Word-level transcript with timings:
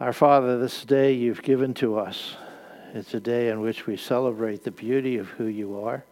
Our 0.00 0.12
Father, 0.12 0.60
this 0.60 0.84
day 0.84 1.12
you've 1.12 1.42
given 1.42 1.74
to 1.74 1.98
us. 1.98 2.36
It's 2.94 3.14
a 3.14 3.20
day 3.20 3.48
in 3.48 3.60
which 3.60 3.88
we 3.88 3.96
celebrate 3.96 4.62
the 4.62 4.70
beauty 4.70 5.16
of 5.16 5.26
who 5.30 5.46
you 5.46 5.80
are, 5.80 6.04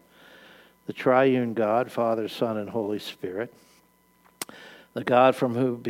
the 0.88 0.92
triune 0.92 1.54
God, 1.54 1.92
Father, 1.92 2.26
Son, 2.26 2.56
and 2.56 2.68
Holy 2.68 2.98
Spirit, 2.98 3.54
the 4.94 5.04
God 5.04 5.36
from 5.36 5.54
who, 5.54 5.80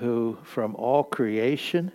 who 0.00 0.38
from 0.42 0.74
all 0.74 1.04
creation 1.04 1.92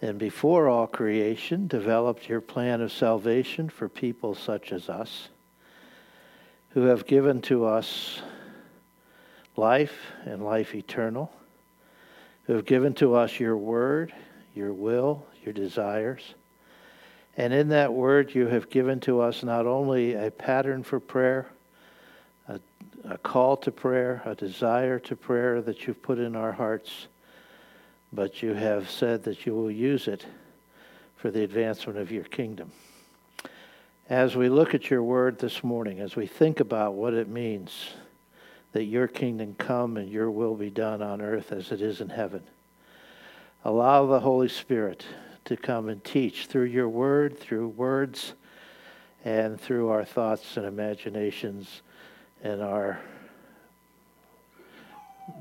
and 0.00 0.20
before 0.20 0.68
all 0.68 0.86
creation 0.86 1.66
developed 1.66 2.28
your 2.28 2.40
plan 2.40 2.80
of 2.80 2.92
salvation 2.92 3.68
for 3.68 3.88
people 3.88 4.36
such 4.36 4.70
as 4.70 4.88
us, 4.88 5.30
who 6.70 6.82
have 6.82 7.08
given 7.08 7.42
to 7.42 7.64
us 7.64 8.22
life 9.56 10.12
and 10.24 10.44
life 10.44 10.76
eternal, 10.76 11.32
who 12.44 12.52
have 12.52 12.66
given 12.66 12.94
to 12.94 13.16
us 13.16 13.40
your 13.40 13.56
word 13.56 14.14
your 14.58 14.72
will, 14.72 15.24
your 15.44 15.54
desires. 15.54 16.34
And 17.36 17.52
in 17.52 17.68
that 17.68 17.92
word, 17.92 18.34
you 18.34 18.48
have 18.48 18.68
given 18.68 18.98
to 19.00 19.20
us 19.20 19.44
not 19.44 19.66
only 19.66 20.14
a 20.14 20.30
pattern 20.32 20.82
for 20.82 20.98
prayer, 20.98 21.46
a, 22.48 22.58
a, 23.04 23.16
call 23.18 23.56
to 23.58 23.70
prayer, 23.70 24.20
a 24.24 24.34
desire 24.34 24.98
to 24.98 25.14
prayer 25.14 25.62
that 25.62 25.86
you've 25.86 26.02
put 26.02 26.18
in 26.18 26.34
our 26.34 26.50
hearts, 26.50 27.06
but 28.12 28.42
you 28.42 28.54
have 28.54 28.90
said 28.90 29.22
that 29.22 29.46
you 29.46 29.54
will 29.54 29.70
use 29.70 30.08
it 30.08 30.26
for 31.16 31.30
the 31.30 31.44
advancement 31.44 31.98
of 31.98 32.10
your 32.10 32.24
kingdom. 32.24 32.72
As 34.10 34.34
we 34.34 34.48
look 34.48 34.74
at 34.74 34.90
your 34.90 35.04
word 35.04 35.38
this 35.38 35.62
morning, 35.62 36.00
as 36.00 36.16
we 36.16 36.26
think 36.26 36.58
about 36.58 36.94
what 36.94 37.14
it 37.14 37.28
means 37.28 37.90
that 38.72 38.84
your 38.84 39.06
kingdom 39.06 39.54
come 39.56 39.96
and 39.96 40.10
your 40.10 40.30
will 40.30 40.54
be 40.56 40.70
done 40.70 41.02
on 41.02 41.20
earth 41.20 41.52
as 41.52 41.70
it 41.70 41.80
is 41.80 42.00
in 42.00 42.08
heaven 42.08 42.42
Allow 43.64 44.06
the 44.06 44.20
Holy 44.20 44.48
Spirit 44.48 45.04
to 45.44 45.56
come 45.56 45.88
and 45.88 46.02
teach 46.04 46.46
through 46.46 46.64
your 46.64 46.88
word, 46.88 47.38
through 47.38 47.68
words, 47.68 48.34
and 49.24 49.60
through 49.60 49.88
our 49.88 50.04
thoughts 50.04 50.56
and 50.56 50.64
imaginations 50.64 51.82
and 52.42 52.62
our 52.62 53.00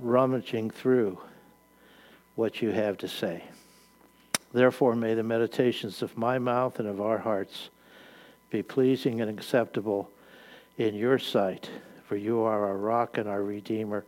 rummaging 0.01 0.69
through 0.69 1.19
what 2.35 2.61
you 2.61 2.71
have 2.71 2.97
to 2.97 3.07
say. 3.07 3.43
Therefore, 4.51 4.95
may 4.95 5.13
the 5.13 5.23
meditations 5.23 6.01
of 6.01 6.17
my 6.17 6.39
mouth 6.39 6.79
and 6.79 6.87
of 6.87 6.99
our 7.01 7.17
hearts 7.17 7.69
be 8.49 8.63
pleasing 8.63 9.21
and 9.21 9.29
acceptable 9.29 10.09
in 10.77 10.95
your 10.95 11.19
sight, 11.19 11.69
for 12.07 12.15
you 12.15 12.41
are 12.41 12.65
our 12.65 12.77
rock 12.77 13.17
and 13.17 13.27
our 13.27 13.43
redeemer. 13.43 14.05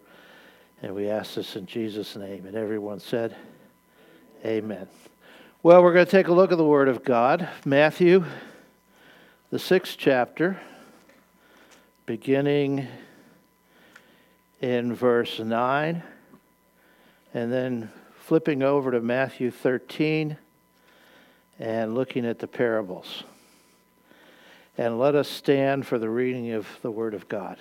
And 0.82 0.96
we 0.96 1.10
ask 1.10 1.36
this 1.36 1.56
in 1.56 1.66
Jesus' 1.66 2.16
name. 2.16 2.46
And 2.46 2.56
everyone 2.56 3.00
said, 3.00 3.36
Amen. 4.46 4.88
Well, 5.64 5.84
we're 5.84 5.92
going 5.92 6.06
to 6.06 6.12
take 6.12 6.30
a 6.30 6.34
look 6.34 6.54
at 6.54 6.58
the 6.58 6.64
Word 6.64 6.88
of 6.88 7.04
God. 7.04 7.50
Matthew, 7.66 8.24
the 9.50 9.60
sixth 9.60 9.98
chapter, 9.98 10.62
beginning 12.06 12.88
in 14.62 14.96
verse 14.96 15.40
9, 15.40 16.02
and 17.34 17.52
then 17.52 17.92
flipping 18.22 18.64
over 18.64 18.92
to 18.92 19.02
Matthew 19.02 19.52
13 19.52 20.38
and 21.60 21.94
looking 21.94 22.26
at 22.26 22.40
the 22.40 22.48
parables. 22.48 23.26
And 24.78 24.98
let 24.98 25.16
us 25.16 25.28
stand 25.28 25.86
for 25.86 26.00
the 26.00 26.10
reading 26.10 26.52
of 26.52 26.66
the 26.82 26.92
Word 26.92 27.14
of 27.14 27.28
God. 27.28 27.58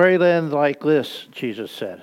Pray 0.00 0.16
then 0.16 0.50
like 0.50 0.80
this, 0.80 1.26
Jesus 1.30 1.70
said 1.70 2.02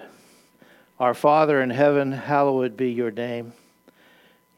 Our 0.99 1.15
Father 1.15 1.63
in 1.63 1.71
heaven, 1.71 2.11
hallowed 2.11 2.77
be 2.77 2.91
your 2.91 3.09
name. 3.09 3.53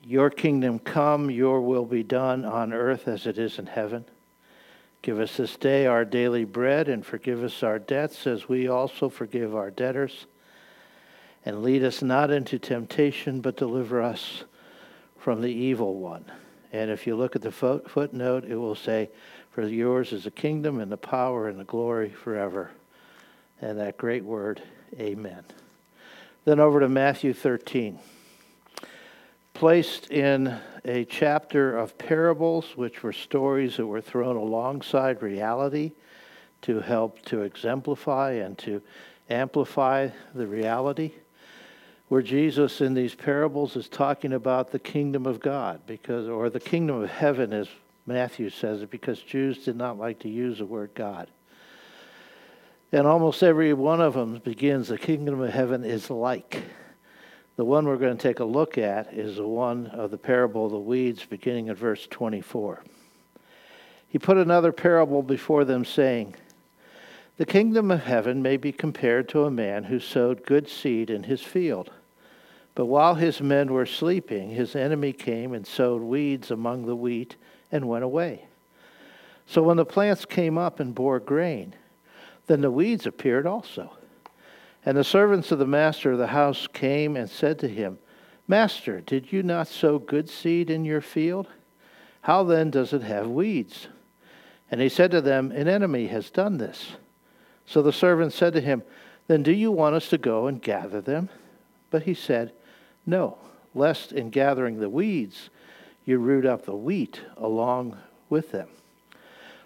Your 0.04 0.30
kingdom 0.30 0.78
come, 0.78 1.32
your 1.32 1.62
will 1.62 1.86
be 1.86 2.04
done 2.04 2.44
on 2.44 2.74
earth 2.74 3.08
as 3.08 3.26
it 3.26 3.38
is 3.38 3.58
in 3.58 3.68
heaven. 3.68 4.04
Give 5.02 5.22
us 5.22 5.38
this 5.38 5.56
day 5.56 5.86
our 5.86 6.04
daily 6.04 6.44
bread 6.44 6.90
and 6.90 7.06
forgive 7.06 7.42
us 7.42 7.64
our 7.64 7.80
debts 7.80 8.28
as 8.28 8.50
we 8.50 8.68
also 8.68 9.08
forgive 9.08 9.56
our 9.56 9.72
debtors. 9.72 10.26
And 11.46 11.64
lead 11.64 11.82
us 11.86 12.02
not 12.02 12.32
into 12.32 12.60
temptation, 12.60 13.40
but 13.40 13.56
deliver 13.56 14.02
us 14.02 14.44
from 15.18 15.40
the 15.40 15.54
evil 15.54 15.96
one. 15.96 16.26
And 16.74 16.92
if 16.92 17.08
you 17.08 17.16
look 17.16 17.38
at 17.38 17.42
the 17.42 17.54
footnote, 17.54 18.44
it 18.44 18.58
will 18.58 18.76
say, 18.76 19.10
For 19.50 19.62
yours 19.66 20.12
is 20.12 20.26
the 20.26 20.32
kingdom 20.32 20.82
and 20.82 20.92
the 20.92 20.98
power 20.98 21.48
and 21.48 21.58
the 21.58 21.64
glory 21.64 22.10
forever 22.10 22.72
and 23.62 23.80
that 23.80 23.98
great 23.98 24.24
word, 24.24 24.62
amen. 25.00 25.44
Then 26.46 26.60
over 26.60 26.80
to 26.80 26.90
Matthew 26.90 27.34
13. 27.34 28.00
Placed 29.54 30.10
in 30.10 30.58
a 30.86 31.04
chapter 31.06 31.78
of 31.78 31.98
parables, 31.98 32.78
which 32.78 33.04
were 33.04 33.12
stories 33.12 33.78
that 33.78 33.86
were 33.86 34.02
thrown 34.02 34.38
alongside 34.38 35.22
reality 35.22 35.92
to 36.62 36.80
help 36.80 37.22
to 37.26 37.42
exemplify 37.42 38.32
and 38.32 38.58
to 38.60 38.82
amplify 39.30 40.10
the 40.34 40.48
reality, 40.48 41.12
where 42.08 42.22
Jesus 42.22 42.82
in 42.82 42.94
these 42.94 43.16
parables 43.16 43.76
is 43.76 43.88
talking 43.88 44.34
about 44.34 44.72
the 44.72 44.80
kingdom 44.80 45.26
of 45.26 45.40
God, 45.40 45.82
because 45.86 46.28
or 46.28 46.50
the 46.50 46.60
kingdom 46.60 47.04
of 47.04 47.10
heaven, 47.10 47.54
as 47.54 47.68
Matthew 48.06 48.50
says 48.50 48.82
it, 48.82 48.90
because 48.90 49.22
Jews 49.22 49.66
did 49.66 49.76
not 49.76 50.00
like 50.00 50.20
to 50.20 50.30
use 50.30 50.58
the 50.58 50.66
word 50.66 50.92
God. 50.96 51.28
And 52.92 53.06
almost 53.06 53.44
every 53.44 53.74
one 53.74 54.02
of 54.02 54.16
them 54.16 54.40
begins, 54.40 54.88
the 54.88 54.98
kingdom 54.98 55.42
of 55.42 55.52
heaven 55.52 55.84
is 55.84 56.10
like. 56.10 56.64
The 57.56 57.66
one 57.66 57.86
we're 57.86 57.98
going 57.98 58.18
to 58.18 58.22
take 58.22 58.40
a 58.40 58.46
look 58.46 58.78
at 58.78 59.14
is 59.14 59.36
the 59.36 59.46
one 59.46 59.88
of 59.88 60.12
the 60.12 60.18
parable 60.18 60.66
of 60.66 60.72
the 60.72 60.80
weeds, 60.80 61.26
beginning 61.26 61.70
at 61.70 61.78
verse 61.78 62.08
24. 62.10 62.84
He 64.08 64.18
put 64.18 64.38
another 64.38 64.72
parable 64.72 65.22
before 65.22 65.66
them, 65.66 65.86
saying, 65.86 66.36
The 67.38 67.46
kingdom 67.46 67.92
of 67.92 68.04
heaven 68.04 68.42
may 68.42 68.58
be 68.58 68.72
compared 68.72 69.30
to 69.30 69.44
a 69.44 69.52
man 69.52 69.84
who 69.84 70.00
sowed 70.00 70.46
good 70.46 70.68
seed 70.68 71.12
in 71.12 71.24
his 71.24 71.42
field. 71.42 71.92
But 72.74 72.86
while 72.86 73.16
his 73.16 73.42
men 73.42 73.72
were 73.72 73.86
sleeping, 73.86 74.50
his 74.50 74.76
enemy 74.76 75.14
came 75.14 75.54
and 75.54 75.68
sowed 75.68 76.02
weeds 76.02 76.50
among 76.50 76.86
the 76.86 76.96
wheat 76.96 77.36
and 77.72 77.88
went 77.88 78.04
away. 78.04 78.46
So 79.46 79.62
when 79.62 79.78
the 79.78 79.86
plants 79.86 80.26
came 80.26 80.58
up 80.58 80.80
and 80.80 80.96
bore 80.96 81.20
grain, 81.20 81.76
then 82.50 82.62
the 82.62 82.72
weeds 82.72 83.06
appeared 83.06 83.46
also. 83.46 83.92
And 84.84 84.98
the 84.98 85.04
servants 85.04 85.52
of 85.52 85.60
the 85.60 85.68
master 85.68 86.14
of 86.14 86.18
the 86.18 86.28
house 86.28 86.66
came 86.66 87.16
and 87.16 87.30
said 87.30 87.60
to 87.60 87.68
him, 87.68 88.00
Master, 88.48 89.02
did 89.02 89.32
you 89.32 89.44
not 89.44 89.68
sow 89.68 90.00
good 90.00 90.28
seed 90.28 90.72
in 90.72 90.84
your 90.84 91.00
field? 91.00 91.48
How 92.22 92.44
then 92.44 92.72
does 92.72 92.92
it 92.92 93.04
have 93.04 93.28
weeds? 93.28 93.88
And 94.72 94.82
he 94.82 94.90
said 94.90 95.12
to 95.12 95.22
them, 95.22 95.52
An 95.52 95.68
enemy 95.68 96.08
has 96.08 96.32
done 96.32 96.58
this. 96.58 96.94
So 97.68 97.84
the 97.84 97.94
servants 97.94 98.36
said 98.36 98.54
to 98.54 98.62
him, 98.62 98.82
Then 99.28 99.44
do 99.44 99.52
you 99.52 99.72
want 99.72 99.94
us 99.94 100.10
to 100.10 100.18
go 100.18 100.48
and 100.48 100.60
gather 100.60 101.02
them? 101.02 101.30
But 101.92 102.02
he 102.04 102.16
said, 102.16 102.52
No, 103.06 103.38
lest 103.76 104.12
in 104.12 104.32
gathering 104.32 104.80
the 104.80 104.90
weeds 104.90 105.52
you 106.04 106.18
root 106.18 106.48
up 106.48 106.66
the 106.66 106.76
wheat 106.76 107.22
along 107.38 108.00
with 108.28 108.50
them. 108.50 108.70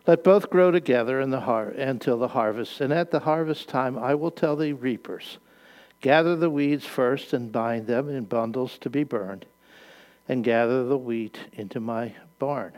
Let 0.06 0.24
both 0.24 0.50
grow 0.50 0.70
together 0.70 1.22
in 1.22 1.30
the 1.30 1.42
har- 1.42 1.70
until 1.70 2.18
the 2.18 2.30
harvest, 2.30 2.82
and 2.82 2.92
at 2.92 3.12
the 3.12 3.22
harvest 3.22 3.70
time 3.70 3.98
I 3.98 4.16
will 4.16 4.32
tell 4.32 4.56
the 4.56 4.74
reapers 4.74 5.38
Gather 6.02 6.36
the 6.36 6.50
weeds 6.50 6.86
first 6.86 7.32
and 7.32 7.50
bind 7.50 7.88
them 7.88 8.10
in 8.10 8.26
bundles 8.26 8.78
to 8.80 8.90
be 8.90 9.06
burned, 9.06 9.46
and 10.28 10.44
gather 10.44 10.84
the 10.84 10.98
wheat 10.98 11.40
into 11.54 11.80
my 11.80 12.14
barn. 12.40 12.74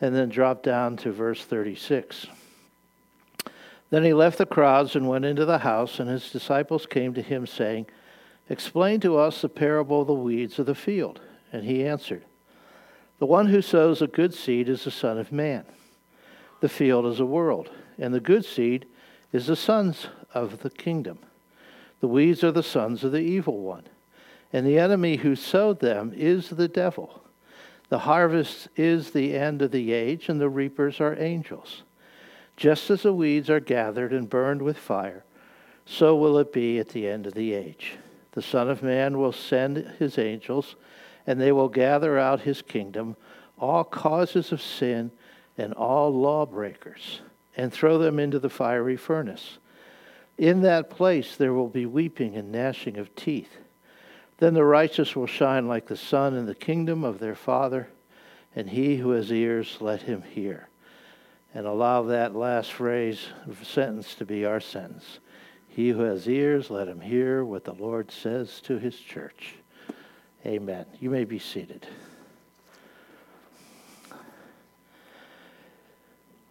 And 0.00 0.14
then 0.14 0.28
drop 0.28 0.62
down 0.62 0.96
to 0.98 1.10
verse 1.10 1.44
36. 1.44 2.28
Then 3.90 4.04
he 4.04 4.12
left 4.12 4.38
the 4.38 4.46
crowds 4.46 4.94
and 4.94 5.08
went 5.08 5.24
into 5.24 5.44
the 5.44 5.58
house, 5.58 5.98
and 5.98 6.08
his 6.08 6.30
disciples 6.30 6.86
came 6.86 7.12
to 7.14 7.22
him, 7.22 7.44
saying, 7.44 7.86
Explain 8.48 9.00
to 9.00 9.16
us 9.16 9.42
the 9.42 9.48
parable 9.48 10.02
of 10.02 10.06
the 10.06 10.14
weeds 10.14 10.60
of 10.60 10.66
the 10.66 10.74
field. 10.76 11.20
And 11.52 11.64
he 11.64 11.84
answered, 11.84 12.22
The 13.18 13.26
one 13.26 13.46
who 13.46 13.62
sows 13.62 14.00
a 14.00 14.06
good 14.06 14.32
seed 14.32 14.68
is 14.68 14.84
the 14.84 14.92
Son 14.92 15.18
of 15.18 15.32
Man. 15.32 15.64
The 16.60 16.68
field 16.68 17.06
is 17.06 17.20
a 17.20 17.26
world, 17.26 17.70
and 17.98 18.14
the 18.14 18.20
good 18.20 18.44
seed 18.44 18.86
is 19.32 19.46
the 19.46 19.56
sons 19.56 20.06
of 20.32 20.60
the 20.60 20.70
kingdom. 20.70 21.18
The 22.00 22.08
weeds 22.08 22.42
are 22.44 22.52
the 22.52 22.62
sons 22.62 23.04
of 23.04 23.12
the 23.12 23.18
evil 23.18 23.60
one, 23.60 23.84
and 24.52 24.66
the 24.66 24.78
enemy 24.78 25.16
who 25.16 25.36
sowed 25.36 25.80
them 25.80 26.12
is 26.14 26.50
the 26.50 26.68
devil. 26.68 27.22
The 27.88 28.00
harvest 28.00 28.68
is 28.76 29.10
the 29.10 29.36
end 29.36 29.62
of 29.62 29.70
the 29.70 29.92
age, 29.92 30.28
and 30.28 30.40
the 30.40 30.48
reapers 30.48 31.00
are 31.00 31.18
angels. 31.18 31.82
Just 32.56 32.90
as 32.90 33.02
the 33.02 33.12
weeds 33.12 33.50
are 33.50 33.60
gathered 33.60 34.12
and 34.12 34.28
burned 34.28 34.62
with 34.62 34.78
fire, 34.78 35.24
so 35.84 36.16
will 36.16 36.38
it 36.38 36.52
be 36.52 36.78
at 36.78 36.88
the 36.88 37.06
end 37.06 37.26
of 37.26 37.34
the 37.34 37.52
age. 37.52 37.98
The 38.32 38.42
Son 38.42 38.68
of 38.68 38.82
Man 38.82 39.18
will 39.18 39.32
send 39.32 39.76
his 39.98 40.18
angels, 40.18 40.76
and 41.26 41.40
they 41.40 41.52
will 41.52 41.68
gather 41.68 42.18
out 42.18 42.40
his 42.40 42.62
kingdom, 42.62 43.16
all 43.58 43.84
causes 43.84 44.52
of 44.52 44.60
sin 44.60 45.10
and 45.58 45.72
all 45.72 46.12
lawbreakers, 46.12 47.20
and 47.56 47.72
throw 47.72 47.98
them 47.98 48.18
into 48.18 48.38
the 48.38 48.50
fiery 48.50 48.96
furnace. 48.96 49.58
In 50.38 50.62
that 50.62 50.90
place 50.90 51.36
there 51.36 51.52
will 51.52 51.68
be 51.68 51.86
weeping 51.86 52.36
and 52.36 52.52
gnashing 52.52 52.98
of 52.98 53.14
teeth. 53.14 53.56
Then 54.38 54.54
the 54.54 54.64
righteous 54.64 55.16
will 55.16 55.26
shine 55.26 55.66
like 55.66 55.86
the 55.86 55.96
sun 55.96 56.34
in 56.34 56.46
the 56.46 56.54
kingdom 56.54 57.04
of 57.04 57.18
their 57.18 57.34
Father, 57.34 57.88
and 58.54 58.68
he 58.68 58.96
who 58.96 59.10
has 59.10 59.32
ears, 59.32 59.78
let 59.80 60.02
him 60.02 60.22
hear. 60.22 60.68
And 61.54 61.66
allow 61.66 62.02
that 62.02 62.34
last 62.34 62.72
phrase, 62.72 63.28
sentence, 63.62 64.14
to 64.16 64.26
be 64.26 64.44
our 64.44 64.60
sentence. 64.60 65.20
He 65.68 65.90
who 65.90 66.00
has 66.00 66.28
ears, 66.28 66.70
let 66.70 66.88
him 66.88 67.00
hear 67.00 67.44
what 67.44 67.64
the 67.64 67.72
Lord 67.72 68.10
says 68.10 68.60
to 68.62 68.78
his 68.78 68.98
church. 68.98 69.54
Amen. 70.44 70.84
You 71.00 71.10
may 71.10 71.24
be 71.24 71.38
seated. 71.38 71.86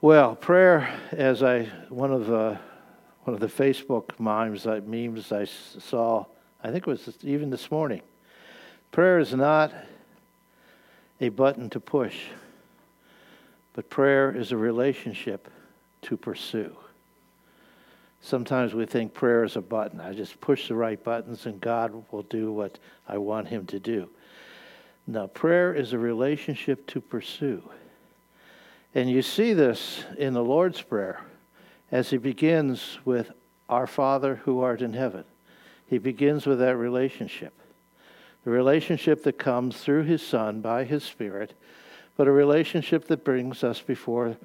Well, 0.02 0.36
prayer, 0.36 0.94
as 1.14 1.42
I 1.42 1.64
one 1.90 2.12
of 2.12 2.28
the 2.28 2.60
one 3.24 3.34
of 3.34 3.40
the 3.40 3.48
Facebook 3.48 4.20
memes, 4.20 4.66
memes 4.86 5.32
I 5.32 5.46
saw, 5.46 6.26
I 6.62 6.70
think 6.70 6.86
it 6.86 6.88
was 6.88 7.18
even 7.24 7.50
this 7.50 7.72
morning. 7.72 8.02
Prayer 8.92 9.20
is 9.20 9.34
not 9.34 9.74
a 11.22 11.30
button 11.30 11.70
to 11.72 11.80
push, 11.80 12.26
but 13.74 13.90
prayer 13.90 14.36
is 14.36 14.52
a 14.52 14.58
relationship 14.58 15.50
to 16.04 16.18
pursue. 16.18 16.76
Sometimes 18.22 18.74
we 18.74 18.86
think 18.86 19.14
prayer 19.14 19.46
is 19.46 19.56
a 19.56 19.62
button. 19.62 20.02
I 20.02 20.14
just 20.14 20.40
push 20.42 20.68
the 20.68 20.76
right 20.76 21.02
buttons 21.02 21.46
and 21.46 21.60
God 21.62 22.04
will 22.12 22.24
do 22.24 22.52
what 22.52 22.80
I 23.08 23.18
want 23.18 23.48
Him 23.48 23.66
to 23.68 23.80
do. 23.80 24.10
No, 25.08 25.28
prayer 25.28 25.74
is 25.74 25.94
a 25.94 25.98
relationship 25.98 26.86
to 26.88 27.00
pursue. 27.00 27.64
And 28.96 29.10
you 29.10 29.22
see 29.22 29.54
this 29.54 30.06
in 30.18 30.34
the 30.34 30.44
Lord's 30.44 30.82
Prayer 30.82 31.20
as 31.92 32.10
he 32.10 32.18
begins 32.18 32.98
with 33.04 33.30
Our 33.68 33.88
Father 33.88 34.36
who 34.46 34.62
art 34.62 34.82
in 34.82 34.94
heaven. 34.94 35.26
He 35.86 35.98
begins 35.98 36.46
with 36.46 36.60
that 36.60 36.78
relationship. 36.78 37.54
The 38.46 38.52
relationship 38.52 39.24
that 39.24 39.38
comes 39.38 39.82
through 39.82 40.04
his 40.04 40.26
Son 40.26 40.62
by 40.62 40.86
his 40.86 41.04
Spirit, 41.04 41.54
but 42.16 42.28
a 42.28 42.32
relationship 42.32 43.06
that 43.08 43.26
brings 43.26 43.66
us 43.66 43.82
before 43.82 44.38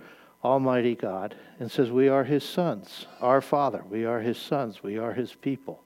Almighty 0.42 0.96
God 0.96 1.36
and 1.60 1.70
says, 1.70 1.92
We 1.92 2.08
are 2.08 2.24
his 2.24 2.42
sons, 2.42 3.06
our 3.20 3.40
Father. 3.40 3.84
We 3.88 4.04
are 4.04 4.20
his 4.20 4.38
sons. 4.38 4.82
We 4.82 4.98
are 4.98 5.12
his 5.12 5.32
people. 5.32 5.84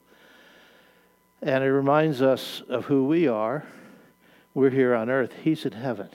And 1.43 1.63
it 1.63 1.71
reminds 1.71 2.23
us 2.23 2.63
of 2.67 2.85
who 2.85 3.05
we 3.05 3.27
are. 3.27 3.63
We're 4.55 4.71
here 4.71 4.95
on 4.95 5.11
earth, 5.11 5.33
he's 5.43 5.65
in 5.65 5.73
heaven. 5.73 6.09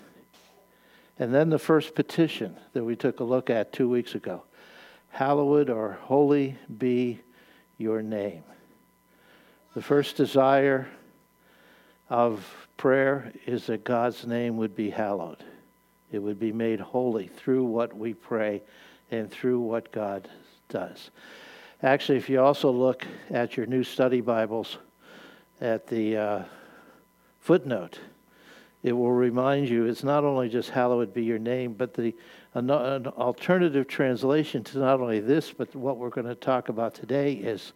And 1.20 1.34
then 1.34 1.50
the 1.50 1.58
first 1.58 1.94
petition 1.94 2.56
that 2.72 2.82
we 2.82 2.96
took 2.96 3.20
a 3.20 3.24
look 3.24 3.50
at 3.50 3.72
two 3.72 3.88
weeks 3.88 4.14
ago 4.14 4.42
Hallowed 5.10 5.68
or 5.68 5.98
holy 6.02 6.56
be 6.78 7.20
your 7.78 8.00
name. 8.00 8.42
The 9.74 9.82
first 9.82 10.16
desire 10.16 10.88
of 12.08 12.46
prayer 12.76 13.32
is 13.44 13.66
that 13.66 13.84
God's 13.84 14.26
name 14.26 14.56
would 14.56 14.74
be 14.74 14.88
hallowed. 14.88 15.44
It 16.10 16.20
would 16.20 16.40
be 16.40 16.52
made 16.52 16.80
holy 16.80 17.26
through 17.26 17.64
what 17.64 17.94
we 17.94 18.14
pray 18.14 18.62
and 19.10 19.30
through 19.30 19.60
what 19.60 19.92
God 19.92 20.28
does. 20.68 21.10
Actually, 21.82 22.18
if 22.18 22.30
you 22.30 22.40
also 22.40 22.70
look 22.70 23.04
at 23.30 23.56
your 23.56 23.66
new 23.66 23.84
study 23.84 24.20
Bibles, 24.20 24.78
at 25.60 25.86
the 25.86 26.16
uh, 26.16 26.42
footnote, 27.40 27.98
it 28.82 28.92
will 28.92 29.12
remind 29.12 29.68
you 29.68 29.86
it's 29.86 30.04
not 30.04 30.24
only 30.24 30.48
just 30.48 30.70
hallowed 30.70 31.12
be 31.12 31.22
your 31.22 31.38
name, 31.38 31.74
but 31.74 31.94
the 31.94 32.14
an, 32.54 32.70
an 32.70 33.06
alternative 33.06 33.86
translation 33.86 34.64
to 34.64 34.78
not 34.78 35.00
only 35.00 35.20
this, 35.20 35.52
but 35.52 35.74
what 35.76 35.98
we're 35.98 36.08
going 36.10 36.26
to 36.26 36.34
talk 36.34 36.68
about 36.68 36.94
today 36.94 37.34
is 37.34 37.72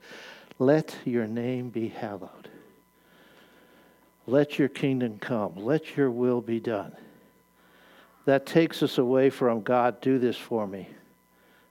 let 0.59 0.97
your 1.05 1.27
name 1.27 1.69
be 1.69 1.89
hallowed. 1.89 2.49
Let 4.27 4.59
your 4.59 4.69
kingdom 4.69 5.19
come. 5.19 5.57
Let 5.57 5.97
your 5.97 6.11
will 6.11 6.41
be 6.41 6.59
done. 6.59 6.93
That 8.25 8.47
takes 8.47 8.83
us 8.83 8.99
away 8.99 9.29
from 9.29 9.63
God, 9.63 10.01
do 10.01 10.19
this 10.19 10.37
for 10.37 10.67
me, 10.67 10.89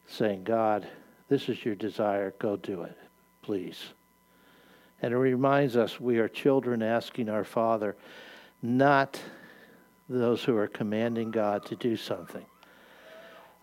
saying, 0.08 0.44
God, 0.44 0.88
this 1.28 1.50
is 1.50 1.66
your 1.66 1.74
desire, 1.74 2.34
go 2.38 2.58
do 2.58 2.84
it, 2.84 2.96
please. 3.42 3.84
And 5.02 5.14
it 5.14 5.18
reminds 5.18 5.76
us 5.76 6.00
we 6.00 6.20
are 6.20 6.30
children 6.30 6.84
asking 6.84 7.28
our 7.28 7.44
Father, 7.44 7.96
not 8.64 9.20
those 10.10 10.44
who 10.44 10.58
are 10.58 10.68
commanding 10.68 11.30
God 11.30 11.66
to 11.66 11.76
do 11.76 11.98
something. 11.98 12.46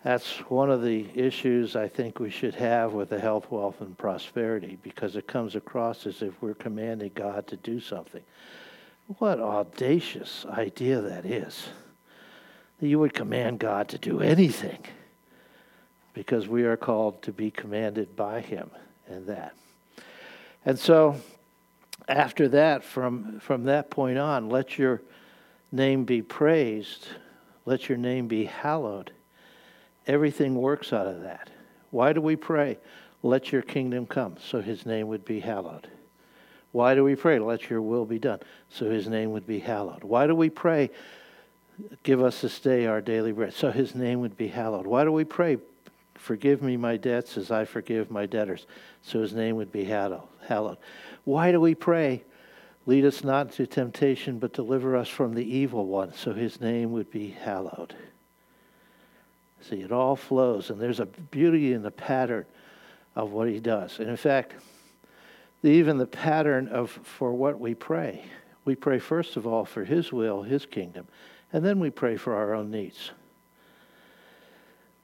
That's 0.03 0.37
one 0.49 0.71
of 0.71 0.81
the 0.81 1.07
issues 1.13 1.75
I 1.75 1.87
think 1.87 2.19
we 2.19 2.29
should 2.29 2.55
have 2.55 2.93
with 2.93 3.09
the 3.09 3.19
health, 3.19 3.51
wealth, 3.51 3.81
and 3.81 3.97
prosperity 3.97 4.77
because 4.81 5.15
it 5.15 5.27
comes 5.27 5.55
across 5.55 6.07
as 6.07 6.21
if 6.21 6.33
we're 6.41 6.55
commanding 6.55 7.11
God 7.13 7.47
to 7.47 7.57
do 7.57 7.79
something. 7.79 8.23
What 9.19 9.39
audacious 9.39 10.45
idea 10.49 11.01
that 11.01 11.25
is. 11.25 11.67
That 12.79 12.87
you 12.87 12.97
would 12.97 13.13
command 13.13 13.59
God 13.59 13.89
to 13.89 13.99
do 13.99 14.21
anything 14.21 14.79
because 16.13 16.47
we 16.47 16.63
are 16.63 16.77
called 16.77 17.21
to 17.23 17.31
be 17.31 17.51
commanded 17.51 18.15
by 18.15 18.41
Him 18.41 18.71
and 19.07 19.27
that. 19.27 19.53
And 20.65 20.79
so 20.79 21.15
after 22.07 22.49
that, 22.49 22.83
from, 22.83 23.39
from 23.39 23.65
that 23.65 23.89
point 23.89 24.17
on, 24.17 24.49
let 24.49 24.77
your 24.77 25.01
name 25.71 26.03
be 26.03 26.21
praised, 26.21 27.07
let 27.65 27.87
your 27.87 27.97
name 27.97 28.27
be 28.27 28.45
hallowed. 28.45 29.11
Everything 30.07 30.55
works 30.55 30.91
out 30.91 31.07
of 31.07 31.21
that. 31.21 31.49
Why 31.91 32.13
do 32.13 32.21
we 32.21 32.35
pray? 32.35 32.77
Let 33.23 33.51
your 33.51 33.61
kingdom 33.61 34.07
come, 34.07 34.35
so 34.39 34.61
his 34.61 34.85
name 34.85 35.07
would 35.07 35.25
be 35.25 35.39
hallowed. 35.39 35.87
Why 36.71 36.95
do 36.95 37.03
we 37.03 37.15
pray? 37.15 37.37
Let 37.37 37.69
your 37.69 37.81
will 37.81 38.05
be 38.05 38.17
done, 38.17 38.39
so 38.69 38.89
his 38.89 39.07
name 39.07 39.31
would 39.31 39.45
be 39.45 39.59
hallowed. 39.59 40.03
Why 40.03 40.25
do 40.25 40.33
we 40.33 40.49
pray? 40.49 40.89
Give 42.03 42.23
us 42.23 42.41
this 42.41 42.59
day 42.59 42.85
our 42.85 43.01
daily 43.01 43.31
bread, 43.31 43.53
so 43.53 43.71
his 43.71 43.93
name 43.93 44.21
would 44.21 44.37
be 44.37 44.47
hallowed. 44.47 44.87
Why 44.87 45.03
do 45.03 45.11
we 45.11 45.23
pray? 45.23 45.57
Forgive 46.15 46.61
me 46.61 46.77
my 46.77 46.97
debts 46.97 47.37
as 47.37 47.51
I 47.51 47.65
forgive 47.65 48.11
my 48.11 48.25
debtors, 48.25 48.67
so 49.01 49.21
his 49.21 49.33
name 49.33 49.55
would 49.55 49.71
be 49.71 49.83
hallowed. 49.83 50.77
Why 51.23 51.51
do 51.51 51.59
we 51.59 51.75
pray? 51.75 52.23
Lead 52.85 53.05
us 53.05 53.23
not 53.23 53.47
into 53.47 53.67
temptation, 53.67 54.39
but 54.39 54.53
deliver 54.53 54.95
us 54.95 55.07
from 55.07 55.33
the 55.35 55.57
evil 55.57 55.85
one, 55.85 56.13
so 56.13 56.33
his 56.33 56.59
name 56.59 56.91
would 56.91 57.11
be 57.11 57.29
hallowed. 57.29 57.95
See, 59.61 59.81
it 59.81 59.91
all 59.91 60.15
flows, 60.15 60.71
and 60.71 60.81
there's 60.81 60.99
a 60.99 61.05
beauty 61.05 61.73
in 61.73 61.83
the 61.83 61.91
pattern 61.91 62.45
of 63.15 63.31
what 63.31 63.47
he 63.47 63.59
does. 63.59 63.99
And 63.99 64.09
in 64.09 64.17
fact, 64.17 64.53
even 65.63 65.97
the 65.97 66.07
pattern 66.07 66.67
of 66.69 66.89
for 66.89 67.33
what 67.33 67.59
we 67.59 67.75
pray. 67.75 68.23
We 68.65 68.75
pray 68.75 68.99
first 68.99 69.37
of 69.37 69.45
all 69.45 69.65
for 69.65 69.83
his 69.83 70.11
will, 70.11 70.41
his 70.41 70.65
kingdom, 70.65 71.07
and 71.53 71.63
then 71.63 71.79
we 71.79 71.89
pray 71.89 72.17
for 72.17 72.35
our 72.35 72.53
own 72.53 72.71
needs. 72.71 73.11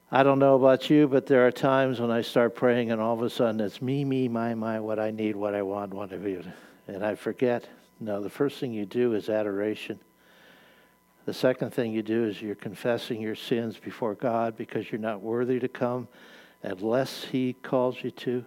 I 0.10 0.24
don't 0.24 0.40
know 0.40 0.56
about 0.56 0.90
you, 0.90 1.06
but 1.10 1.26
there 1.26 1.46
are 1.46 1.52
times 1.52 2.00
when 2.00 2.12
I 2.12 2.22
start 2.22 2.56
praying 2.56 2.92
and 2.92 3.02
all 3.02 3.14
of 3.14 3.22
a 3.22 3.30
sudden 3.30 3.60
it's 3.60 3.82
me, 3.82 4.06
me, 4.06 4.30
my, 4.30 4.56
my, 4.56 4.80
what 4.80 5.00
I 5.00 5.12
need, 5.12 5.36
what 5.36 5.54
I 5.54 5.62
want, 5.64 5.94
what 5.94 6.14
I 6.14 6.16
you. 6.16 6.44
And 6.88 7.06
I 7.06 7.16
forget. 7.16 7.68
No, 8.00 8.22
the 8.22 8.30
first 8.30 8.60
thing 8.60 8.72
you 8.72 8.86
do 8.86 9.16
is 9.16 9.28
adoration. 9.28 10.00
The 11.26 11.34
second 11.34 11.74
thing 11.74 11.92
you 11.92 12.04
do 12.04 12.24
is 12.24 12.42
you're 12.42 12.56
confessing 12.56 13.20
your 13.20 13.36
sins 13.36 13.78
before 13.78 14.16
God 14.16 14.56
because 14.56 14.90
you're 14.90 15.02
not 15.02 15.20
worthy 15.20 15.60
to 15.60 15.68
come 15.68 16.08
unless 16.64 17.26
He 17.26 17.52
calls 17.62 18.02
you 18.02 18.12
to. 18.12 18.46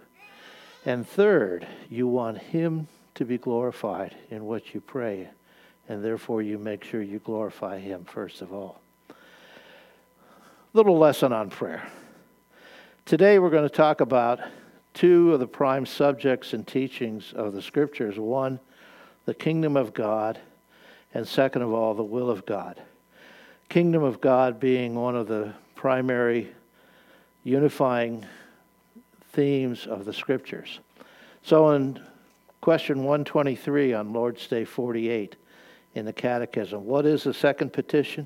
And 0.83 1.07
third, 1.07 1.67
you 1.91 2.07
want 2.07 2.39
Him 2.39 2.87
to 3.13 3.23
be 3.23 3.37
glorified 3.37 4.15
in 4.31 4.45
what 4.45 4.73
you 4.73 4.81
pray, 4.81 5.29
and 5.87 6.03
therefore 6.03 6.41
you 6.41 6.57
make 6.57 6.83
sure 6.83 7.03
you 7.03 7.19
glorify 7.19 7.77
Him 7.77 8.03
first 8.03 8.41
of 8.41 8.51
all. 8.51 8.80
Little 10.73 10.97
lesson 10.97 11.33
on 11.33 11.49
prayer. 11.49 11.85
Today 13.03 13.39
we're 13.39 13.49
going 13.49 13.67
to 13.67 13.69
talk 13.69 13.99
about 13.99 14.39
two 14.93 15.33
of 15.33 15.41
the 15.41 15.47
prime 15.47 15.85
subjects 15.85 16.53
and 16.53 16.65
teachings 16.65 17.33
of 17.33 17.51
the 17.51 17.61
Scriptures. 17.61 18.17
One, 18.17 18.57
the 19.25 19.33
kingdom 19.33 19.75
of 19.75 19.93
God 19.93 20.39
and 21.13 21.27
second 21.27 21.63
of 21.63 21.73
all, 21.73 21.93
the 21.93 22.05
will 22.05 22.29
of 22.29 22.45
God. 22.45 22.81
Kingdom 23.67 24.01
of 24.01 24.21
God 24.21 24.61
being 24.61 24.95
one 24.95 25.13
of 25.13 25.27
the 25.27 25.53
primary 25.75 26.53
unifying 27.43 28.25
themes 29.33 29.85
of 29.85 30.05
the 30.05 30.13
scriptures. 30.13 30.79
So 31.43 31.71
in 31.71 31.99
question 32.61 32.99
123 32.99 33.93
on 33.93 34.13
Lord's 34.13 34.47
Day 34.47 34.63
48 34.63 35.35
in 35.95 36.05
the 36.05 36.13
Catechism, 36.13 36.85
what 36.85 37.05
is 37.05 37.23
the 37.23 37.33
second 37.33 37.73
petition? 37.73 38.25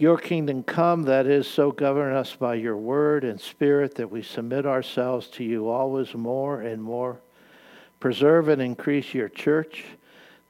Your 0.00 0.18
kingdom 0.18 0.64
come, 0.64 1.02
that 1.04 1.26
is, 1.26 1.46
so 1.46 1.70
govern 1.70 2.14
us 2.14 2.34
by 2.34 2.54
your 2.54 2.76
word 2.76 3.22
and 3.22 3.40
spirit 3.40 3.94
that 3.96 4.10
we 4.10 4.22
submit 4.22 4.66
ourselves 4.66 5.28
to 5.28 5.44
you 5.44 5.68
always 5.68 6.14
more 6.14 6.62
and 6.62 6.82
more. 6.82 7.20
Preserve 8.00 8.48
and 8.48 8.60
increase 8.60 9.14
your 9.14 9.28
church 9.28 9.84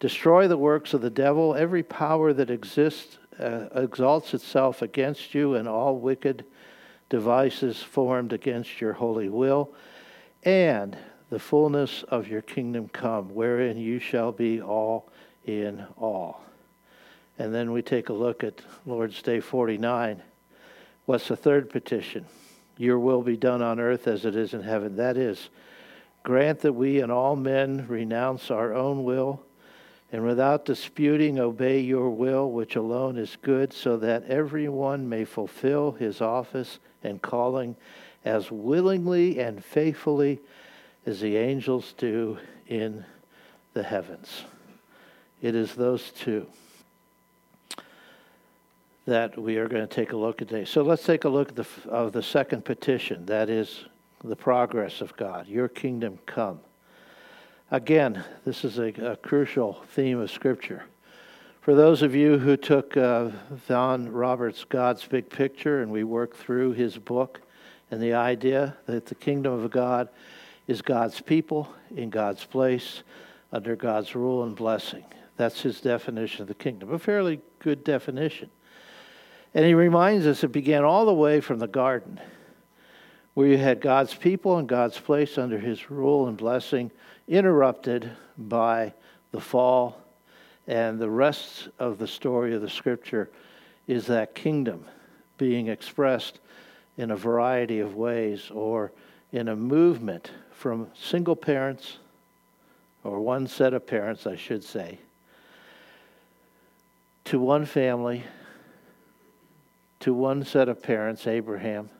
Destroy 0.01 0.49
the 0.49 0.57
works 0.57 0.95
of 0.95 1.03
the 1.03 1.11
devil, 1.11 1.55
every 1.55 1.83
power 1.83 2.33
that 2.33 2.51
exists 2.51 3.19
uh, 3.39 3.67
exalts 3.75 4.33
itself 4.33 4.81
against 4.81 5.35
you, 5.35 5.55
and 5.55 5.69
all 5.69 5.99
wicked 5.99 6.45
devices 7.11 7.83
formed 7.83 8.33
against 8.33 8.81
your 8.81 8.95
holy 8.95 9.29
will. 9.29 9.73
and 10.43 10.97
the 11.29 11.39
fullness 11.39 12.03
of 12.09 12.27
your 12.27 12.43
kingdom 12.43 12.89
come, 12.89 13.33
wherein 13.33 13.77
you 13.77 14.01
shall 14.01 14.33
be 14.33 14.61
all 14.61 15.09
in 15.45 15.87
all. 15.97 16.43
And 17.41 17.55
then 17.55 17.73
we 17.73 17.81
take 17.81 18.11
a 18.11 18.13
look 18.13 18.45
at 18.45 18.61
Lord's 18.85 19.23
Day 19.23 19.41
49. 19.41 20.23
What's 21.07 21.29
the 21.29 21.37
third 21.37 21.71
petition? 21.71 22.27
Your 22.77 22.99
will 22.99 23.23
be 23.23 23.39
done 23.39 23.63
on 23.63 23.81
earth 23.81 24.07
as 24.07 24.27
it 24.27 24.37
is 24.37 24.53
in 24.53 24.63
heaven. 24.63 24.97
That 24.97 25.17
is, 25.17 25.49
grant 26.23 26.61
that 26.61 26.75
we 26.75 27.01
and 27.01 27.11
all 27.11 27.37
men 27.37 27.87
renounce 27.89 28.51
our 28.51 28.75
own 28.75 29.05
will 29.05 29.43
and 30.13 30.23
without 30.23 30.67
disputing 30.67 31.39
obey 31.39 31.81
your 31.81 32.11
will, 32.11 32.51
which 32.51 32.77
alone 32.77 33.17
is 33.17 33.39
good, 33.41 33.73
so 33.73 33.97
that 33.97 34.25
everyone 34.25 35.09
may 35.09 35.25
fulfill 35.25 35.93
his 35.93 36.21
office 36.21 36.79
and 37.03 37.23
calling 37.23 37.75
as 38.23 38.51
willingly 38.51 39.41
and 39.41 39.65
faithfully 39.65 40.41
as 41.07 41.21
the 41.21 41.39
angels 41.39 41.95
do 41.97 42.37
in 42.67 43.03
the 43.73 43.83
heavens. 43.83 44.45
It 45.41 45.55
is 45.55 45.75
those 45.75 46.11
two 46.11 46.47
that 49.07 49.39
we 49.39 49.57
are 49.57 49.69
going 49.69 49.87
to 49.87 49.95
take 49.95 50.13
a 50.13 50.17
look 50.17 50.43
at 50.43 50.49
today. 50.49 50.65
So 50.65 50.83
let's 50.83 51.05
take 51.05 51.25
a 51.25 51.29
look 51.29 51.51
at 51.51 51.57
the, 51.57 51.67
of 51.89 52.13
the 52.13 52.23
second 52.23 52.65
petition. 52.65 53.27
That 53.27 53.49
is 53.49 53.85
the 54.23 54.37
progress 54.37 55.01
of 55.01 55.17
God. 55.17 55.49
Your 55.49 55.69
kingdom 55.69 56.19
come. 56.27 56.61
Again, 57.71 58.25
this 58.45 58.65
is 58.65 58.79
a, 58.79 58.89
a 59.13 59.17
crucial 59.17 59.85
theme 59.93 60.19
of 60.19 60.31
Scripture. 60.31 60.85
For 61.61 61.75
those 61.75 62.03
of 62.03 62.15
you 62.15 62.39
who 62.39 62.57
took 62.57 62.97
uh, 62.97 63.31
Vaughan 63.69 64.11
Roberts' 64.11 64.65
God's 64.65 65.05
Big 65.05 65.31
Picture 65.31 65.83
and 65.83 65.91
we 65.91 66.05
worked 66.05 66.37
through 66.37 66.73
his 66.73 66.99
book 66.99 67.41
and 67.91 68.03
the 68.03 68.15
idea 68.15 68.77
that 68.87 69.07
the 69.07 69.15
kingdom 69.15 69.53
of 69.53 69.71
God 69.71 70.09
is 70.67 70.83
God's 70.83 71.21
people 71.21 71.73
in 71.95 72.11
God's 72.11 72.45
place 72.45 73.03
under 73.53 73.77
God's 73.77 74.15
rule 74.15 74.45
and 74.45 74.55
blessing. 74.55 75.05
That's 75.37 75.61
his 75.63 75.81
definition 75.81 76.43
of 76.43 76.49
the 76.49 76.55
kingdom, 76.55 76.93
a 76.93 76.99
fairly 76.99 77.41
good 77.59 77.83
definition. 77.85 78.51
And 79.55 79.65
he 79.65 79.75
reminds 79.75 80.27
us 80.27 80.45
it 80.45 80.49
began 80.49 80.85
all 80.85 81.07
the 81.07 81.15
way 81.15 81.41
from 81.41 81.59
the 81.59 81.67
garden, 81.67 82.21
where 83.35 83.49
you 83.49 83.59
had 83.59 83.81
God's 83.81 84.15
people 84.15 84.59
and 84.59 84.69
God's 84.69 84.99
place 84.99 85.39
under 85.39 85.59
his 85.59 85.91
rule 85.91 86.29
and 86.29 86.37
blessing, 86.37 86.91
interrupted 87.27 88.11
by 88.39 88.93
the 89.33 89.41
fall. 89.41 90.01
And 90.67 90.99
the 90.99 91.11
rest 91.11 91.69
of 91.79 91.99
the 91.99 92.07
story 92.07 92.55
of 92.55 92.63
the 92.63 92.71
scripture 92.71 93.29
is 93.89 94.07
that 94.07 94.35
kingdom 94.35 94.85
being 95.37 95.69
expressed 95.69 96.39
in 96.97 97.11
a 97.11 97.17
variety 97.17 97.81
of 97.81 97.97
ways 97.97 98.51
or 98.53 98.93
in 99.33 99.49
a 99.49 99.57
movement 99.57 100.31
from 100.53 100.87
single 100.95 101.35
parents, 101.35 101.99
or 103.03 103.21
one 103.21 103.47
set 103.47 103.73
of 103.73 103.87
parents, 103.87 104.27
I 104.27 104.37
should 104.37 104.63
say, 104.63 104.99
to 107.25 107.41
one 107.41 107.65
family, 107.65 108.25
to 110.01 110.15
one 110.15 110.45
set 110.45 110.69
of 110.69 110.83
parents, 110.83 111.27
Abraham, 111.27 111.91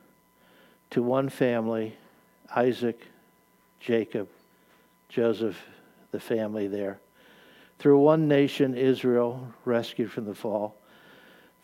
to 0.89 1.01
one 1.01 1.29
family, 1.29 1.95
Isaac, 2.55 3.07
Jacob, 3.79 4.27
Joseph, 5.07 5.57
the 6.11 6.19
family 6.19 6.67
there, 6.67 6.99
through 7.79 7.99
one 7.99 8.27
nation, 8.27 8.75
Israel, 8.75 9.53
rescued 9.65 10.11
from 10.11 10.25
the 10.25 10.35
fall, 10.35 10.75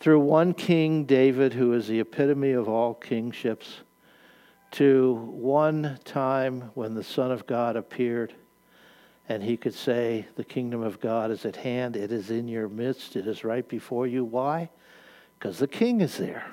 through 0.00 0.20
one 0.20 0.54
king, 0.54 1.04
David, 1.04 1.52
who 1.52 1.72
is 1.72 1.88
the 1.88 2.00
epitome 2.00 2.52
of 2.52 2.68
all 2.68 2.94
kingships. 2.94 3.80
To 4.72 5.14
one 5.32 5.98
time 6.04 6.70
when 6.74 6.94
the 6.94 7.02
Son 7.02 7.32
of 7.32 7.46
God 7.46 7.74
appeared 7.74 8.34
and 9.28 9.42
he 9.42 9.56
could 9.56 9.74
say, 9.74 10.26
The 10.36 10.44
kingdom 10.44 10.82
of 10.82 11.00
God 11.00 11.30
is 11.30 11.44
at 11.44 11.56
hand, 11.56 11.96
it 11.96 12.12
is 12.12 12.30
in 12.30 12.48
your 12.48 12.68
midst, 12.68 13.16
it 13.16 13.26
is 13.26 13.44
right 13.44 13.66
before 13.66 14.06
you. 14.06 14.24
Why? 14.24 14.70
Because 15.38 15.58
the 15.58 15.68
king 15.68 16.00
is 16.00 16.16
there. 16.16 16.46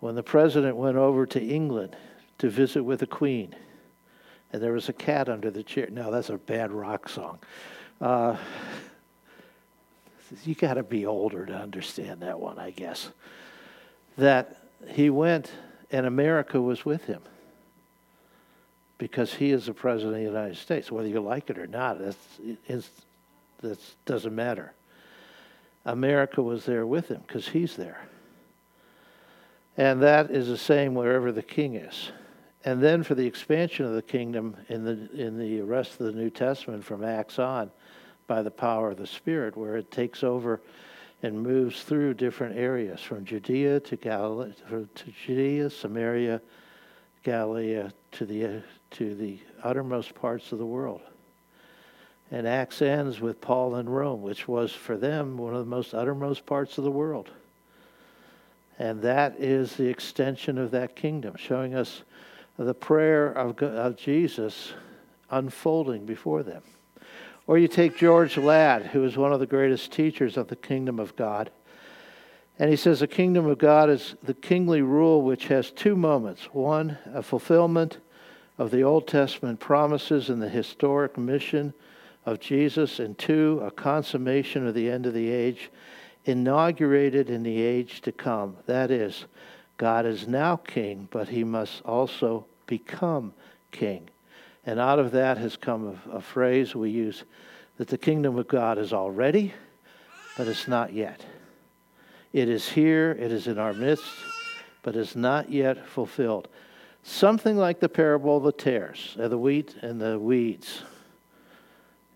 When 0.00 0.14
the 0.14 0.22
president 0.22 0.76
went 0.76 0.96
over 0.96 1.24
to 1.26 1.40
England 1.42 1.96
to 2.38 2.50
visit 2.50 2.82
with 2.82 3.00
the 3.00 3.06
queen, 3.06 3.54
and 4.52 4.62
there 4.62 4.72
was 4.72 4.88
a 4.88 4.92
cat 4.92 5.28
under 5.28 5.50
the 5.50 5.62
chair. 5.62 5.88
Now, 5.90 6.10
that's 6.10 6.30
a 6.30 6.36
bad 6.36 6.72
rock 6.72 7.08
song. 7.08 7.38
Uh, 8.00 8.36
you 10.44 10.54
got 10.54 10.74
to 10.74 10.82
be 10.82 11.06
older 11.06 11.46
to 11.46 11.54
understand 11.54 12.20
that 12.22 12.38
one, 12.38 12.58
I 12.58 12.70
guess. 12.70 13.10
That 14.18 14.58
he 14.88 15.10
went 15.10 15.50
and 15.90 16.06
America 16.06 16.60
was 16.60 16.84
with 16.84 17.04
him 17.04 17.22
because 18.98 19.34
he 19.34 19.50
is 19.50 19.66
the 19.66 19.74
president 19.74 20.14
of 20.14 20.20
the 20.20 20.26
United 20.26 20.56
States. 20.56 20.90
Whether 20.90 21.08
you 21.08 21.20
like 21.20 21.50
it 21.50 21.58
or 21.58 21.66
not, 21.66 21.98
that's, 22.00 22.16
that 23.60 23.78
doesn't 24.04 24.34
matter. 24.34 24.72
America 25.86 26.42
was 26.42 26.66
there 26.66 26.86
with 26.86 27.08
him 27.08 27.22
because 27.26 27.48
he's 27.48 27.76
there. 27.76 28.06
And 29.76 30.02
that 30.02 30.30
is 30.30 30.48
the 30.48 30.58
same 30.58 30.94
wherever 30.94 31.32
the 31.32 31.42
king 31.42 31.76
is. 31.76 32.10
And 32.64 32.82
then 32.82 33.02
for 33.02 33.14
the 33.14 33.26
expansion 33.26 33.86
of 33.86 33.94
the 33.94 34.02
kingdom 34.02 34.56
in 34.68 34.84
the, 34.84 35.08
in 35.14 35.38
the 35.38 35.60
rest 35.60 35.92
of 36.00 36.06
the 36.06 36.12
New 36.12 36.30
Testament 36.30 36.84
from 36.84 37.04
Acts 37.04 37.38
on, 37.38 37.70
by 38.26 38.42
the 38.42 38.50
power 38.50 38.90
of 38.90 38.96
the 38.96 39.06
Spirit, 39.06 39.56
where 39.56 39.76
it 39.76 39.90
takes 39.92 40.24
over 40.24 40.60
and 41.22 41.40
moves 41.40 41.84
through 41.84 42.14
different 42.14 42.56
areas 42.56 43.00
from 43.00 43.24
Judea 43.24 43.80
to 43.80 43.96
Galilee, 43.96 44.52
to 44.68 44.88
Judea, 45.24 45.70
Samaria, 45.70 46.40
Galilee, 47.22 47.76
uh, 47.76 47.90
to 48.12 48.26
the 48.26 48.44
uh, 48.44 48.60
to 48.90 49.14
the 49.14 49.38
uttermost 49.62 50.14
parts 50.14 50.52
of 50.52 50.58
the 50.58 50.66
world. 50.66 51.00
And 52.30 52.46
Acts 52.46 52.82
ends 52.82 53.20
with 53.20 53.40
Paul 53.40 53.76
in 53.76 53.88
Rome, 53.88 54.22
which 54.22 54.48
was 54.48 54.72
for 54.72 54.96
them 54.96 55.38
one 55.38 55.54
of 55.54 55.60
the 55.60 55.70
most 55.70 55.94
uttermost 55.94 56.44
parts 56.44 56.76
of 56.76 56.84
the 56.84 56.90
world. 56.90 57.30
And 58.78 59.00
that 59.02 59.36
is 59.38 59.76
the 59.76 59.88
extension 59.88 60.58
of 60.58 60.72
that 60.72 60.96
kingdom, 60.96 61.36
showing 61.36 61.74
us 61.74 62.02
the 62.58 62.74
prayer 62.74 63.28
of, 63.28 63.62
of 63.62 63.96
Jesus 63.96 64.72
unfolding 65.30 66.04
before 66.04 66.42
them. 66.42 66.62
Or 67.46 67.58
you 67.58 67.68
take 67.68 67.96
George 67.96 68.36
Ladd, 68.36 68.86
who 68.86 69.04
is 69.04 69.16
one 69.16 69.32
of 69.32 69.40
the 69.40 69.46
greatest 69.46 69.92
teachers 69.92 70.36
of 70.36 70.48
the 70.48 70.56
kingdom 70.56 70.98
of 70.98 71.14
God. 71.14 71.50
And 72.58 72.70
he 72.70 72.76
says 72.76 73.00
the 73.00 73.06
kingdom 73.06 73.46
of 73.46 73.58
God 73.58 73.88
is 73.88 74.16
the 74.22 74.34
kingly 74.34 74.82
rule 74.82 75.22
which 75.22 75.46
has 75.48 75.70
two 75.70 75.94
moments 75.94 76.46
one, 76.52 76.98
a 77.12 77.22
fulfillment 77.22 77.98
of 78.58 78.70
the 78.70 78.82
Old 78.82 79.06
Testament 79.06 79.60
promises 79.60 80.28
and 80.28 80.42
the 80.42 80.48
historic 80.48 81.16
mission 81.16 81.72
of 82.26 82.40
Jesus, 82.40 82.98
and 82.98 83.16
two, 83.16 83.62
a 83.64 83.70
consummation 83.70 84.66
of 84.66 84.74
the 84.74 84.90
end 84.90 85.06
of 85.06 85.14
the 85.14 85.30
age, 85.30 85.70
inaugurated 86.24 87.30
in 87.30 87.44
the 87.44 87.62
age 87.62 88.00
to 88.02 88.12
come. 88.12 88.56
That 88.66 88.90
is, 88.90 89.26
God 89.76 90.04
is 90.04 90.26
now 90.26 90.56
king, 90.56 91.08
but 91.10 91.28
he 91.28 91.44
must 91.44 91.82
also 91.82 92.46
become 92.66 93.32
king. 93.70 94.10
And 94.66 94.80
out 94.80 94.98
of 94.98 95.12
that 95.12 95.38
has 95.38 95.56
come 95.56 95.98
a, 96.10 96.16
a 96.16 96.20
phrase 96.20 96.74
we 96.74 96.90
use 96.90 97.22
that 97.76 97.88
the 97.88 97.98
kingdom 97.98 98.36
of 98.38 98.48
God 98.48 98.76
is 98.78 98.92
already, 98.92 99.54
but 100.36 100.48
it's 100.48 100.66
not 100.66 100.92
yet. 100.92 101.24
It 102.32 102.48
is 102.48 102.68
here, 102.68 103.12
it 103.12 103.30
is 103.30 103.46
in 103.46 103.58
our 103.58 103.72
midst, 103.72 104.04
but 104.82 104.96
is 104.96 105.14
not 105.14 105.50
yet 105.50 105.86
fulfilled. 105.86 106.48
Something 107.02 107.56
like 107.56 107.78
the 107.78 107.88
parable 107.88 108.38
of 108.38 108.42
the 108.42 108.52
tares, 108.52 109.16
of 109.16 109.30
the 109.30 109.38
wheat 109.38 109.76
and 109.80 110.00
the 110.00 110.18
weeds. 110.18 110.82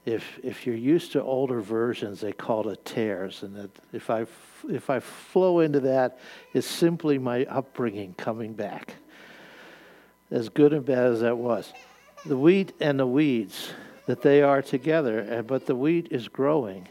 If, 0.06 0.40
if 0.42 0.66
you're 0.66 0.74
used 0.76 1.12
to 1.12 1.22
older 1.22 1.60
versions, 1.60 2.20
they 2.20 2.32
call 2.32 2.68
it 2.70 2.84
tears, 2.84 3.42
And 3.42 3.54
that 3.56 3.70
if, 3.92 4.08
I, 4.08 4.26
if 4.68 4.88
I 4.88 5.00
flow 5.00 5.60
into 5.60 5.80
that, 5.80 6.18
it's 6.54 6.66
simply 6.66 7.18
my 7.18 7.44
upbringing 7.44 8.14
coming 8.14 8.54
back, 8.54 8.94
as 10.30 10.48
good 10.48 10.72
and 10.72 10.84
bad 10.84 11.06
as 11.06 11.20
that 11.20 11.36
was 11.36 11.72
the 12.24 12.36
wheat 12.36 12.72
and 12.80 12.98
the 12.98 13.06
weeds 13.06 13.72
that 14.06 14.22
they 14.22 14.42
are 14.42 14.62
together, 14.62 15.42
but 15.46 15.66
the 15.66 15.74
wheat 15.74 16.08
is 16.10 16.28
growing 16.28 16.86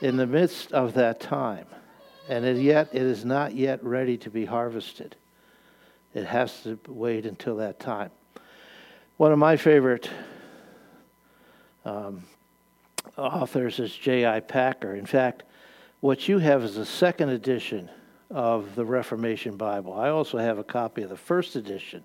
in 0.00 0.16
the 0.16 0.26
midst 0.26 0.72
of 0.72 0.94
that 0.94 1.20
time, 1.20 1.66
and 2.28 2.60
yet 2.62 2.88
it 2.92 3.02
is 3.02 3.24
not 3.24 3.54
yet 3.54 3.82
ready 3.82 4.16
to 4.18 4.30
be 4.30 4.44
harvested. 4.44 5.16
It 6.14 6.26
has 6.26 6.62
to 6.64 6.78
wait 6.88 7.26
until 7.26 7.56
that 7.56 7.78
time. 7.78 8.10
One 9.16 9.32
of 9.32 9.38
my 9.38 9.56
favorite 9.56 10.10
um, 11.84 12.24
authors 13.16 13.78
is 13.78 13.94
J.I. 13.94 14.40
Packer. 14.40 14.94
In 14.94 15.06
fact, 15.06 15.44
what 16.00 16.28
you 16.28 16.38
have 16.38 16.62
is 16.64 16.74
the 16.76 16.86
second 16.86 17.30
edition 17.30 17.90
of 18.30 18.74
the 18.74 18.84
Reformation 18.84 19.56
Bible. 19.56 19.92
I 19.92 20.08
also 20.08 20.38
have 20.38 20.58
a 20.58 20.64
copy 20.64 21.02
of 21.02 21.10
the 21.10 21.16
first 21.16 21.56
edition 21.56 22.04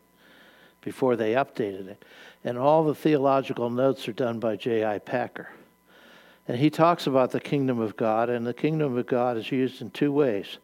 before 0.82 1.15
they 1.15 1.34
updated 1.34 1.88
it. 1.88 2.05
And 2.44 2.58
all 2.58 2.84
the 2.84 2.96
theological 2.96 3.70
notes 3.70 4.08
are 4.08 4.13
done 4.13 4.39
by 4.39 4.55
J.I. 4.55 5.00
Packer. 5.00 5.50
And 6.48 6.58
he 6.58 6.70
talks 6.70 7.08
about 7.08 7.32
the 7.32 7.39
kingdom 7.39 7.79
of 7.79 7.98
God, 7.98 8.29
and 8.29 8.46
the 8.46 8.53
kingdom 8.53 8.96
of 8.98 9.08
God 9.08 9.36
is 9.38 9.51
used 9.51 9.82
in 9.82 9.89
two 9.89 10.12
ways 10.12 10.60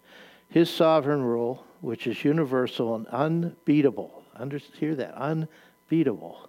His 0.48 0.70
sovereign 0.70 1.24
rule, 1.24 1.66
which 1.82 2.06
is 2.06 2.24
universal 2.24 2.94
and 2.96 3.08
unbeatable. 3.08 4.24
Under, 4.36 4.60
hear 4.60 4.96
that? 4.96 5.16
Unbeatable. 5.16 6.48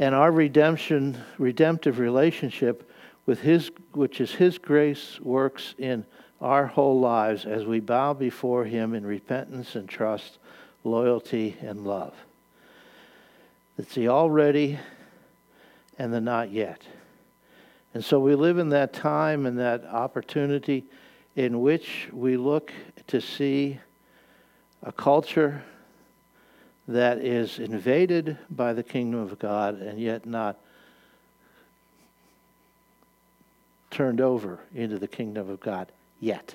And 0.00 0.14
our 0.14 0.32
redemption, 0.32 1.18
redemptive 1.36 1.98
relationship 1.98 2.90
with 3.26 3.42
His, 3.42 3.70
which 3.92 4.18
is 4.18 4.32
His 4.32 4.56
grace, 4.56 5.20
works 5.20 5.74
in 5.76 6.06
our 6.40 6.66
whole 6.66 6.98
lives 6.98 7.44
as 7.44 7.66
we 7.66 7.80
bow 7.80 8.14
before 8.14 8.64
Him 8.64 8.94
in 8.94 9.04
repentance 9.04 9.76
and 9.76 9.86
trust, 9.86 10.38
loyalty 10.84 11.54
and 11.60 11.84
love. 11.84 12.14
It's 13.76 13.94
the 13.94 14.08
already 14.08 14.78
and 15.98 16.14
the 16.14 16.20
not 16.20 16.50
yet. 16.50 16.80
And 17.92 18.02
so 18.02 18.18
we 18.18 18.34
live 18.34 18.56
in 18.56 18.70
that 18.70 18.94
time 18.94 19.44
and 19.44 19.58
that 19.58 19.84
opportunity 19.84 20.84
in 21.36 21.60
which 21.60 22.08
we 22.10 22.38
look 22.38 22.72
to 23.08 23.20
see 23.20 23.78
a 24.82 24.92
culture 24.92 25.62
that 26.88 27.18
is 27.18 27.58
invaded 27.58 28.38
by 28.50 28.72
the 28.72 28.82
kingdom 28.82 29.20
of 29.20 29.38
God 29.38 29.80
and 29.80 30.00
yet 30.00 30.26
not 30.26 30.58
turned 33.90 34.20
over 34.20 34.60
into 34.74 34.98
the 34.98 35.08
kingdom 35.08 35.48
of 35.48 35.60
God 35.60 35.90
yet. 36.20 36.54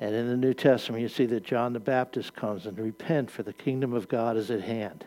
And 0.00 0.14
in 0.14 0.28
the 0.28 0.36
New 0.36 0.54
Testament, 0.54 1.02
you 1.02 1.08
see 1.08 1.26
that 1.26 1.44
John 1.44 1.74
the 1.74 1.80
Baptist 1.80 2.34
comes 2.34 2.66
and 2.66 2.78
repent, 2.78 3.30
for 3.30 3.42
the 3.42 3.52
kingdom 3.52 3.92
of 3.92 4.08
God 4.08 4.36
is 4.36 4.50
at 4.50 4.62
hand. 4.62 5.04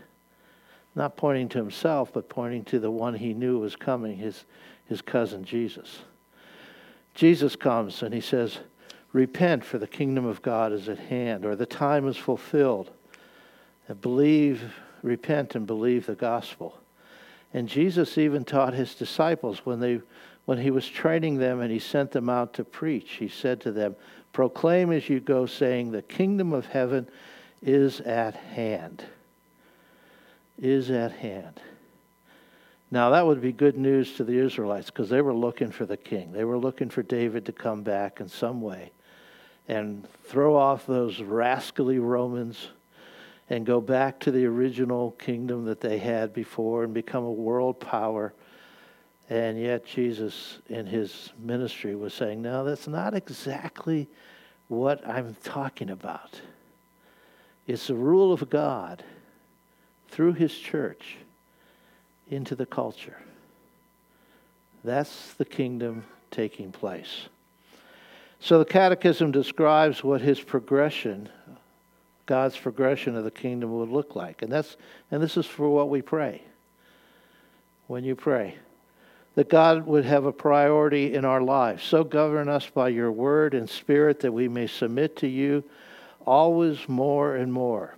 Not 0.96 1.18
pointing 1.18 1.50
to 1.50 1.58
himself, 1.58 2.14
but 2.14 2.30
pointing 2.30 2.64
to 2.66 2.80
the 2.80 2.92
one 2.92 3.16
he 3.16 3.34
knew 3.34 3.58
was 3.58 3.76
coming, 3.76 4.18
his, 4.18 4.46
his 4.86 5.02
cousin 5.02 5.44
Jesus. 5.44 6.00
Jesus 7.16 7.56
comes 7.56 8.04
and 8.04 8.14
he 8.14 8.22
says, 8.22 8.60
Repent, 9.12 9.66
for 9.66 9.80
the 9.80 9.88
kingdom 9.88 10.26
of 10.26 10.42
God 10.42 10.72
is 10.72 10.90
at 10.90 11.00
hand, 11.00 11.46
or 11.46 11.56
the 11.56 11.66
time 11.66 12.08
is 12.08 12.18
fulfilled. 12.18 12.92
And 13.88 14.00
believe, 14.00 14.74
repent, 15.02 15.56
and 15.56 15.68
believe 15.68 16.06
the 16.06 16.16
gospel. 16.16 16.78
And 17.54 17.68
Jesus 17.68 18.18
even 18.18 18.44
taught 18.44 18.74
his 18.74 18.96
disciples 18.96 19.66
when, 19.66 19.80
they, 19.80 20.02
when 20.46 20.58
he 20.58 20.72
was 20.72 20.88
training 20.88 21.38
them 21.38 21.62
and 21.62 21.72
he 21.72 21.80
sent 21.80 22.12
them 22.12 22.30
out 22.30 22.54
to 22.54 22.64
preach, 22.64 23.14
he 23.14 23.28
said 23.28 23.62
to 23.62 23.72
them, 23.72 23.96
Proclaim 24.32 24.92
as 24.92 25.10
you 25.10 25.20
go, 25.20 25.46
saying, 25.46 25.92
The 25.92 26.02
kingdom 26.02 26.54
of 26.54 26.66
heaven 26.66 27.08
is 27.62 28.02
at 28.02 28.36
hand. 28.36 29.04
Is 30.58 30.90
at 30.90 31.12
hand. 31.12 31.60
Now, 32.90 33.10
that 33.10 33.26
would 33.26 33.42
be 33.42 33.52
good 33.52 33.78
news 33.78 34.14
to 34.16 34.24
the 34.24 34.38
Israelites 34.38 34.92
because 34.92 35.10
they 35.10 35.22
were 35.22 35.34
looking 35.34 35.72
for 35.72 35.86
the 35.86 35.98
king. 35.98 36.32
They 36.32 36.44
were 36.44 36.60
looking 36.60 36.90
for 36.90 37.02
David 37.02 37.46
to 37.48 37.52
come 37.52 37.82
back 37.82 38.20
in 38.20 38.30
some 38.30 38.62
way 38.62 38.92
and 39.68 40.08
throw 40.26 40.56
off 40.56 40.86
those 40.86 41.22
rascally 41.22 41.98
Romans 42.00 42.70
and 43.50 43.66
go 43.66 43.82
back 43.82 44.20
to 44.22 44.32
the 44.32 44.46
original 44.46 45.12
kingdom 45.12 45.66
that 45.66 45.82
they 45.82 45.98
had 45.98 46.34
before 46.34 46.84
and 46.84 46.94
become 46.94 47.24
a 47.24 47.32
world 47.32 47.80
power. 47.80 48.34
And 49.30 49.60
yet, 49.60 49.86
Jesus, 49.86 50.60
in 50.70 50.86
his 50.86 51.32
ministry, 51.40 51.96
was 51.96 52.14
saying, 52.14 52.42
No, 52.42 52.64
that's 52.64 52.88
not 52.88 53.14
exactly 53.14 54.08
what 54.68 55.06
I'm 55.08 55.36
talking 55.44 55.90
about. 55.90 56.42
It's 57.68 57.88
the 57.88 57.96
rule 57.96 58.34
of 58.34 58.50
God 58.50 59.04
through 60.10 60.34
his 60.34 60.54
church 60.54 61.18
into 62.30 62.56
the 62.56 62.66
culture. 62.66 63.18
That's 64.84 65.34
the 65.34 65.46
kingdom 65.46 66.04
taking 66.30 66.72
place. 66.72 67.30
So 68.40 68.60
the 68.60 68.66
Catechism 68.66 69.32
describes 69.32 70.04
what 70.04 70.20
his 70.20 70.42
progression, 70.42 71.30
God's 72.26 72.58
progression 72.58 73.16
of 73.16 73.24
the 73.24 73.32
kingdom 73.32 73.78
would 73.78 73.90
look 73.90 74.16
like. 74.16 74.42
And 74.42 74.52
that's 74.52 74.78
and 75.12 75.22
this 75.22 75.38
is 75.38 75.46
for 75.46 75.70
what 75.70 75.90
we 75.90 76.02
pray. 76.02 76.42
When 77.88 78.04
you 78.04 78.16
pray, 78.16 78.56
that 79.36 79.50
God 79.50 79.86
would 79.86 80.06
have 80.06 80.26
a 80.26 80.32
priority 80.32 81.14
in 81.14 81.26
our 81.26 81.42
lives. 81.42 81.84
So 81.84 82.04
govern 82.04 82.48
us 82.48 82.70
by 82.70 82.90
your 82.90 83.12
word 83.12 83.54
and 83.54 83.70
spirit 83.70 84.20
that 84.22 84.32
we 84.32 84.48
may 84.48 84.68
submit 84.68 85.18
to 85.18 85.28
you 85.28 85.64
always 86.26 86.88
more 86.88 87.36
and 87.36 87.52
more. 87.52 87.96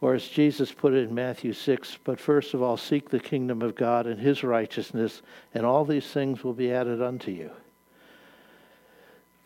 Or 0.00 0.14
as 0.14 0.28
Jesus 0.28 0.72
put 0.72 0.92
it 0.92 1.08
in 1.08 1.14
Matthew 1.14 1.52
6, 1.52 1.98
but 2.04 2.20
first 2.20 2.52
of 2.52 2.62
all, 2.62 2.76
seek 2.76 3.08
the 3.08 3.18
kingdom 3.18 3.62
of 3.62 3.74
God 3.74 4.06
and 4.06 4.20
his 4.20 4.44
righteousness, 4.44 5.22
and 5.54 5.64
all 5.64 5.84
these 5.84 6.06
things 6.06 6.44
will 6.44 6.52
be 6.52 6.70
added 6.70 7.00
unto 7.00 7.30
you. 7.30 7.50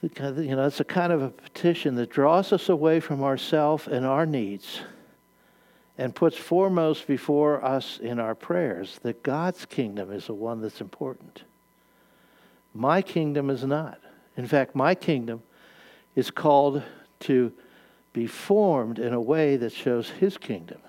You 0.03 0.57
know, 0.57 0.67
it's 0.67 0.81
a 0.81 0.85
kind 0.85 1.13
of 1.13 1.23
a 1.23 1.29
petition 1.29 1.95
that 1.97 2.11
draws 2.11 2.53
us 2.53 2.69
away 2.71 3.01
from 3.01 3.23
ourself 3.23 3.87
and 3.87 4.07
our 4.07 4.25
needs 4.25 4.81
and 5.99 6.15
puts 6.15 6.39
foremost 6.39 7.07
before 7.07 7.63
us 7.63 7.99
in 8.03 8.19
our 8.19 8.35
prayers 8.35 8.99
that 9.03 9.23
God's 9.23 9.67
kingdom 9.67 10.11
is 10.11 10.27
the 10.27 10.35
one 10.35 10.63
that's 10.63 10.81
important. 10.81 11.45
My 12.73 13.03
kingdom 13.03 13.51
is 13.51 13.65
not. 13.65 14.01
In 14.39 14.47
fact, 14.47 14.75
my 14.75 14.95
kingdom 14.95 15.43
is 16.15 16.31
called 16.31 16.83
to 17.21 17.53
be 18.15 18.27
formed 18.27 18.99
in 18.99 19.13
a 19.13 19.21
way 19.21 19.57
that 19.59 19.73
shows 19.73 20.09
his 20.09 20.39
kingdom. 20.39 20.81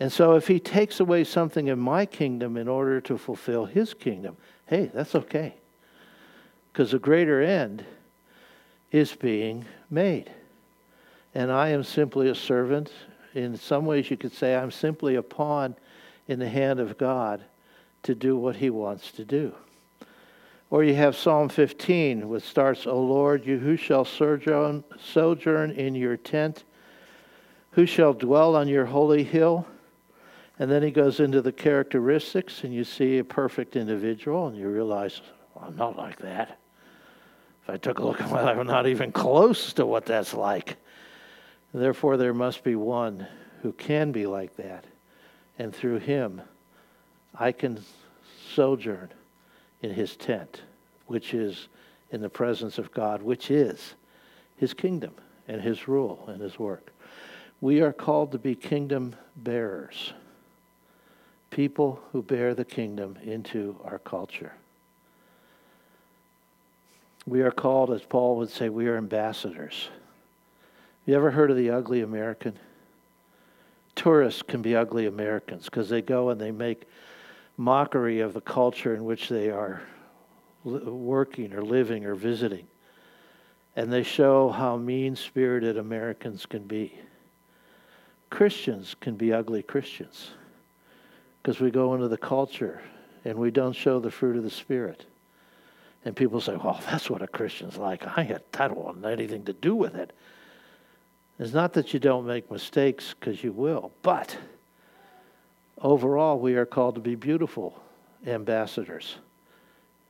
And 0.00 0.10
so 0.10 0.34
if 0.34 0.48
he 0.48 0.58
takes 0.58 1.00
away 1.00 1.24
something 1.24 1.68
in 1.68 1.78
my 1.78 2.06
kingdom 2.06 2.56
in 2.56 2.68
order 2.68 3.02
to 3.02 3.18
fulfill 3.18 3.66
his 3.66 3.92
kingdom, 3.92 4.38
hey, 4.66 4.90
that's 4.94 5.14
okay. 5.14 5.56
Because 6.76 6.92
a 6.92 6.98
greater 6.98 7.40
end 7.40 7.86
is 8.92 9.14
being 9.14 9.64
made. 9.88 10.30
And 11.34 11.50
I 11.50 11.68
am 11.68 11.82
simply 11.82 12.28
a 12.28 12.34
servant. 12.34 12.92
In 13.32 13.56
some 13.56 13.86
ways, 13.86 14.10
you 14.10 14.18
could 14.18 14.34
say 14.34 14.54
I'm 14.54 14.70
simply 14.70 15.14
a 15.14 15.22
pawn 15.22 15.74
in 16.28 16.38
the 16.38 16.50
hand 16.50 16.78
of 16.78 16.98
God 16.98 17.42
to 18.02 18.14
do 18.14 18.36
what 18.36 18.56
he 18.56 18.68
wants 18.68 19.10
to 19.12 19.24
do. 19.24 19.54
Or 20.68 20.84
you 20.84 20.94
have 20.96 21.16
Psalm 21.16 21.48
15, 21.48 22.28
which 22.28 22.44
starts, 22.44 22.86
O 22.86 23.00
Lord, 23.00 23.46
you 23.46 23.56
who 23.56 23.78
shall 23.78 24.04
sojourn, 24.04 24.84
in 25.70 25.94
your 25.94 26.18
tent, 26.18 26.64
who 27.70 27.86
shall 27.86 28.12
dwell 28.12 28.54
on 28.54 28.68
your 28.68 28.84
holy 28.84 29.24
hill? 29.24 29.66
And 30.58 30.70
then 30.70 30.82
he 30.82 30.90
goes 30.90 31.20
into 31.20 31.40
the 31.40 31.52
characteristics, 31.52 32.64
and 32.64 32.74
you 32.74 32.84
see 32.84 33.16
a 33.16 33.24
perfect 33.24 33.76
individual, 33.76 34.48
and 34.48 34.58
you 34.58 34.68
realize, 34.68 35.22
well, 35.54 35.64
I'm 35.68 35.76
not 35.76 35.96
like 35.96 36.18
that. 36.18 36.58
If 37.66 37.74
I 37.74 37.78
took 37.78 37.98
a 37.98 38.04
look 38.04 38.20
at 38.20 38.30
my 38.30 38.42
life, 38.42 38.58
I'm 38.58 38.68
not 38.68 38.86
even 38.86 39.10
close 39.10 39.72
to 39.72 39.84
what 39.84 40.06
that's 40.06 40.32
like. 40.32 40.76
Therefore, 41.74 42.16
there 42.16 42.32
must 42.32 42.62
be 42.62 42.76
one 42.76 43.26
who 43.62 43.72
can 43.72 44.12
be 44.12 44.24
like 44.24 44.54
that. 44.54 44.84
And 45.58 45.74
through 45.74 45.98
him, 45.98 46.42
I 47.34 47.50
can 47.50 47.80
sojourn 48.54 49.08
in 49.82 49.90
his 49.90 50.14
tent, 50.14 50.62
which 51.08 51.34
is 51.34 51.66
in 52.12 52.20
the 52.20 52.28
presence 52.28 52.78
of 52.78 52.92
God, 52.92 53.20
which 53.20 53.50
is 53.50 53.94
his 54.56 54.72
kingdom 54.72 55.14
and 55.48 55.60
his 55.60 55.88
rule 55.88 56.24
and 56.28 56.40
his 56.40 56.60
work. 56.60 56.92
We 57.60 57.80
are 57.80 57.92
called 57.92 58.30
to 58.30 58.38
be 58.38 58.54
kingdom 58.54 59.16
bearers, 59.34 60.12
people 61.50 62.00
who 62.12 62.22
bear 62.22 62.54
the 62.54 62.64
kingdom 62.64 63.18
into 63.24 63.76
our 63.82 63.98
culture. 63.98 64.52
We 67.26 67.42
are 67.42 67.50
called, 67.50 67.90
as 67.90 68.02
Paul 68.02 68.36
would 68.36 68.50
say, 68.50 68.68
we 68.68 68.86
are 68.86 68.96
ambassadors. 68.96 69.88
You 71.04 71.14
ever 71.16 71.32
heard 71.32 71.50
of 71.50 71.56
the 71.56 71.70
ugly 71.70 72.00
American? 72.00 72.54
Tourists 73.96 74.42
can 74.42 74.62
be 74.62 74.76
ugly 74.76 75.06
Americans 75.06 75.64
because 75.64 75.88
they 75.88 76.02
go 76.02 76.30
and 76.30 76.40
they 76.40 76.52
make 76.52 76.84
mockery 77.56 78.20
of 78.20 78.32
the 78.32 78.40
culture 78.40 78.94
in 78.94 79.04
which 79.04 79.28
they 79.28 79.50
are 79.50 79.82
working 80.64 81.52
or 81.52 81.62
living 81.62 82.04
or 82.04 82.14
visiting. 82.14 82.66
And 83.74 83.92
they 83.92 84.02
show 84.02 84.50
how 84.50 84.76
mean 84.76 85.16
spirited 85.16 85.78
Americans 85.78 86.46
can 86.46 86.62
be. 86.62 86.98
Christians 88.30 88.94
can 89.00 89.16
be 89.16 89.32
ugly 89.32 89.62
Christians 89.62 90.30
because 91.42 91.60
we 91.60 91.70
go 91.70 91.94
into 91.94 92.08
the 92.08 92.16
culture 92.16 92.82
and 93.24 93.38
we 93.38 93.50
don't 93.50 93.74
show 93.74 93.98
the 93.98 94.10
fruit 94.10 94.36
of 94.36 94.44
the 94.44 94.50
Spirit. 94.50 95.06
And 96.06 96.14
people 96.14 96.40
say, 96.40 96.54
well, 96.54 96.80
that's 96.86 97.10
what 97.10 97.20
a 97.20 97.26
Christian's 97.26 97.76
like. 97.76 98.06
I, 98.06 98.38
I 98.54 98.68
don't 98.68 98.78
want 98.78 99.04
anything 99.04 99.44
to 99.44 99.52
do 99.52 99.74
with 99.74 99.94
it. 99.96 100.12
It's 101.38 101.52
not 101.52 101.74
that 101.74 101.92
you 101.92 102.00
don't 102.00 102.26
make 102.26 102.50
mistakes, 102.50 103.14
because 103.18 103.44
you 103.44 103.52
will, 103.52 103.92
but 104.00 104.38
overall, 105.82 106.38
we 106.38 106.54
are 106.54 106.64
called 106.64 106.94
to 106.94 107.00
be 107.02 107.14
beautiful 107.14 107.82
ambassadors 108.26 109.16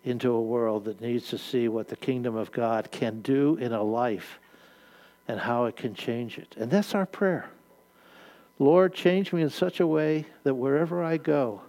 into 0.05 0.31
a 0.31 0.41
world 0.41 0.85
that 0.85 1.01
needs 1.01 1.29
to 1.31 1.39
see 1.39 1.67
what 1.67 1.89
the 1.89 1.97
kingdom 1.97 2.37
of 2.37 2.53
God 2.53 2.93
can 2.93 3.23
do 3.23 3.57
in 3.57 3.73
a 3.73 3.83
life 3.83 4.39
and 5.27 5.41
how 5.41 5.65
it 5.65 5.77
can 5.77 5.95
change 5.95 6.39
it. 6.39 6.55
And 6.57 6.71
that's 6.71 6.95
our 6.95 7.07
prayer. 7.07 7.51
Lord, 8.61 8.95
change 8.95 9.33
me 9.33 9.43
in 9.43 9.51
such 9.51 9.81
a 9.81 9.87
way 9.87 10.27
that 10.45 10.55
wherever 10.55 11.03
I 11.03 11.17
go, 11.17 11.63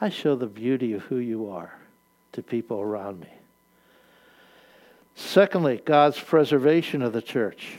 I 0.00 0.08
show 0.08 0.34
the 0.34 0.46
beauty 0.46 0.94
of 0.94 1.02
who 1.02 1.16
you 1.16 1.50
are 1.50 1.74
to 2.32 2.42
people 2.42 2.80
around 2.80 3.20
me. 3.20 3.37
Secondly, 5.18 5.82
God's 5.84 6.20
preservation 6.20 7.02
of 7.02 7.12
the 7.12 7.20
church. 7.20 7.78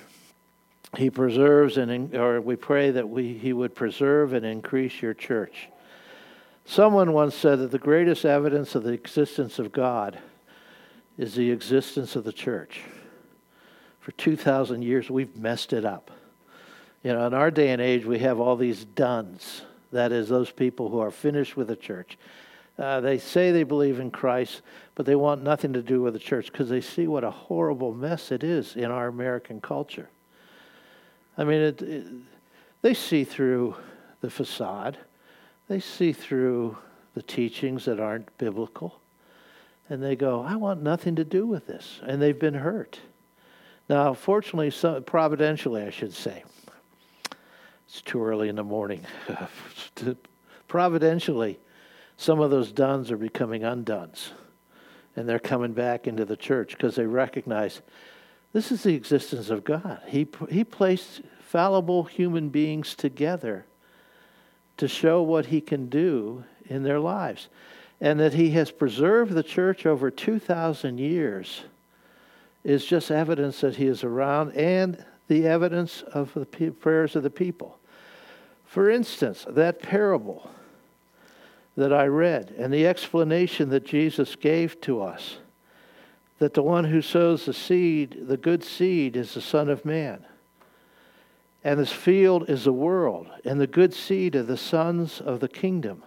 he 0.98 1.10
preserves 1.10 1.78
and 1.78 2.14
or 2.14 2.42
we 2.42 2.58
pray 2.58 2.92
that 2.92 3.08
we, 3.08 3.34
he 3.34 3.54
would 3.54 3.74
preserve 3.74 4.34
and 4.34 4.46
increase 4.46 5.02
your 5.02 5.14
church. 5.14 5.70
Someone 6.66 7.14
once 7.14 7.34
said 7.34 7.60
that 7.60 7.72
the 7.72 7.80
greatest 7.80 8.26
evidence 8.26 8.76
of 8.76 8.84
the 8.84 8.92
existence 8.92 9.58
of 9.58 9.72
God 9.72 10.20
is 11.18 11.34
the 11.34 11.50
existence 11.50 12.18
of 12.18 12.26
the 12.26 12.34
church. 12.34 12.82
For 14.02 14.12
2,000 14.12 14.82
years, 14.82 15.10
we've 15.10 15.38
messed 15.38 15.72
it 15.72 15.86
up. 15.86 16.12
You 17.04 17.14
know, 17.14 17.26
in 17.26 17.34
our 17.34 17.52
day 17.52 17.70
and 17.70 17.82
age, 17.82 18.04
we 18.04 18.20
have 18.20 18.42
all 18.42 18.58
these 18.58 18.84
duns. 18.84 19.62
That 19.94 20.12
is, 20.12 20.28
those 20.28 20.52
people 20.52 20.90
who 20.90 21.00
are 21.00 21.10
finished 21.10 21.56
with 21.56 21.70
the 21.70 21.78
church. 21.78 22.18
Uh, 22.80 23.02
they 23.02 23.18
say 23.18 23.52
they 23.52 23.64
believe 23.64 24.00
in 24.00 24.10
Christ, 24.10 24.62
but 24.96 25.06
they 25.06 25.16
want 25.16 25.44
nothing 25.44 25.74
to 25.74 25.82
do 25.82 26.02
with 26.02 26.14
the 26.14 26.20
church 26.20 26.50
because 26.50 26.70
they 26.70 26.80
see 26.80 27.08
what 27.08 27.26
a 27.26 27.32
horrible 27.32 27.94
mess 27.94 28.32
it 28.32 28.42
is 28.42 28.78
in 28.78 28.86
our 28.86 29.08
American 29.08 29.60
culture. 29.60 30.10
I 31.38 31.44
mean, 31.44 31.60
it, 31.62 31.82
it, 31.82 32.08
they 32.82 32.94
see 32.94 33.26
through 33.26 33.76
the 34.22 34.30
facade, 34.30 34.98
they 35.68 35.82
see 35.82 36.14
through 36.14 36.78
the 37.16 37.22
teachings 37.22 37.84
that 37.86 38.00
aren't 38.00 38.38
biblical, 38.38 39.02
and 39.90 40.02
they 40.02 40.16
go, 40.16 40.42
I 40.42 40.56
want 40.56 40.82
nothing 40.82 41.16
to 41.18 41.26
do 41.26 41.46
with 41.46 41.68
this. 41.68 42.00
And 42.04 42.22
they've 42.22 42.40
been 42.40 42.54
hurt. 42.54 43.00
Now, 43.90 44.14
fortunately, 44.14 44.72
providentially, 45.02 45.82
I 45.82 45.90
should 45.90 46.14
say, 46.14 46.44
it's 47.88 48.02
too 48.02 48.24
early 48.24 48.48
in 48.48 48.56
the 48.56 48.64
morning. 48.64 49.06
providentially, 50.68 51.60
some 52.20 52.42
of 52.42 52.52
those 52.52 52.74
duns 52.74 53.12
are 53.12 53.18
becoming 53.18 53.62
unduns. 53.62 54.32
And 55.16 55.28
they're 55.28 55.40
coming 55.40 55.72
back 55.72 56.06
into 56.06 56.26
the 56.26 56.36
church 56.36 56.72
because 56.72 56.96
they 56.96 57.06
recognize 57.06 57.82
this 58.52 58.74
is 58.74 58.84
the 58.84 58.94
existence 58.94 59.50
of 59.50 59.64
God. 59.64 60.02
He, 60.06 60.28
he 60.50 60.66
placed 60.66 61.22
fallible 61.40 62.04
human 62.04 62.50
beings 62.50 62.94
together 62.94 63.66
to 64.76 64.90
show 64.90 65.22
what 65.22 65.46
He 65.46 65.62
can 65.62 65.88
do 65.88 66.44
in 66.66 66.84
their 66.84 67.00
lives. 67.00 67.48
And 68.02 68.20
that 68.20 68.34
He 68.34 68.50
has 68.50 68.70
preserved 68.70 69.32
the 69.32 69.42
church 69.42 69.86
over 69.86 70.12
2,000 70.12 70.98
years 70.98 71.64
is 72.66 72.84
just 72.84 73.12
evidence 73.12 73.62
that 73.62 73.78
He 73.78 73.86
is 73.86 74.04
around 74.04 74.52
and 74.58 75.06
the 75.30 75.48
evidence 75.48 76.02
of 76.02 76.34
the 76.34 76.46
prayers 76.72 77.16
of 77.16 77.24
the 77.24 77.30
people. 77.30 77.80
For 78.66 78.90
instance, 78.90 79.46
that 79.48 79.82
parable 79.82 80.52
that 81.76 81.94
I 81.94 82.06
read 82.06 82.54
and 82.58 82.74
the 82.74 82.88
explanation 82.88 83.70
that 83.70 83.86
Jesus 83.86 84.36
gave 84.36 84.80
to 84.82 85.02
us 85.02 85.38
that 86.40 86.54
the 86.54 86.64
one 86.64 86.86
who 86.86 87.02
sows 87.02 87.46
the 87.46 87.54
seed, 87.54 88.28
the 88.28 88.38
good 88.38 88.64
seed, 88.64 89.16
is 89.16 89.34
the 89.34 89.42
Son 89.42 89.70
of 89.70 89.86
Man. 89.86 90.26
And 91.64 91.80
this 91.80 91.92
field 91.92 92.50
is 92.50 92.64
the 92.64 92.74
world, 92.74 93.28
and 93.44 93.60
the 93.60 93.68
good 93.68 93.94
seed 93.94 94.36
are 94.38 94.44
the 94.44 94.58
sons 94.58 95.20
of 95.20 95.42
the 95.42 95.50
kingdom. 95.50 96.04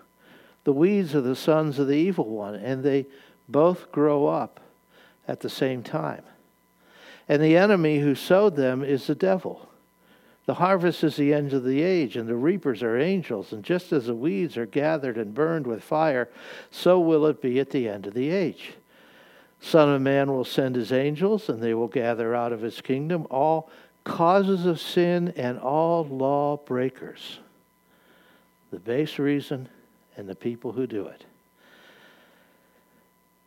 The 0.64 0.72
weeds 0.72 1.14
are 1.14 1.20
the 1.20 1.36
sons 1.36 1.78
of 1.78 1.86
the 1.86 1.96
evil 1.96 2.28
one, 2.28 2.54
and 2.54 2.82
they 2.82 3.06
both 3.48 3.92
grow 3.92 4.26
up 4.26 4.60
at 5.28 5.40
the 5.40 5.50
same 5.50 5.82
time. 5.82 6.22
And 7.28 7.42
the 7.42 7.56
enemy 7.56 7.98
who 7.98 8.14
sowed 8.14 8.56
them 8.56 8.82
is 8.82 9.06
the 9.06 9.14
devil. 9.14 9.68
The 10.44 10.54
harvest 10.54 11.04
is 11.04 11.16
the 11.16 11.32
end 11.32 11.52
of 11.52 11.62
the 11.62 11.82
age, 11.82 12.16
and 12.16 12.28
the 12.28 12.34
reapers 12.34 12.82
are 12.82 12.98
angels. 12.98 13.52
And 13.52 13.62
just 13.62 13.92
as 13.92 14.06
the 14.06 14.14
weeds 14.14 14.56
are 14.56 14.66
gathered 14.66 15.16
and 15.16 15.34
burned 15.34 15.66
with 15.66 15.84
fire, 15.84 16.28
so 16.70 16.98
will 16.98 17.26
it 17.26 17.40
be 17.40 17.60
at 17.60 17.70
the 17.70 17.88
end 17.88 18.06
of 18.06 18.14
the 18.14 18.30
age. 18.30 18.72
Son 19.60 19.88
of 19.88 20.02
Man 20.02 20.32
will 20.32 20.44
send 20.44 20.74
his 20.74 20.90
angels, 20.90 21.48
and 21.48 21.62
they 21.62 21.74
will 21.74 21.86
gather 21.86 22.34
out 22.34 22.52
of 22.52 22.60
his 22.60 22.80
kingdom 22.80 23.26
all 23.30 23.70
causes 24.02 24.66
of 24.66 24.80
sin 24.80 25.32
and 25.36 25.60
all 25.60 26.04
law 26.04 26.56
breakers, 26.56 27.38
the 28.72 28.80
base 28.80 29.20
reason 29.20 29.68
and 30.16 30.28
the 30.28 30.34
people 30.34 30.72
who 30.72 30.88
do 30.88 31.06
it. 31.06 31.24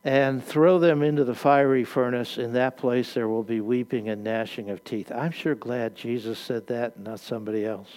And 0.05 0.45
throw 0.45 0.77
them 0.77 1.01
into 1.01 1.23
the 1.23 1.33
fiery 1.33 1.83
furnace. 1.83 2.37
In 2.37 2.53
that 2.53 2.77
place 2.77 3.15
there 3.15 3.27
will 3.27 3.43
be 3.43 3.59
weeping 3.59 4.07
and 4.07 4.23
gnashing 4.23 4.69
of 4.69 4.83
teeth. 4.83 5.11
I'm 5.11 5.31
sure 5.31 5.55
glad 5.55 5.95
Jesus 5.95 6.37
said 6.37 6.67
that, 6.67 6.95
and 6.95 7.05
not 7.05 7.19
somebody 7.19 7.65
else. 7.65 7.89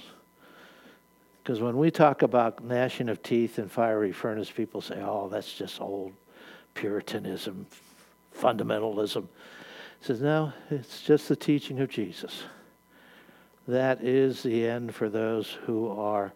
Because 1.43 1.61
when 1.61 1.77
we 1.77 1.91
talk 1.91 2.23
about 2.23 2.65
gnashing 2.65 3.11
of 3.11 3.23
teeth 3.23 3.59
and 3.59 3.71
fiery 3.71 4.13
furnace, 4.13 4.51
people 4.51 4.81
say, 4.81 5.01
oh, 5.03 5.29
that's 5.29 5.53
just 5.53 5.81
old 5.83 6.15
Puritanism, 6.73 7.67
fundamentalism. 8.39 9.23
He 10.01 10.07
says, 10.07 10.23
no, 10.23 10.53
it's 10.71 11.03
just 11.03 11.29
the 11.29 11.37
teaching 11.37 11.81
of 11.81 11.91
Jesus. 11.91 12.45
That 13.67 14.03
is 14.03 14.43
the 14.43 14.67
end 14.67 14.95
for 14.95 15.11
those 15.11 15.59
who 15.67 15.89
are 15.91 16.33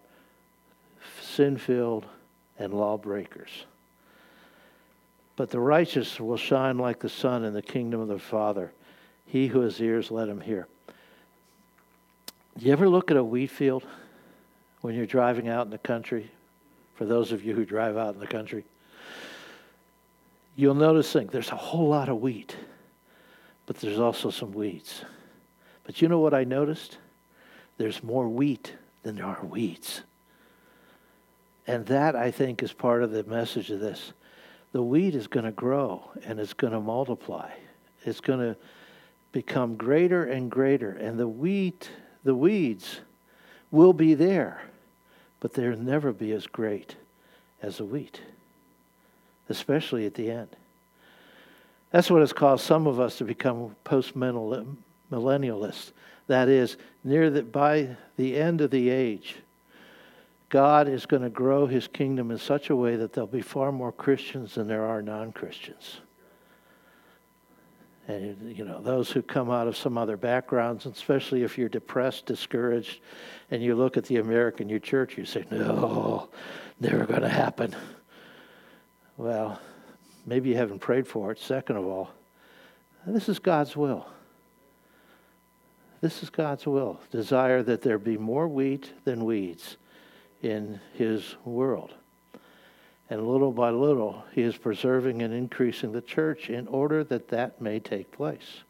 sin 1.22 1.56
filled 1.56 2.04
and 2.58 2.74
lawbreakers. 2.74 3.64
But 5.36 5.50
the 5.50 5.60
righteous 5.60 6.20
will 6.20 6.36
shine 6.36 6.78
like 6.78 7.00
the 7.00 7.08
sun 7.08 7.44
in 7.44 7.54
the 7.54 7.62
kingdom 7.62 8.00
of 8.00 8.08
the 8.08 8.18
Father. 8.18 8.72
He 9.26 9.46
who 9.46 9.60
has 9.60 9.80
ears, 9.80 10.10
let 10.10 10.28
him 10.28 10.40
hear. 10.40 10.66
Do 12.58 12.66
you 12.66 12.72
ever 12.72 12.88
look 12.88 13.10
at 13.10 13.16
a 13.16 13.24
wheat 13.24 13.50
field 13.50 13.84
when 14.82 14.94
you're 14.94 15.06
driving 15.06 15.48
out 15.48 15.64
in 15.64 15.70
the 15.70 15.78
country? 15.78 16.30
For 16.96 17.06
those 17.06 17.32
of 17.32 17.44
you 17.44 17.54
who 17.54 17.64
drive 17.64 17.96
out 17.96 18.14
in 18.14 18.20
the 18.20 18.26
country, 18.26 18.64
you'll 20.54 20.74
notice 20.74 21.10
thing, 21.10 21.28
there's 21.28 21.50
a 21.50 21.56
whole 21.56 21.88
lot 21.88 22.10
of 22.10 22.20
wheat 22.20 22.54
but 23.66 23.76
there's 23.76 23.98
also 23.98 24.30
some 24.30 24.52
weeds. 24.52 25.04
But 25.84 26.02
you 26.02 26.08
know 26.08 26.20
what 26.20 26.34
I 26.34 26.44
noticed? 26.44 26.98
There's 27.78 28.02
more 28.02 28.28
wheat 28.28 28.74
than 29.02 29.16
there 29.16 29.26
are 29.26 29.44
weeds. 29.44 30.02
And 31.66 31.86
that, 31.86 32.16
I 32.16 32.30
think, 32.30 32.62
is 32.62 32.72
part 32.72 33.02
of 33.02 33.12
the 33.12 33.24
message 33.24 33.70
of 33.70 33.80
this. 33.80 34.12
The 34.72 34.82
wheat 34.82 35.14
is 35.14 35.26
going 35.26 35.44
to 35.44 35.52
grow 35.52 36.10
and 36.24 36.40
it's 36.40 36.54
going 36.54 36.72
to 36.72 36.80
multiply. 36.80 37.50
It's 38.04 38.20
going 38.20 38.40
to 38.40 38.56
become 39.32 39.76
greater 39.76 40.24
and 40.24 40.50
greater. 40.50 40.90
And 40.90 41.18
the 41.18 41.28
wheat, 41.28 41.90
the 42.24 42.34
weeds, 42.34 43.00
will 43.70 43.92
be 43.92 44.14
there, 44.14 44.62
but 45.40 45.54
they'll 45.54 45.76
never 45.76 46.12
be 46.12 46.32
as 46.32 46.46
great 46.46 46.96
as 47.62 47.78
the 47.78 47.84
wheat, 47.84 48.20
especially 49.48 50.06
at 50.06 50.14
the 50.14 50.30
end. 50.30 50.48
That's 51.90 52.10
what 52.10 52.20
has 52.20 52.32
caused 52.32 52.64
some 52.64 52.86
of 52.86 52.98
us 52.98 53.18
to 53.18 53.24
become 53.24 53.76
post 53.84 54.16
millennialists. 54.16 55.92
That 56.26 56.48
is, 56.48 56.76
near 57.04 57.30
the, 57.30 57.42
by 57.42 57.96
the 58.16 58.36
end 58.36 58.60
of 58.62 58.70
the 58.70 58.88
age, 58.88 59.36
God 60.52 60.86
is 60.86 61.04
going 61.04 61.22
to 61.22 61.30
grow 61.30 61.66
his 61.66 61.88
kingdom 61.88 62.30
in 62.30 62.38
such 62.38 62.70
a 62.70 62.76
way 62.76 62.94
that 62.94 63.12
there'll 63.12 63.26
be 63.26 63.42
far 63.42 63.72
more 63.72 63.90
Christians 63.90 64.54
than 64.54 64.68
there 64.68 64.84
are 64.84 65.02
non 65.02 65.32
Christians. 65.32 65.98
And, 68.06 68.56
you 68.56 68.64
know, 68.64 68.80
those 68.80 69.10
who 69.10 69.22
come 69.22 69.50
out 69.50 69.66
of 69.66 69.76
some 69.76 69.98
other 69.98 70.16
backgrounds, 70.16 70.86
especially 70.86 71.42
if 71.42 71.58
you're 71.58 71.68
depressed, 71.68 72.26
discouraged, 72.26 73.00
and 73.50 73.60
you 73.62 73.74
look 73.74 73.96
at 73.96 74.04
the 74.04 74.18
American 74.18 74.68
New 74.68 74.78
Church, 74.78 75.18
you 75.18 75.24
say, 75.24 75.44
no, 75.50 76.28
never 76.78 77.06
going 77.06 77.22
to 77.22 77.28
happen. 77.28 77.74
Well, 79.16 79.60
Maybe 80.26 80.50
you 80.50 80.56
haven't 80.56 80.78
prayed 80.78 81.06
for 81.06 81.32
it. 81.32 81.38
Second 81.38 81.76
of 81.76 81.86
all, 81.86 82.10
this 83.06 83.28
is 83.28 83.38
God's 83.38 83.76
will. 83.76 84.06
This 86.00 86.22
is 86.22 86.30
God's 86.30 86.66
will. 86.66 87.00
Desire 87.10 87.62
that 87.62 87.82
there 87.82 87.98
be 87.98 88.16
more 88.16 88.48
wheat 88.48 88.92
than 89.04 89.24
weeds 89.24 89.76
in 90.42 90.80
his 90.94 91.36
world. 91.44 91.94
And 93.08 93.28
little 93.28 93.52
by 93.52 93.70
little, 93.70 94.24
he 94.32 94.42
is 94.42 94.56
preserving 94.56 95.22
and 95.22 95.34
increasing 95.34 95.92
the 95.92 96.00
church 96.00 96.48
in 96.50 96.66
order 96.66 97.04
that 97.04 97.28
that 97.28 97.60
may 97.60 97.78
take 97.78 98.10
place. 98.10 98.62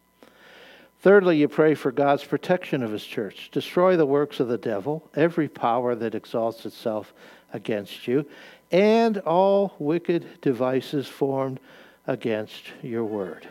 Thirdly, 1.01 1.37
you 1.37 1.49
pray 1.49 1.75
for 1.75 1.91
God's 1.91 2.25
protection 2.25 2.83
of 2.83 2.93
his 2.93 3.05
church. 3.05 3.51
Destroy 3.53 3.97
the 3.97 4.07
works 4.07 4.39
of 4.39 4.49
the 4.49 4.59
devil, 4.59 5.09
every 5.17 5.49
power 5.49 5.95
that 5.97 6.15
exalts 6.15 6.65
itself 6.65 7.13
against 7.53 8.07
you, 8.07 8.25
and 8.71 9.19
all 9.19 9.75
wicked 9.79 10.41
devices 10.41 11.09
formed 11.09 11.61
against 12.07 12.65
your 12.83 13.05
word. 13.05 13.49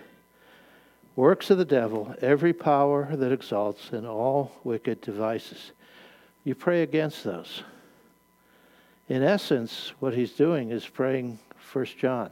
Works 1.16 1.50
of 1.50 1.58
the 1.58 1.66
devil, 1.66 2.16
every 2.22 2.54
power 2.54 3.16
that 3.16 3.32
exalts, 3.32 3.92
and 3.92 4.08
all 4.08 4.54
wicked 4.64 5.02
devices. 5.02 5.72
You 6.44 6.56
pray 6.56 6.84
against 6.84 7.24
those. 7.24 7.64
In 9.12 9.24
essence, 9.24 9.91
what 10.00 10.13
he's 10.13 10.32
doing 10.32 10.71
is 10.71 10.88
praying 10.88 11.38
1 11.74 11.86
John 12.00 12.32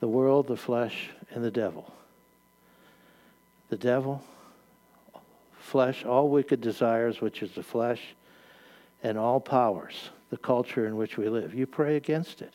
the 0.00 0.08
world, 0.08 0.48
the 0.48 0.56
flesh, 0.56 1.10
and 1.30 1.44
the 1.44 1.50
devil. 1.52 1.94
The 3.68 3.76
devil, 3.76 4.24
flesh, 5.56 6.04
all 6.04 6.28
wicked 6.28 6.60
desires, 6.60 7.20
which 7.20 7.40
is 7.40 7.52
the 7.52 7.62
flesh, 7.62 8.02
and 9.04 9.16
all 9.16 9.38
powers 9.38 10.10
the 10.30 10.36
culture 10.38 10.88
in 10.88 10.96
which 10.96 11.16
we 11.16 11.28
live. 11.28 11.54
You 11.54 11.68
pray 11.68 11.94
against 11.94 12.42
it. 12.42 12.52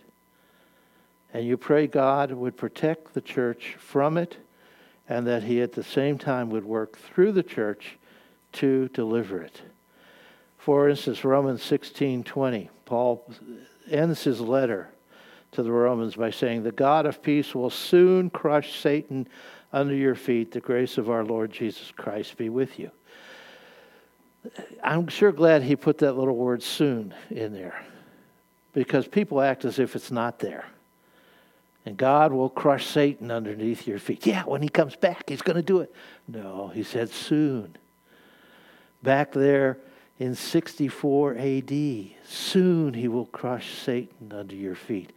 And 1.33 1.47
you 1.47 1.55
pray 1.55 1.87
God 1.87 2.33
would 2.33 2.57
protect 2.57 3.13
the 3.13 3.21
church 3.21 3.77
from 3.79 4.17
it 4.17 4.35
and 5.07 5.25
that 5.25 5.43
He 5.43 5.61
at 5.61 5.71
the 5.71 5.83
same 5.83 6.17
time 6.17 6.49
would 6.49 6.65
work 6.65 6.97
through 6.97 7.31
the 7.31 7.43
church 7.43 7.97
to 8.51 8.89
deliver 8.89 9.41
it. 9.41 9.61
For 10.59 10.87
instance, 10.87 11.25
Romans 11.25 11.63
16:20, 11.63 12.69
Paul 12.85 13.25
ends 13.89 14.23
his 14.23 14.39
letter 14.39 14.89
to 15.53 15.63
the 15.63 15.71
Romans 15.71 16.15
by 16.15 16.29
saying, 16.29 16.61
"The 16.61 16.71
God 16.71 17.07
of 17.07 17.23
peace 17.23 17.55
will 17.55 17.71
soon 17.71 18.29
crush 18.29 18.79
Satan 18.79 19.27
under 19.73 19.95
your 19.95 20.15
feet. 20.15 20.51
The 20.51 20.59
grace 20.59 20.97
of 20.97 21.09
our 21.09 21.23
Lord 21.23 21.51
Jesus 21.51 21.91
Christ 21.91 22.37
be 22.37 22.49
with 22.49 22.77
you." 22.77 22.91
I'm 24.83 25.07
sure 25.07 25.31
glad 25.31 25.63
he 25.63 25.75
put 25.75 25.97
that 25.99 26.13
little 26.13 26.35
word 26.35 26.61
soon 26.61 27.13
in 27.29 27.53
there 27.53 27.83
because 28.73 29.07
people 29.07 29.41
act 29.41 29.65
as 29.65 29.79
if 29.79 29.95
it's 29.95 30.11
not 30.11 30.39
there. 30.39 30.65
And 31.85 31.97
God 31.97 32.31
will 32.31 32.49
crush 32.49 32.85
Satan 32.85 33.31
underneath 33.31 33.87
your 33.87 33.99
feet. 33.99 34.25
Yeah, 34.25 34.43
when 34.43 34.61
he 34.61 34.69
comes 34.69 34.95
back, 34.95 35.29
he's 35.29 35.41
going 35.41 35.55
to 35.55 35.61
do 35.61 35.79
it. 35.79 35.93
No, 36.27 36.67
he 36.67 36.83
said 36.83 37.09
soon. 37.09 37.75
Back 39.01 39.31
there 39.31 39.77
in 40.19 40.35
64 40.35 41.37
AD, 41.37 41.71
soon 42.25 42.93
he 42.93 43.07
will 43.07 43.25
crush 43.27 43.73
Satan 43.73 44.33
under 44.33 44.55
your 44.55 44.75
feet. 44.75 45.13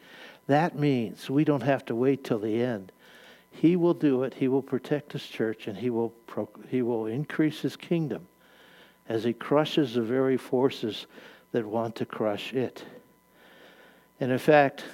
That 0.47 0.79
means 0.79 1.29
we 1.29 1.45
don't 1.45 1.65
have 1.65 1.85
to 1.87 1.95
wait 1.95 2.23
till 2.23 2.39
the 2.39 2.63
end. 2.63 2.93
He 3.51 3.75
will 3.75 3.95
do 3.95 4.23
it. 4.23 4.35
He 4.35 4.49
will 4.49 4.63
protect 4.63 5.13
his 5.13 5.27
church 5.27 5.67
and 5.67 5.77
he 5.77 5.91
will, 5.91 6.15
he 6.69 6.83
will 6.83 7.07
increase 7.07 7.61
his 7.61 7.77
kingdom 7.77 8.29
as 9.09 9.25
he 9.25 9.33
crushes 9.33 9.95
the 9.95 10.03
very 10.03 10.37
forces 10.37 11.07
that 11.51 11.67
want 11.67 11.97
to 11.97 12.07
crush 12.07 12.55
it. 12.55 12.85
And 14.21 14.31
in 14.31 14.39
fact, 14.39 14.85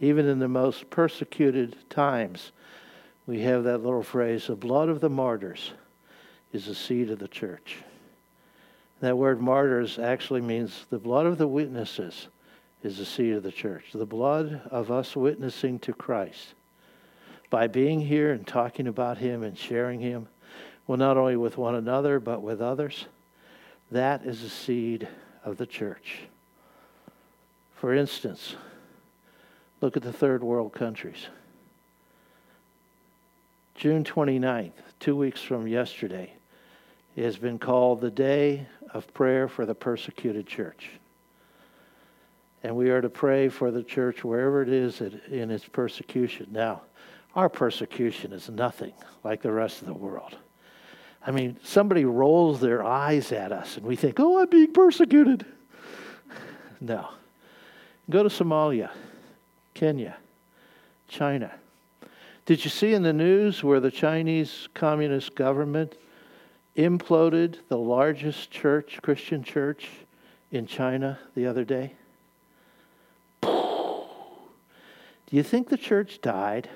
even 0.00 0.26
in 0.26 0.38
the 0.38 0.48
most 0.48 0.88
persecuted 0.88 1.76
times, 1.90 2.52
we 3.26 3.42
have 3.42 3.64
that 3.64 3.82
little 3.82 4.02
phrase 4.02 4.46
the 4.46 4.56
blood 4.56 4.88
of 4.88 5.00
the 5.00 5.10
martyrs 5.10 5.72
is 6.52 6.66
the 6.66 6.74
seed 6.74 7.10
of 7.10 7.18
the 7.18 7.28
church. 7.28 7.76
That 9.02 9.18
word 9.18 9.40
martyrs 9.40 9.98
actually 9.98 10.42
means 10.42 10.86
the 10.88 10.98
blood 10.98 11.26
of 11.26 11.36
the 11.36 11.48
witnesses 11.48 12.28
is 12.84 12.98
the 12.98 13.04
seed 13.04 13.34
of 13.34 13.42
the 13.42 13.50
church. 13.50 13.86
The 13.92 14.06
blood 14.06 14.62
of 14.70 14.92
us 14.92 15.16
witnessing 15.16 15.80
to 15.80 15.92
Christ. 15.92 16.54
By 17.50 17.66
being 17.66 18.00
here 18.00 18.30
and 18.30 18.46
talking 18.46 18.86
about 18.86 19.18
Him 19.18 19.42
and 19.42 19.58
sharing 19.58 19.98
Him, 19.98 20.28
well, 20.86 20.98
not 20.98 21.16
only 21.16 21.36
with 21.36 21.58
one 21.58 21.74
another, 21.74 22.20
but 22.20 22.42
with 22.42 22.60
others, 22.62 23.06
that 23.90 24.24
is 24.24 24.40
the 24.40 24.48
seed 24.48 25.08
of 25.44 25.56
the 25.56 25.66
church. 25.66 26.20
For 27.74 27.92
instance, 27.92 28.54
look 29.80 29.96
at 29.96 30.04
the 30.04 30.12
third 30.12 30.44
world 30.44 30.74
countries. 30.74 31.26
June 33.74 34.04
29th, 34.04 34.70
two 35.00 35.16
weeks 35.16 35.42
from 35.42 35.66
yesterday, 35.66 36.34
has 37.20 37.36
been 37.36 37.58
called 37.58 38.00
the 38.00 38.10
Day 38.10 38.66
of 38.94 39.12
Prayer 39.12 39.48
for 39.48 39.66
the 39.66 39.74
Persecuted 39.74 40.46
Church. 40.46 40.90
And 42.62 42.74
we 42.74 42.90
are 42.90 43.00
to 43.00 43.10
pray 43.10 43.48
for 43.48 43.70
the 43.70 43.82
church 43.82 44.24
wherever 44.24 44.62
it 44.62 44.68
is 44.68 45.00
in 45.00 45.50
its 45.50 45.66
persecution. 45.66 46.46
Now, 46.50 46.82
our 47.34 47.48
persecution 47.48 48.32
is 48.32 48.48
nothing 48.48 48.92
like 49.24 49.42
the 49.42 49.52
rest 49.52 49.82
of 49.82 49.88
the 49.88 49.94
world. 49.94 50.36
I 51.26 51.30
mean, 51.30 51.56
somebody 51.62 52.04
rolls 52.04 52.60
their 52.60 52.84
eyes 52.84 53.32
at 53.32 53.52
us 53.52 53.76
and 53.76 53.86
we 53.86 53.96
think, 53.96 54.18
oh, 54.18 54.40
I'm 54.40 54.48
being 54.48 54.72
persecuted. 54.72 55.44
No. 56.80 57.10
Go 58.10 58.24
to 58.24 58.28
Somalia, 58.28 58.90
Kenya, 59.72 60.16
China. 61.06 61.52
Did 62.44 62.64
you 62.64 62.70
see 62.70 62.92
in 62.92 63.04
the 63.04 63.12
news 63.12 63.62
where 63.62 63.78
the 63.78 63.92
Chinese 63.92 64.68
Communist 64.74 65.36
government 65.36 65.94
imploded 66.76 67.56
the 67.68 67.78
largest 67.78 68.50
church, 68.50 68.98
Christian 69.02 69.42
church 69.42 69.88
in 70.50 70.66
China 70.66 71.18
the 71.34 71.46
other 71.46 71.64
day? 71.64 71.94
Do 73.42 75.36
you 75.36 75.42
think 75.42 75.68
the 75.68 75.78
church 75.78 76.20
died? 76.20 76.68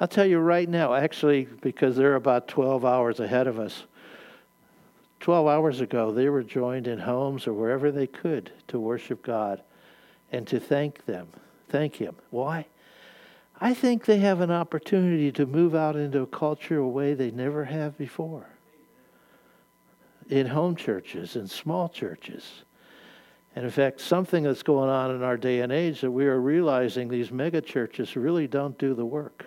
I'll 0.00 0.08
tell 0.08 0.26
you 0.26 0.38
right 0.38 0.68
now, 0.68 0.94
actually, 0.94 1.48
because 1.60 1.96
they're 1.96 2.14
about 2.14 2.46
12 2.46 2.84
hours 2.84 3.20
ahead 3.20 3.46
of 3.46 3.58
us. 3.58 3.84
12 5.20 5.48
hours 5.48 5.80
ago, 5.80 6.12
they 6.12 6.28
were 6.28 6.42
joined 6.42 6.86
in 6.86 6.98
homes 7.00 7.46
or 7.46 7.52
wherever 7.52 7.90
they 7.90 8.06
could 8.06 8.52
to 8.68 8.78
worship 8.78 9.22
God 9.22 9.62
and 10.30 10.46
to 10.46 10.60
thank 10.60 11.06
them, 11.06 11.28
thank 11.68 11.96
Him. 11.96 12.14
Why? 12.30 12.66
I 13.60 13.74
think 13.74 14.04
they 14.04 14.18
have 14.18 14.40
an 14.40 14.50
opportunity 14.52 15.32
to 15.32 15.46
move 15.46 15.74
out 15.74 15.96
into 15.96 16.20
a 16.20 16.26
culture 16.26 16.78
a 16.78 16.86
way 16.86 17.14
they 17.14 17.32
never 17.32 17.64
have 17.64 17.98
before. 17.98 18.46
In 20.28 20.46
home 20.46 20.76
churches, 20.76 21.36
in 21.36 21.46
small 21.46 21.88
churches. 21.88 22.64
And 23.56 23.64
in 23.64 23.70
fact, 23.70 24.00
something 24.00 24.44
that's 24.44 24.62
going 24.62 24.90
on 24.90 25.10
in 25.10 25.22
our 25.22 25.36
day 25.36 25.60
and 25.60 25.72
age 25.72 26.02
that 26.02 26.10
we 26.10 26.26
are 26.26 26.40
realizing 26.40 27.08
these 27.08 27.32
mega 27.32 27.60
churches 27.60 28.14
really 28.14 28.46
don't 28.46 28.78
do 28.78 28.94
the 28.94 29.06
work. 29.06 29.46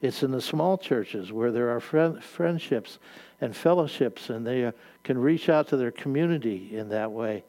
It's 0.00 0.22
in 0.22 0.30
the 0.30 0.40
small 0.40 0.78
churches 0.78 1.32
where 1.32 1.50
there 1.50 1.70
are 1.70 1.80
friend, 1.80 2.22
friendships 2.22 2.98
and 3.40 3.56
fellowships, 3.56 4.30
and 4.30 4.46
they 4.46 4.66
uh, 4.66 4.72
can 5.02 5.18
reach 5.18 5.48
out 5.48 5.68
to 5.68 5.76
their 5.76 5.90
community 5.90 6.76
in 6.76 6.88
that 6.90 7.10
way. 7.10 7.44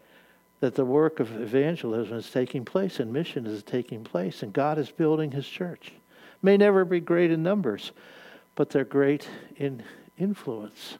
That 0.61 0.75
the 0.75 0.85
work 0.85 1.19
of 1.19 1.39
evangelism 1.39 2.17
is 2.17 2.31
taking 2.31 2.65
place 2.65 2.99
and 2.99 3.13
mission 3.13 3.45
is 3.45 3.61
taking 3.63 4.03
place, 4.03 4.41
and 4.41 4.51
God 4.51 4.77
is 4.77 4.89
building 4.89 5.31
His 5.31 5.47
church. 5.47 5.91
May 6.41 6.57
never 6.57 6.85
be 6.85 6.99
great 6.99 7.31
in 7.31 7.43
numbers, 7.43 7.91
but 8.55 8.69
they're 8.69 8.83
great 8.83 9.29
in 9.57 9.83
influence. 10.17 10.97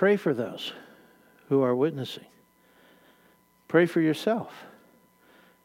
Pray 0.00 0.16
for 0.16 0.32
those 0.32 0.72
who 1.50 1.60
are 1.60 1.76
witnessing. 1.76 2.24
Pray 3.68 3.84
for 3.84 4.00
yourself 4.00 4.64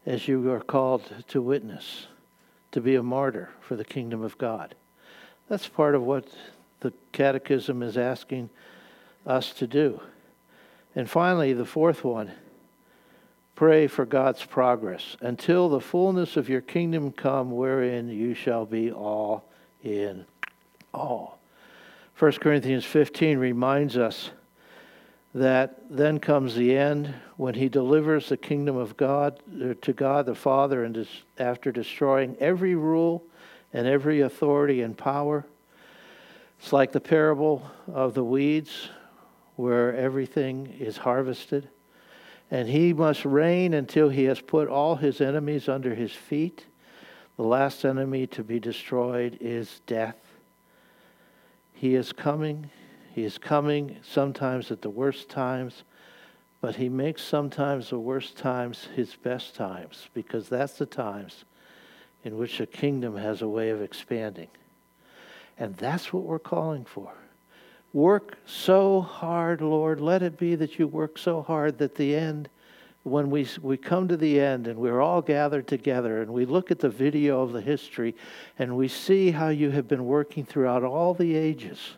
as 0.05 0.27
you 0.27 0.51
are 0.51 0.59
called 0.59 1.03
to 1.29 1.41
witness 1.41 2.07
to 2.73 2.81
be 2.81 2.95
a 2.95 3.01
martyr 3.01 3.51
for 3.61 3.77
the 3.77 3.85
kingdom 3.85 4.21
of 4.21 4.37
God. 4.37 4.75
That's 5.47 5.69
part 5.69 5.95
of 5.95 6.01
what 6.01 6.27
the 6.81 6.91
Catechism 7.13 7.81
is 7.81 7.97
asking 7.97 8.49
us 9.25 9.53
to 9.53 9.67
do. 9.67 10.01
And 10.97 11.09
finally, 11.09 11.53
the 11.53 11.63
fourth 11.63 12.03
one 12.03 12.33
pray 13.55 13.87
for 13.87 14.05
God's 14.05 14.43
progress 14.43 15.15
until 15.21 15.69
the 15.69 15.79
fullness 15.79 16.35
of 16.35 16.49
your 16.49 16.59
kingdom 16.59 17.13
come, 17.13 17.51
wherein 17.51 18.09
you 18.09 18.33
shall 18.33 18.65
be 18.65 18.91
all 18.91 19.45
in 19.81 20.25
all. 20.93 21.39
1 22.17 22.31
Corinthians 22.33 22.85
15 22.85 23.37
reminds 23.37 23.97
us 23.97 24.29
that 25.33 25.81
then 25.89 26.17
comes 26.17 26.55
the 26.55 26.77
end 26.77 27.13
when 27.35 27.55
he 27.55 27.67
delivers 27.67 28.29
the 28.29 28.37
kingdom 28.37 28.77
of 28.77 28.95
God 28.95 29.41
uh, 29.61 29.73
to 29.81 29.91
God 29.91 30.25
the 30.25 30.33
Father 30.33 30.85
and 30.85 31.05
after 31.37 31.73
destroying 31.73 32.37
every 32.39 32.73
rule 32.73 33.21
and 33.73 33.85
every 33.85 34.21
authority 34.21 34.81
and 34.81 34.97
power. 34.97 35.45
It's 36.57 36.71
like 36.71 36.93
the 36.93 37.01
parable 37.01 37.69
of 37.85 38.13
the 38.13 38.23
weeds 38.23 38.87
where 39.57 39.93
everything 39.93 40.67
is 40.79 40.95
harvested. 40.95 41.67
And 42.49 42.69
he 42.69 42.93
must 42.93 43.25
reign 43.25 43.73
until 43.73 44.07
he 44.07 44.23
has 44.23 44.39
put 44.39 44.69
all 44.69 44.95
his 44.95 45.19
enemies 45.19 45.67
under 45.67 45.93
his 45.93 46.13
feet. 46.13 46.65
The 47.35 47.43
last 47.43 47.83
enemy 47.83 48.25
to 48.27 48.43
be 48.43 48.61
destroyed 48.61 49.37
is 49.41 49.81
death. 49.85 50.24
He 51.75 51.93
is 51.93 52.13
coming. 52.13 52.71
He 53.13 53.23
is 53.23 53.37
coming 53.37 53.97
sometimes 54.01 54.71
at 54.71 54.81
the 54.81 54.89
worst 54.89 55.29
times, 55.29 55.83
but 56.61 56.77
He 56.77 56.89
makes 56.89 57.21
sometimes 57.21 57.89
the 57.89 57.99
worst 57.99 58.37
times 58.37 58.87
His 58.95 59.15
best 59.15 59.55
times 59.55 60.09
because 60.13 60.49
that's 60.49 60.77
the 60.77 60.85
times 60.85 61.43
in 62.23 62.37
which 62.37 62.57
the 62.57 62.65
kingdom 62.65 63.17
has 63.17 63.41
a 63.41 63.47
way 63.47 63.69
of 63.69 63.81
expanding. 63.81 64.47
And 65.57 65.75
that's 65.75 66.11
what 66.11 66.23
we're 66.23 66.39
calling 66.39 66.85
for. 66.85 67.13
Work 67.93 68.37
so 68.45 69.01
hard, 69.01 69.61
Lord. 69.61 70.01
Let 70.01 70.23
it 70.23 70.37
be 70.37 70.55
that 70.55 70.79
you 70.79 70.87
work 70.87 71.17
so 71.17 71.41
hard 71.41 71.77
that 71.77 71.95
the 71.95 72.15
end, 72.15 72.49
when 73.05 73.29
we, 73.29 73.47
we 73.61 73.77
come 73.77 74.07
to 74.09 74.17
the 74.17 74.39
end 74.39 74.67
and 74.67 74.77
we're 74.77 74.99
all 74.99 75.21
gathered 75.21 75.67
together 75.67 76.21
and 76.21 76.33
we 76.33 76.45
look 76.45 76.71
at 76.71 76.79
the 76.79 76.89
video 76.89 77.41
of 77.41 77.53
the 77.53 77.61
history 77.61 78.13
and 78.59 78.75
we 78.75 78.87
see 78.87 79.31
how 79.31 79.47
you 79.47 79.71
have 79.71 79.87
been 79.87 80.05
working 80.05 80.43
throughout 80.43 80.83
all 80.83 81.13
the 81.13 81.35
ages 81.35 81.95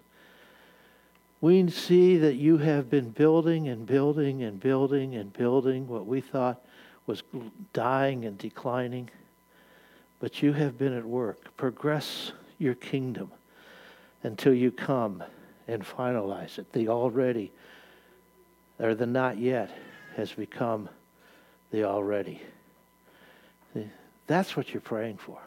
we 1.40 1.70
see 1.70 2.18
that 2.18 2.36
you 2.36 2.58
have 2.58 2.90
been 2.90 3.10
building 3.12 3.68
and 3.68 3.86
building 3.86 4.44
and 4.44 4.60
building 4.60 5.16
and 5.16 5.32
building 5.34 5.88
what 5.88 6.08
we 6.08 6.20
thought 6.20 6.64
was 7.06 7.24
dying 7.74 8.26
and 8.26 8.38
declining. 8.38 9.10
But 10.20 10.42
you 10.42 10.54
have 10.54 10.78
been 10.78 10.94
at 10.94 11.06
work. 11.06 11.56
Progress 11.56 12.32
your 12.58 12.74
kingdom 12.74 13.32
until 14.24 14.54
you 14.54 14.72
come 14.72 15.24
and 15.68 15.84
finalize 15.84 16.58
it. 16.58 16.74
The 16.74 16.90
already, 16.90 17.52
or 18.80 18.96
the 18.96 19.06
not 19.06 19.38
yet, 19.38 19.70
has 20.18 20.34
become 20.34 20.90
the 21.72 21.84
already. 21.84 22.42
That's 24.26 24.58
what 24.58 24.74
you're 24.74 24.82
praying 24.82 25.18
for. 25.18 25.38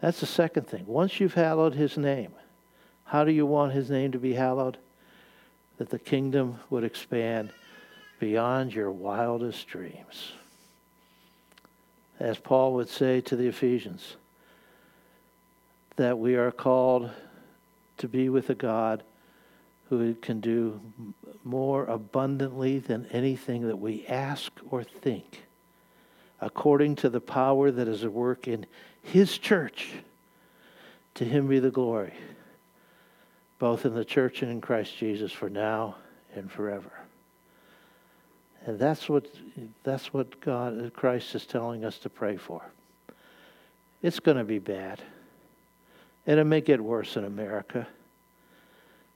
That's 0.00 0.20
the 0.20 0.26
second 0.26 0.68
thing. 0.68 0.86
Once 0.86 1.20
you've 1.20 1.34
hallowed 1.34 1.74
his 1.74 1.98
name, 1.98 2.32
How 3.04 3.24
do 3.24 3.30
you 3.30 3.46
want 3.46 3.72
his 3.72 3.88
name 3.90 4.12
to 4.12 4.18
be 4.18 4.34
hallowed? 4.34 4.78
That 5.78 5.90
the 5.90 5.98
kingdom 5.98 6.58
would 6.70 6.84
expand 6.84 7.50
beyond 8.18 8.74
your 8.74 8.90
wildest 8.90 9.66
dreams. 9.68 10.32
As 12.18 12.38
Paul 12.38 12.74
would 12.74 12.88
say 12.88 13.20
to 13.22 13.36
the 13.36 13.46
Ephesians, 13.46 14.16
that 15.96 16.18
we 16.18 16.34
are 16.34 16.50
called 16.50 17.10
to 17.98 18.08
be 18.08 18.28
with 18.28 18.50
a 18.50 18.54
God 18.54 19.02
who 19.88 20.14
can 20.14 20.40
do 20.40 20.80
more 21.46 21.84
abundantly 21.86 22.80
than 22.80 23.06
anything 23.12 23.68
that 23.68 23.78
we 23.78 24.04
ask 24.06 24.50
or 24.68 24.82
think, 24.82 25.44
according 26.40 26.96
to 26.96 27.08
the 27.08 27.20
power 27.20 27.70
that 27.70 27.86
is 27.86 28.02
at 28.02 28.12
work 28.12 28.48
in 28.48 28.66
His 29.02 29.38
church. 29.38 29.92
To 31.14 31.24
Him 31.24 31.46
be 31.46 31.60
the 31.60 31.70
glory, 31.70 32.12
both 33.60 33.86
in 33.86 33.94
the 33.94 34.04
church 34.04 34.42
and 34.42 34.50
in 34.50 34.60
Christ 34.60 34.98
Jesus, 34.98 35.30
for 35.30 35.48
now 35.48 35.94
and 36.34 36.50
forever. 36.50 36.90
And 38.66 38.76
that's 38.76 39.08
what, 39.08 39.26
that's 39.84 40.12
what 40.12 40.40
God, 40.40 40.92
Christ 40.94 41.32
is 41.36 41.46
telling 41.46 41.84
us 41.84 41.98
to 41.98 42.10
pray 42.10 42.36
for. 42.36 42.60
It's 44.02 44.18
going 44.18 44.36
to 44.36 44.44
be 44.44 44.58
bad. 44.58 45.00
And 46.26 46.40
it 46.40 46.44
may 46.44 46.60
get 46.60 46.80
worse 46.80 47.16
in 47.16 47.24
America. 47.24 47.86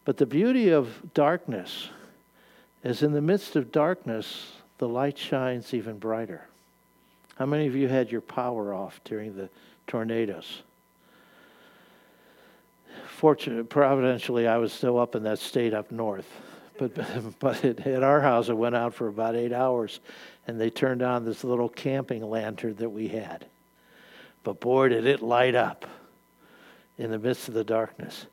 But 0.04 0.16
the 0.16 0.26
beauty 0.26 0.70
of 0.70 1.12
darkness 1.12 1.90
is 2.82 3.02
in 3.02 3.12
the 3.12 3.20
midst 3.20 3.56
of 3.56 3.72
darkness, 3.72 4.52
the 4.78 4.88
light 4.88 5.18
shines 5.18 5.74
even 5.74 5.98
brighter. 5.98 6.46
How 7.36 7.46
many 7.46 7.66
of 7.66 7.74
you 7.74 7.88
had 7.88 8.10
your 8.10 8.20
power 8.20 8.74
off 8.74 9.00
during 9.04 9.36
the 9.36 9.48
tornadoes? 9.86 10.62
Fortunately, 13.06 13.64
providentially, 13.64 14.46
I 14.46 14.56
was 14.56 14.72
still 14.72 14.98
up 14.98 15.14
in 15.14 15.22
that 15.24 15.38
state 15.38 15.74
up 15.74 15.90
north. 15.90 16.28
But, 16.78 17.38
but 17.38 17.64
it, 17.64 17.80
at 17.86 18.02
our 18.02 18.20
house, 18.20 18.48
it 18.48 18.56
went 18.56 18.74
out 18.74 18.94
for 18.94 19.08
about 19.08 19.36
eight 19.36 19.52
hours, 19.52 20.00
and 20.46 20.58
they 20.58 20.70
turned 20.70 21.02
on 21.02 21.24
this 21.24 21.44
little 21.44 21.68
camping 21.68 22.28
lantern 22.28 22.76
that 22.76 22.90
we 22.90 23.08
had. 23.08 23.44
But 24.42 24.60
boy, 24.60 24.88
did 24.88 25.06
it 25.06 25.20
light 25.20 25.54
up 25.54 25.86
in 26.96 27.10
the 27.10 27.18
midst 27.18 27.48
of 27.48 27.54
the 27.54 27.64
darkness. 27.64 28.26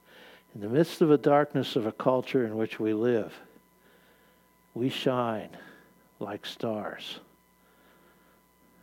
In 0.56 0.62
the 0.62 0.70
midst 0.70 1.02
of 1.02 1.10
the 1.10 1.18
darkness 1.18 1.76
of 1.76 1.86
a 1.86 1.92
culture 1.92 2.46
in 2.46 2.56
which 2.56 2.80
we 2.80 2.94
live, 2.94 3.34
we 4.78 4.90
shine 4.90 5.50
like 6.20 6.46
stars, 6.46 7.20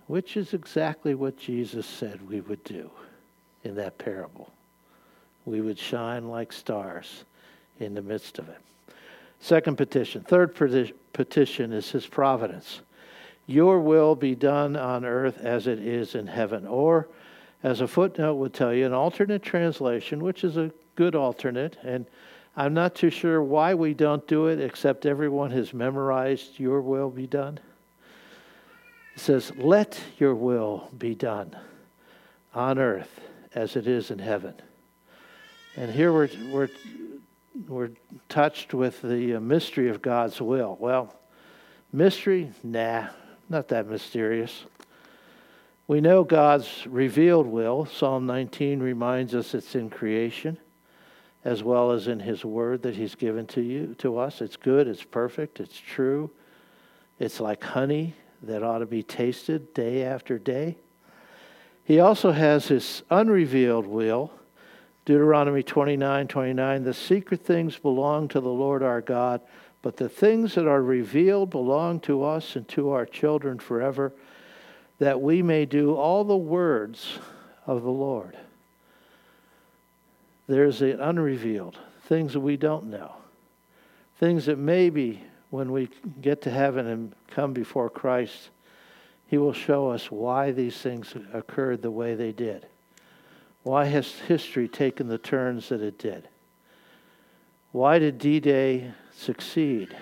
which 0.08 0.36
is 0.36 0.52
exactly 0.52 1.14
what 1.14 1.38
Jesus 1.38 1.86
said 1.86 2.28
we 2.28 2.40
would 2.40 2.62
do 2.64 2.90
in 3.62 3.74
that 3.76 3.96
parable. 3.98 4.50
We 5.46 5.60
would 5.60 5.78
shine 5.78 6.28
like 6.28 6.52
stars 6.52 7.24
in 7.78 7.94
the 7.94 8.02
midst 8.02 8.38
of 8.38 8.48
it. 8.48 8.58
Second 9.40 9.76
petition. 9.76 10.22
Third 10.22 10.54
petition 11.12 11.72
is 11.72 11.90
his 11.90 12.06
providence. 12.06 12.80
Your 13.46 13.78
will 13.78 14.14
be 14.14 14.34
done 14.34 14.74
on 14.76 15.04
earth 15.04 15.38
as 15.38 15.66
it 15.66 15.78
is 15.78 16.14
in 16.14 16.26
heaven. 16.26 16.66
Or, 16.66 17.08
as 17.62 17.80
a 17.80 17.88
footnote 17.88 18.34
would 18.36 18.54
tell 18.54 18.72
you, 18.72 18.86
an 18.86 18.94
alternate 18.94 19.42
translation, 19.42 20.22
which 20.22 20.44
is 20.44 20.56
a 20.56 20.72
good 20.96 21.14
alternate, 21.14 21.76
and 21.82 22.06
I'm 22.56 22.72
not 22.72 22.94
too 22.94 23.10
sure 23.10 23.42
why 23.42 23.74
we 23.74 23.94
don't 23.94 24.26
do 24.28 24.46
it, 24.46 24.60
except 24.60 25.06
everyone 25.06 25.50
has 25.50 25.74
memorized, 25.74 26.60
Your 26.60 26.80
will 26.80 27.10
be 27.10 27.26
done. 27.26 27.58
It 29.14 29.20
says, 29.20 29.52
Let 29.56 30.00
your 30.18 30.34
will 30.34 30.88
be 30.96 31.14
done 31.14 31.56
on 32.54 32.78
earth 32.78 33.20
as 33.54 33.74
it 33.74 33.88
is 33.88 34.10
in 34.10 34.20
heaven. 34.20 34.54
And 35.76 35.90
here 35.90 36.12
we're, 36.12 36.28
we're, 36.52 36.68
we're 37.68 37.90
touched 38.28 38.72
with 38.72 39.02
the 39.02 39.34
uh, 39.34 39.40
mystery 39.40 39.88
of 39.88 40.00
God's 40.00 40.40
will. 40.40 40.76
Well, 40.78 41.12
mystery? 41.92 42.52
Nah, 42.62 43.08
not 43.48 43.66
that 43.68 43.88
mysterious. 43.88 44.64
We 45.88 46.00
know 46.00 46.22
God's 46.22 46.86
revealed 46.86 47.48
will. 47.48 47.86
Psalm 47.86 48.26
19 48.26 48.78
reminds 48.80 49.34
us 49.34 49.54
it's 49.54 49.74
in 49.74 49.90
creation 49.90 50.56
as 51.44 51.62
well 51.62 51.92
as 51.92 52.08
in 52.08 52.20
his 52.20 52.44
word 52.44 52.82
that 52.82 52.96
he's 52.96 53.14
given 53.14 53.46
to 53.46 53.60
you 53.60 53.94
to 53.98 54.18
us. 54.18 54.40
It's 54.40 54.56
good, 54.56 54.88
it's 54.88 55.04
perfect, 55.04 55.60
it's 55.60 55.78
true. 55.78 56.30
It's 57.18 57.38
like 57.38 57.62
honey 57.62 58.14
that 58.42 58.62
ought 58.62 58.78
to 58.78 58.86
be 58.86 59.02
tasted 59.02 59.72
day 59.74 60.02
after 60.02 60.38
day. 60.38 60.76
He 61.84 62.00
also 62.00 62.32
has 62.32 62.68
his 62.68 63.02
unrevealed 63.10 63.86
will. 63.86 64.32
Deuteronomy 65.04 65.62
29 65.62 66.28
29, 66.28 66.82
the 66.82 66.94
secret 66.94 67.44
things 67.44 67.78
belong 67.78 68.26
to 68.28 68.40
the 68.40 68.48
Lord 68.48 68.82
our 68.82 69.02
God, 69.02 69.42
but 69.82 69.98
the 69.98 70.08
things 70.08 70.54
that 70.54 70.66
are 70.66 70.82
revealed 70.82 71.50
belong 71.50 72.00
to 72.00 72.24
us 72.24 72.56
and 72.56 72.66
to 72.68 72.90
our 72.90 73.04
children 73.04 73.58
forever 73.58 74.14
that 74.98 75.20
we 75.20 75.42
may 75.42 75.66
do 75.66 75.94
all 75.94 76.24
the 76.24 76.36
words 76.36 77.18
of 77.66 77.82
the 77.82 77.90
Lord. 77.90 78.38
There's 80.46 80.78
the 80.78 81.02
unrevealed, 81.02 81.78
things 82.02 82.34
that 82.34 82.40
we 82.40 82.56
don't 82.56 82.86
know, 82.86 83.12
things 84.18 84.46
that 84.46 84.58
maybe 84.58 85.22
when 85.50 85.72
we 85.72 85.88
get 86.20 86.42
to 86.42 86.50
heaven 86.50 86.86
and 86.86 87.14
come 87.28 87.52
before 87.52 87.88
Christ, 87.88 88.50
He 89.26 89.38
will 89.38 89.52
show 89.52 89.90
us 89.90 90.10
why 90.10 90.50
these 90.50 90.76
things 90.76 91.14
occurred 91.32 91.82
the 91.82 91.90
way 91.90 92.14
they 92.14 92.32
did. 92.32 92.66
Why 93.62 93.86
has 93.86 94.12
history 94.12 94.68
taken 94.68 95.08
the 95.08 95.18
turns 95.18 95.70
that 95.70 95.80
it 95.80 95.98
did? 95.98 96.28
Why 97.72 97.98
did 97.98 98.18
D 98.18 98.40
Day 98.40 98.92
succeed 99.16 99.96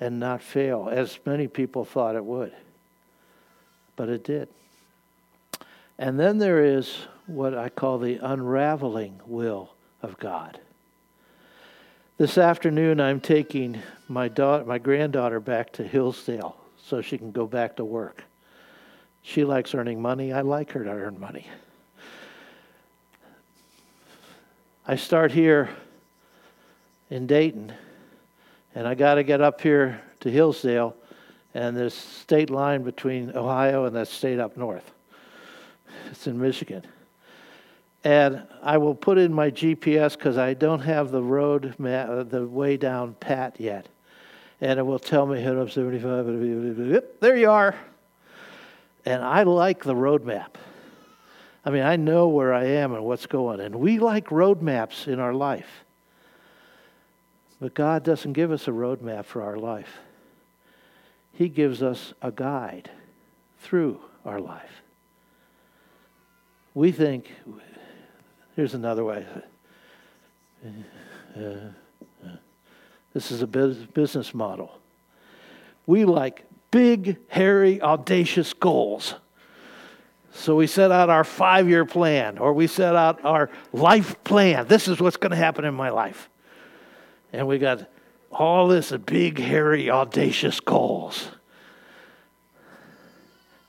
and 0.00 0.18
not 0.18 0.42
fail, 0.42 0.88
as 0.90 1.18
many 1.24 1.46
people 1.46 1.84
thought 1.84 2.16
it 2.16 2.24
would? 2.24 2.52
but 4.00 4.08
it 4.08 4.24
did. 4.24 4.48
And 6.00 6.18
then 6.18 6.38
there 6.38 6.64
is 6.64 6.96
what 7.26 7.54
I 7.54 7.68
call 7.68 7.98
the 7.98 8.16
unraveling 8.16 9.20
will 9.26 9.74
of 10.02 10.18
God. 10.18 10.58
This 12.16 12.38
afternoon, 12.38 13.02
I'm 13.02 13.20
taking 13.20 13.78
my 14.08 14.28
daughter, 14.28 14.64
my 14.64 14.78
granddaughter 14.78 15.40
back 15.40 15.72
to 15.74 15.84
Hillsdale 15.84 16.56
so 16.82 17.02
she 17.02 17.18
can 17.18 17.32
go 17.32 17.46
back 17.46 17.76
to 17.76 17.84
work. 17.84 18.24
She 19.20 19.44
likes 19.44 19.74
earning 19.74 20.00
money. 20.00 20.32
I 20.32 20.40
like 20.40 20.72
her 20.72 20.82
to 20.82 20.90
earn 20.90 21.20
money. 21.20 21.46
I 24.86 24.96
start 24.96 25.32
here 25.32 25.68
in 27.10 27.26
Dayton, 27.26 27.74
and 28.74 28.88
I 28.88 28.94
got 28.94 29.16
to 29.16 29.22
get 29.22 29.42
up 29.42 29.60
here 29.60 30.00
to 30.20 30.30
Hillsdale 30.30 30.96
and 31.52 31.76
there's 31.76 31.92
state 31.92 32.48
line 32.48 32.84
between 32.84 33.36
Ohio 33.36 33.84
and 33.84 33.94
that 33.96 34.08
state 34.08 34.38
up 34.38 34.56
north. 34.56 34.92
It's 36.10 36.26
in 36.26 36.40
Michigan. 36.40 36.84
And 38.02 38.42
I 38.62 38.78
will 38.78 38.94
put 38.94 39.18
in 39.18 39.32
my 39.32 39.50
GPS 39.50 40.16
because 40.16 40.38
I 40.38 40.54
don't 40.54 40.80
have 40.80 41.10
the 41.10 41.22
road 41.22 41.74
map, 41.78 42.08
uh, 42.08 42.22
the 42.22 42.46
way 42.46 42.76
down 42.76 43.14
pat 43.20 43.60
yet. 43.60 43.86
And 44.60 44.78
it 44.78 44.82
will 44.82 44.98
tell 44.98 45.26
me 45.26 45.40
head 45.40 45.56
up 45.56 45.70
75. 45.70 46.26
There 47.20 47.36
you 47.36 47.50
are. 47.50 47.74
And 49.04 49.22
I 49.22 49.42
like 49.42 49.84
the 49.84 49.96
road 49.96 50.24
map. 50.24 50.58
I 51.64 51.70
mean, 51.70 51.82
I 51.82 51.96
know 51.96 52.28
where 52.28 52.54
I 52.54 52.64
am 52.64 52.94
and 52.94 53.04
what's 53.04 53.26
going. 53.26 53.60
And 53.60 53.76
we 53.76 53.98
like 53.98 54.30
road 54.30 54.62
maps 54.62 55.06
in 55.06 55.18
our 55.18 55.34
life. 55.34 55.84
But 57.60 57.74
God 57.74 58.02
doesn't 58.02 58.32
give 58.32 58.50
us 58.50 58.66
a 58.66 58.70
roadmap 58.70 59.26
for 59.26 59.42
our 59.42 59.58
life. 59.58 59.98
He 61.34 61.48
gives 61.48 61.82
us 61.82 62.14
a 62.22 62.30
guide 62.30 62.90
through 63.60 64.00
our 64.24 64.40
life. 64.40 64.82
We 66.74 66.92
think, 66.92 67.30
here's 68.54 68.74
another 68.74 69.04
way. 69.04 69.26
Uh, 70.64 71.40
uh, 71.40 72.30
this 73.12 73.30
is 73.30 73.42
a 73.42 73.46
business 73.46 74.32
model. 74.32 74.70
We 75.86 76.04
like 76.04 76.44
big, 76.70 77.16
hairy, 77.28 77.82
audacious 77.82 78.52
goals. 78.52 79.14
So 80.32 80.54
we 80.54 80.68
set 80.68 80.92
out 80.92 81.10
our 81.10 81.24
five 81.24 81.68
year 81.68 81.84
plan 81.84 82.38
or 82.38 82.52
we 82.52 82.68
set 82.68 82.94
out 82.94 83.24
our 83.24 83.50
life 83.72 84.22
plan. 84.22 84.68
This 84.68 84.86
is 84.86 85.00
what's 85.00 85.16
going 85.16 85.32
to 85.32 85.36
happen 85.36 85.64
in 85.64 85.74
my 85.74 85.90
life. 85.90 86.28
And 87.32 87.48
we 87.48 87.58
got 87.58 87.90
all 88.30 88.68
this 88.68 88.92
big, 88.92 89.38
hairy, 89.38 89.90
audacious 89.90 90.60
goals. 90.60 91.28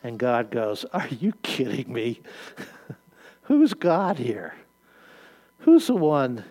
And 0.04 0.20
God 0.20 0.52
goes, 0.52 0.86
Are 0.94 1.08
you 1.08 1.34
kidding 1.42 1.92
me? 1.92 2.22
Who's 3.44 3.74
God 3.74 4.18
here? 4.18 4.54
Who's 5.60 5.88
the 5.88 5.96
one 5.96 6.44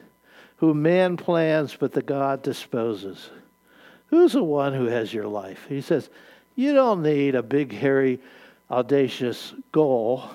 who 0.57 0.75
man 0.75 1.17
plans 1.17 1.77
but 1.79 1.93
the 1.93 2.03
God 2.03 2.43
disposes? 2.43 3.31
Who's 4.09 4.33
the 4.33 4.45
one 4.45 4.75
who 4.75 4.87
has 4.87 5.13
your 5.13 5.27
life? 5.27 5.67
He 5.69 5.81
says, 5.81 6.11
You 6.57 6.75
don't 6.75 7.03
need 7.03 7.35
a 7.35 7.43
big, 7.43 7.73
hairy, 7.73 8.21
audacious 8.71 9.55
goal. 9.73 10.29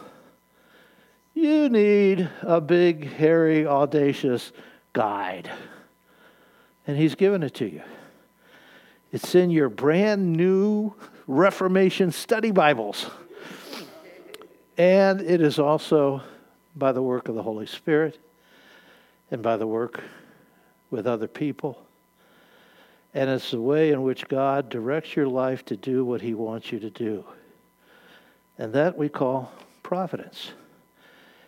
You 1.33 1.67
need 1.69 2.29
a 2.41 2.61
big, 2.61 3.11
hairy, 3.11 3.67
audacious 3.67 4.53
guide. 4.93 5.51
And 6.87 6.97
He's 6.97 7.15
given 7.15 7.43
it 7.43 7.53
to 7.55 7.69
you. 7.69 7.81
It's 9.11 9.35
in 9.35 9.49
your 9.49 9.69
brand 9.69 10.33
new 10.33 10.93
Reformation 11.27 12.11
study 12.11 12.51
Bibles. 12.51 13.09
And 14.77 15.21
it 15.21 15.41
is 15.41 15.59
also 15.59 16.21
by 16.75 16.91
the 16.91 17.01
work 17.01 17.27
of 17.27 17.35
the 17.35 17.43
Holy 17.43 17.65
Spirit 17.65 18.19
and 19.31 19.41
by 19.41 19.57
the 19.57 19.67
work 19.67 20.03
with 20.89 21.07
other 21.07 21.27
people. 21.27 21.81
And 23.13 23.29
it's 23.29 23.51
the 23.51 23.61
way 23.61 23.91
in 23.91 24.03
which 24.03 24.27
God 24.27 24.69
directs 24.69 25.15
your 25.15 25.27
life 25.27 25.63
to 25.65 25.77
do 25.77 26.03
what 26.03 26.21
He 26.21 26.33
wants 26.33 26.71
you 26.71 26.79
to 26.79 26.89
do. 26.89 27.25
And 28.57 28.73
that 28.73 28.97
we 28.97 29.09
call 29.09 29.51
providence. 29.83 30.51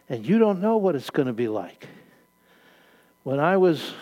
And 0.10 0.26
you 0.26 0.40
don't 0.40 0.62
know 0.62 0.78
what 0.78 0.96
it's 0.96 1.10
going 1.10 1.28
to 1.28 1.34
be 1.34 1.50
like. 1.50 1.88
When 3.24 3.40
I 3.40 3.58
was 3.58 3.94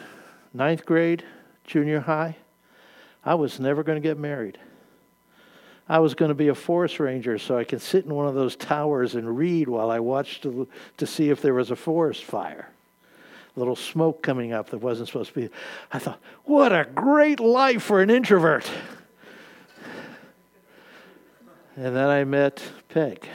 ninth 0.53 0.86
grade, 0.86 1.23
junior 1.63 1.99
high, 1.99 2.38
I 3.23 3.34
was 3.34 3.59
never 3.59 3.82
going 3.82 3.95
to 3.95 4.07
get 4.07 4.19
married. 4.19 4.59
I 5.88 5.99
was 5.99 6.15
going 6.15 6.29
to 6.29 6.36
be 6.36 6.47
a 6.47 6.55
forest 6.55 6.99
ranger 6.99 7.38
so 7.38 7.57
I 7.57 7.63
could 7.63 7.81
sit 7.81 8.05
in 8.05 8.13
one 8.13 8.27
of 8.27 8.33
those 8.33 8.55
towers 8.55 9.15
and 9.15 9.38
read 9.38 9.67
while 9.67 9.91
I 9.91 9.99
watched 9.99 10.43
to, 10.43 10.67
to 10.97 11.05
see 11.05 11.29
if 11.29 11.41
there 11.41 11.53
was 11.53 11.69
a 11.69 11.75
forest 11.75 12.23
fire. 12.23 12.69
A 13.55 13.59
little 13.59 13.75
smoke 13.75 14.23
coming 14.23 14.51
up 14.51 14.71
that 14.71 14.79
wasn't 14.79 15.07
supposed 15.07 15.33
to 15.33 15.41
be. 15.41 15.49
I 15.91 15.99
thought, 15.99 16.19
what 16.43 16.71
a 16.71 16.86
great 16.86 17.39
life 17.39 17.83
for 17.83 18.01
an 18.01 18.09
introvert. 18.09 18.69
And 21.77 21.95
then 21.95 22.09
I 22.09 22.23
met 22.23 22.63
Peg, 22.89 23.27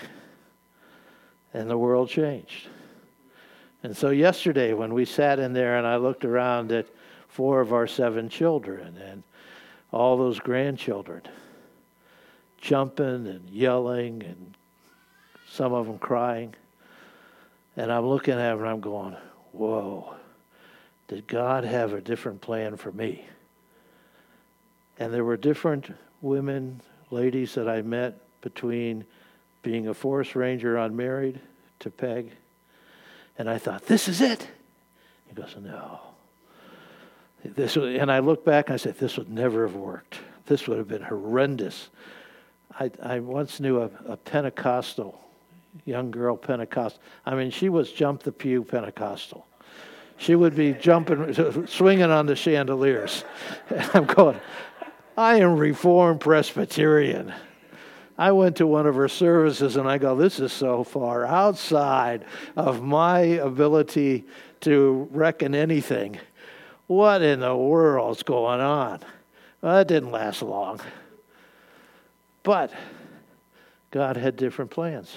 and 1.55 1.71
the 1.71 1.79
world 1.79 2.09
changed. 2.09 2.69
And 3.83 3.97
so, 3.97 4.11
yesterday, 4.11 4.73
when 4.73 4.93
we 4.93 5.05
sat 5.05 5.39
in 5.39 5.53
there 5.53 5.79
and 5.79 5.87
I 5.87 5.97
looked 5.97 6.25
around 6.25 6.73
at 6.73 6.87
four 7.29 7.61
of 7.61 7.73
our 7.73 7.87
seven 7.87 8.29
children 8.29 8.97
and 8.99 9.23
all 9.93 10.17
those 10.17 10.39
grandchildren 10.39 11.23
jumping 12.61 13.27
and 13.27 13.49
yelling 13.51 14.23
and 14.23 14.55
some 15.51 15.73
of 15.73 15.87
them 15.87 15.99
crying, 15.99 16.55
and 17.77 17.91
I'm 17.91 18.07
looking 18.07 18.35
at 18.35 18.51
them 18.51 18.61
and 18.61 18.69
I'm 18.69 18.81
going, 18.81 19.17
Whoa, 19.53 20.15
did 21.09 21.27
God 21.27 21.65
have 21.65 21.93
a 21.93 22.01
different 22.01 22.41
plan 22.41 22.77
for 22.77 22.93
me? 22.93 23.25
And 24.99 25.13
there 25.13 25.25
were 25.25 25.37
different 25.37 25.93
women, 26.21 26.81
ladies 27.11 27.55
that 27.55 27.69
I 27.69 27.83
met 27.83 28.19
between 28.43 29.05
being 29.63 29.89
a 29.89 29.95
forest 29.95 30.37
ranger 30.37 30.77
unmarried 30.77 31.41
to 31.81 31.91
Peg. 31.91 32.31
And 33.39 33.49
I 33.49 33.59
thought, 33.59 33.87
this 33.87 34.09
is 34.09 34.21
it. 34.21 34.47
He 35.29 35.35
goes, 35.35 35.57
no. 35.61 36.01
This 37.45 37.77
and 37.77 38.13
I 38.13 38.19
look 38.19 38.45
back 38.45 38.69
and 38.69 38.75
I 38.75 38.77
said, 38.77 38.99
this 38.99 39.17
would 39.17 39.31
never 39.31 39.67
have 39.67 39.75
worked. 39.75 40.19
This 40.47 40.69
would 40.69 40.79
have 40.79 40.89
been 40.89 41.03
horrendous. 41.03 41.89
I, 42.79 42.91
I 43.03 43.21
once 43.21 43.61
knew 43.61 43.83
a, 43.83 43.91
a 44.07 44.17
Pentecostal, 44.17 45.21
young 45.85 46.11
girl 46.11 46.37
Pentecostal. 46.37 47.01
I 47.27 47.35
mean, 47.35 47.51
she 47.51 47.69
was 47.69 47.93
jump 47.93 48.23
the 48.23 48.33
pew 48.33 48.63
Pentecostal. 48.63 49.47
She 50.17 50.35
would 50.35 50.55
be 50.55 50.73
jumping, 50.75 51.67
swinging 51.67 52.11
on 52.11 52.27
the 52.27 52.37
chandeliers. 52.37 53.25
And 53.69 53.91
I'm 53.95 54.05
going, 54.05 54.41
I 55.17 55.37
am 55.41 55.57
Reformed 55.57 56.21
Presbyterian. 56.21 57.33
I 58.19 58.33
went 58.33 58.57
to 58.57 58.67
one 58.67 58.87
of 58.87 58.97
her 58.97 59.09
services 59.09 59.77
and 59.77 59.89
I 59.89 59.97
go, 59.97 60.15
this 60.15 60.41
is 60.41 60.53
so 60.53 60.85
far 60.85 61.25
outside 61.25 62.27
of 62.55 62.83
my 62.83 63.21
ability 63.21 64.27
to 64.61 65.09
reckon 65.11 65.55
anything. 65.55 66.19
What 66.87 67.23
in 67.23 67.41
the 67.41 67.57
world's 67.57 68.23
going 68.23 68.61
on? 68.61 69.01
Well, 69.63 69.77
that 69.77 69.89
didn't 69.89 70.11
last 70.11 70.43
long. 70.43 70.81
But 72.51 72.73
God 73.93 74.17
had 74.17 74.35
different 74.35 74.73
plans. 74.73 75.17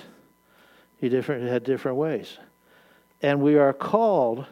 He 1.01 1.09
different, 1.09 1.49
had 1.49 1.63
different 1.63 1.97
ways. 1.97 2.37
And 3.23 3.41
we 3.41 3.57
are 3.57 3.73
called 3.73 4.45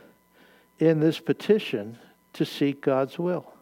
in 0.79 0.99
this 0.99 1.19
petition 1.19 1.99
to 2.34 2.43
seek 2.43 2.82
God's 2.82 3.19
will. 3.19 3.53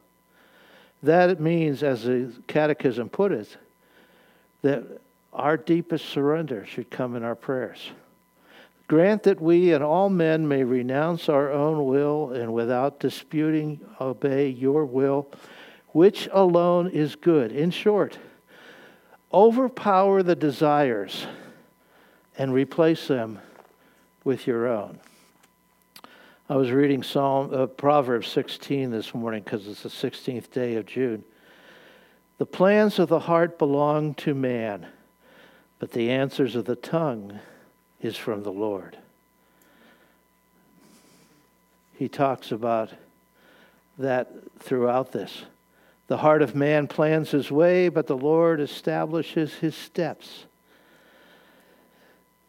That 1.03 1.37
means, 1.41 1.83
as 1.83 2.05
the 2.05 2.31
Catechism 2.47 3.09
put 3.09 3.33
it, 3.33 3.57
that 4.61 4.85
our 5.33 5.57
deepest 5.57 6.05
surrender 6.05 6.65
should 6.65 6.89
come 6.89 7.17
in 7.17 7.23
our 7.25 7.35
prayers. 7.35 7.91
Grant 8.87 9.23
that 9.23 9.41
we 9.41 9.73
and 9.73 9.83
all 9.83 10.09
men 10.09 10.47
may 10.47 10.63
renounce 10.63 11.27
our 11.27 11.51
own 11.51 11.87
will 11.87 12.31
and 12.31 12.53
without 12.53 13.01
disputing 13.01 13.81
obey 13.99 14.47
your 14.47 14.85
will, 14.85 15.27
which 15.89 16.29
alone 16.31 16.87
is 16.91 17.17
good. 17.17 17.51
In 17.51 17.69
short, 17.69 18.17
overpower 19.33 20.23
the 20.23 20.35
desires 20.35 21.27
and 22.37 22.53
replace 22.53 23.07
them 23.07 23.39
with 24.23 24.47
your 24.47 24.67
own. 24.67 24.99
I 26.49 26.55
was 26.55 26.71
reading 26.71 27.03
Psalm 27.03 27.53
uh, 27.53 27.67
Proverbs 27.67 28.27
16 28.29 28.89
this 28.89 29.13
morning 29.13 29.43
because 29.43 29.67
it's 29.67 29.83
the 29.83 29.89
16th 29.89 30.51
day 30.51 30.75
of 30.75 30.85
June. 30.87 31.23
The 32.39 32.45
plans 32.45 32.97
of 32.97 33.09
the 33.09 33.19
heart 33.19 33.59
belong 33.59 34.15
to 34.15 34.33
man, 34.33 34.87
but 35.77 35.91
the 35.91 36.09
answers 36.09 36.55
of 36.55 36.65
the 36.65 36.75
tongue 36.75 37.39
is 38.01 38.15
from 38.15 38.43
the 38.43 38.51
Lord. 38.51 38.97
He 41.97 42.07
talks 42.07 42.51
about 42.51 42.91
that 43.97 44.31
throughout 44.59 45.11
this. 45.11 45.43
The 46.09 46.17
heart 46.17 46.41
of 46.41 46.53
man 46.53 46.87
plans 46.87 47.31
his 47.31 47.49
way, 47.49 47.87
but 47.87 48.07
the 48.07 48.17
Lord 48.17 48.59
establishes 48.59 49.53
his 49.55 49.75
steps. 49.75 50.45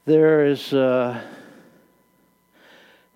There 0.04 0.44
is, 0.44 0.74
uh, 0.74 1.20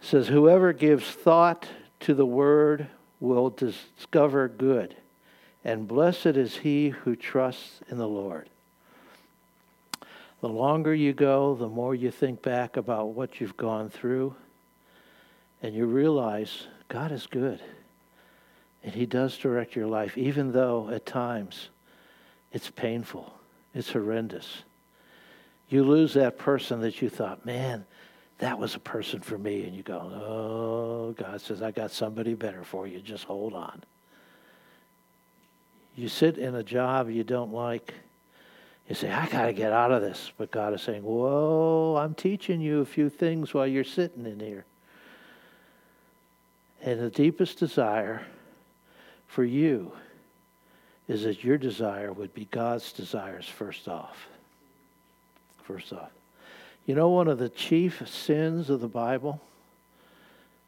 says, 0.01 0.29
whoever 0.29 0.73
gives 0.73 1.11
thought 1.11 1.67
to 2.01 2.15
the 2.15 2.27
word 2.27 2.87
will 3.19 3.51
discover 3.51 4.47
good 4.47 4.95
and 5.65 5.89
blessed 5.89 6.27
is 6.27 6.59
he 6.59 6.91
who 6.91 7.17
trusts 7.17 7.81
in 7.91 7.97
the 7.97 8.09
Lord. 8.09 8.51
The 10.41 10.49
longer 10.49 10.95
you 10.95 11.15
go, 11.15 11.55
the 11.55 11.69
more 11.69 11.95
you 11.95 12.11
think 12.11 12.43
back 12.43 12.77
about 12.77 13.09
what 13.09 13.41
you've 13.41 13.57
gone 13.57 13.89
through, 13.89 14.35
and 15.63 15.75
you 15.75 15.87
realize 15.87 16.67
God 16.89 17.11
is 17.13 17.27
good. 17.27 17.61
And 18.85 18.93
He 18.93 19.07
does 19.07 19.37
direct 19.37 19.75
your 19.75 19.87
life, 19.87 20.17
even 20.17 20.53
though 20.53 20.91
at 20.91 21.07
times 21.07 21.71
it's 22.53 22.71
painful, 22.71 23.35
it's 23.75 23.91
horrendous. 23.91 24.63
You 25.71 25.83
lose 25.83 26.15
that 26.15 26.39
person 26.39 26.83
that 26.83 27.01
you 27.01 27.09
thought, 27.09 27.47
man, 27.47 27.87
that 28.39 28.59
was 28.59 28.75
a 28.75 28.79
person 28.79 29.21
for 29.21 29.39
me. 29.39 29.65
And 29.65 29.75
you 29.75 29.83
go, 29.83 29.97
oh, 29.99 31.15
God 31.17 31.41
says, 31.41 31.63
I 31.63 31.71
got 31.71 31.91
somebody 31.91 32.35
better 32.35 32.63
for 32.63 32.87
you. 32.87 33.01
Just 33.01 33.25
hold 33.25 33.55
on. 33.55 33.83
You 35.97 36.09
sit 36.09 36.37
in 36.37 36.55
a 36.55 36.63
job 36.63 37.09
you 37.09 37.25
don't 37.25 37.53
like. 37.53 37.95
You 38.89 38.95
say, 38.95 39.11
I 39.11 39.27
got 39.29 39.47
to 39.47 39.53
get 39.53 39.73
out 39.73 39.93
of 39.93 40.03
this. 40.03 40.31
But 40.37 40.51
God 40.51 40.75
is 40.75 40.83
saying, 40.83 41.03
Whoa, 41.03 41.97
I'm 41.97 42.15
teaching 42.15 42.61
you 42.61 42.81
a 42.81 42.85
few 42.85 43.09
things 43.09 43.55
while 43.55 43.67
you're 43.67 43.85
sitting 43.85 44.27
in 44.27 44.41
here. 44.41 44.67
And 46.83 47.01
the 47.01 47.11
deepest 47.11 47.59
desire 47.59 48.27
for 49.35 49.45
you 49.45 49.91
is 51.09 51.25
that 51.25 51.43
your 51.43 51.59
desire 51.59 52.13
would 52.13 52.33
be 52.33 52.47
God's 52.53 52.93
desires 52.93 53.47
first 53.47 53.89
off. 53.89 54.29
First 55.65 55.93
off. 55.93 56.11
You 56.87 56.95
know, 56.95 57.09
one 57.09 57.27
of 57.27 57.39
the 57.39 57.49
chief 57.49 58.07
sins 58.09 58.71
of 58.71 58.81
the 58.81 58.89
Bible, 58.89 59.41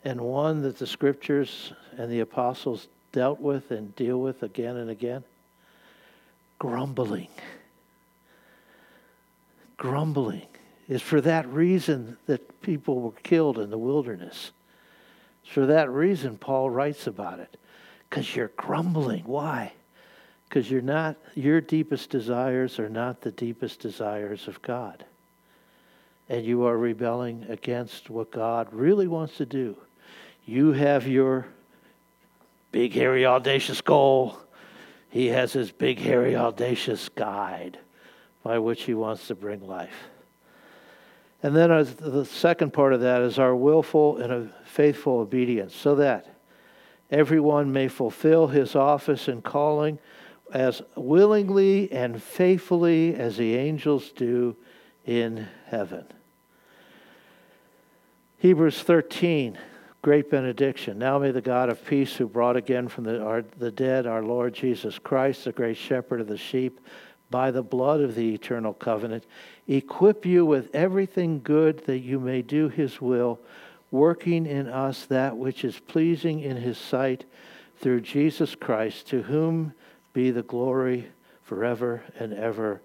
and 0.05 0.21
one 0.21 0.63
that 0.63 0.79
the 0.79 0.87
scriptures 0.87 1.73
and 1.97 2.11
the 2.11 2.21
apostles 2.21 2.89
dealt 3.13 3.41
with 3.41 3.71
and 3.71 3.95
deal 3.95 4.21
with 4.21 4.43
again 4.43 4.77
and 4.77 4.91
again? 4.91 5.23
Grumbling. 6.59 7.29
Grumbling 9.77 10.47
is 10.89 11.03
for 11.03 11.21
that 11.21 11.47
reason 11.49 12.17
that 12.27 12.63
people 12.63 13.01
were 13.01 13.13
killed 13.23 13.59
in 13.59 13.71
the 13.71 13.79
wilderness. 13.79 14.51
It's 15.45 15.53
for 15.53 15.67
that 15.67 15.89
reason 15.91 16.37
Paul 16.37 16.71
writes 16.71 17.07
about 17.07 17.39
it. 17.39 17.57
Because 18.09 18.35
you're 18.35 18.53
grumbling. 18.57 19.25
Why? 19.25 19.73
Because 20.49 20.71
you're 20.71 20.81
not 20.81 21.17
your 21.35 21.61
deepest 21.61 22.11
desires 22.11 22.79
are 22.79 22.89
not 22.89 23.21
the 23.21 23.33
deepest 23.33 23.81
desires 23.81 24.49
of 24.49 24.63
God. 24.63 25.05
And 26.29 26.45
you 26.45 26.65
are 26.65 26.77
rebelling 26.77 27.47
against 27.49 28.11
what 28.11 28.31
God 28.31 28.69
really 28.73 29.07
wants 29.07 29.37
to 29.37 29.47
do. 29.47 29.77
You 30.45 30.73
have 30.73 31.07
your 31.07 31.47
big, 32.73 32.93
hairy, 32.93 33.27
audacious 33.27 33.81
goal. 33.81 34.39
He 35.11 35.29
has 35.29 35.53
his 35.53 35.71
big, 35.71 35.99
hairy, 35.99 36.37
audacious 36.37 37.09
guide 37.09 37.79
by 38.43 38.59
which 38.59 38.83
he 38.85 38.95
wants 38.95 39.27
to 39.29 39.35
bring 39.35 39.67
life. 39.67 40.09
And 41.43 41.55
then 41.55 41.71
uh, 41.71 41.85
the 41.85 42.25
second 42.25 42.73
part 42.73 42.93
of 42.93 43.01
that 43.01 43.23
is 43.23 43.39
our 43.39 43.55
willful 43.55 44.19
and 44.19 44.33
a 44.33 44.49
faithful 44.65 45.19
obedience, 45.19 45.75
so 45.75 45.97
that 45.97 46.36
everyone 47.11 47.73
may 47.73 47.89
fulfill 47.89 48.49
his 48.49 48.75
office 48.75 49.29
and 49.29 49.43
calling 49.43 49.99
as 50.53 50.83
willingly 50.95 51.91
and 51.91 52.23
faithfully 52.23 53.15
as 53.15 53.37
the 53.37 53.57
angels 53.57 54.13
do 54.13 54.57
in 55.05 55.47
heaven. 55.67 56.05
Hebrews 58.39 58.83
13, 58.83 59.59
great 60.03 60.31
benediction. 60.31 60.99
Now 60.99 61.19
may 61.19 61.31
the 61.31 61.41
God 61.41 61.69
of 61.69 61.85
peace, 61.85 62.15
who 62.15 62.29
brought 62.29 62.57
again 62.57 62.87
from 62.87 63.05
the, 63.05 63.23
our, 63.23 63.45
the 63.59 63.71
dead 63.71 64.07
our 64.07 64.23
Lord 64.23 64.55
Jesus 64.55 64.99
Christ, 64.99 65.45
the 65.45 65.53
great 65.53 65.77
shepherd 65.77 66.21
of 66.21 66.29
the 66.29 66.37
sheep, 66.37 66.81
by 67.31 67.51
the 67.51 67.63
blood 67.63 68.01
of 68.01 68.15
the 68.15 68.35
eternal 68.35 68.73
covenant, 68.73 69.25
equip 69.67 70.25
you 70.25 70.47
with 70.47 70.73
everything 70.75 71.41
good 71.43 71.85
that 71.87 71.99
you 71.99 72.21
may 72.21 72.41
do 72.41 72.69
his 72.69 73.01
will, 73.01 73.41
working 73.91 74.47
in 74.47 74.69
us 74.69 75.07
that 75.07 75.37
which 75.37 75.65
is 75.65 75.79
pleasing 75.79 76.41
in 76.41 76.57
his 76.57 76.79
sight 76.79 77.25
through 77.79 78.01
Jesus 78.01 78.55
Christ, 78.55 79.09
to 79.09 79.23
whom 79.23 79.73
be 80.13 80.31
the 80.31 80.43
glory 80.43 81.09
forever 81.43 82.03
and 82.19 82.33
ever. 82.33 82.81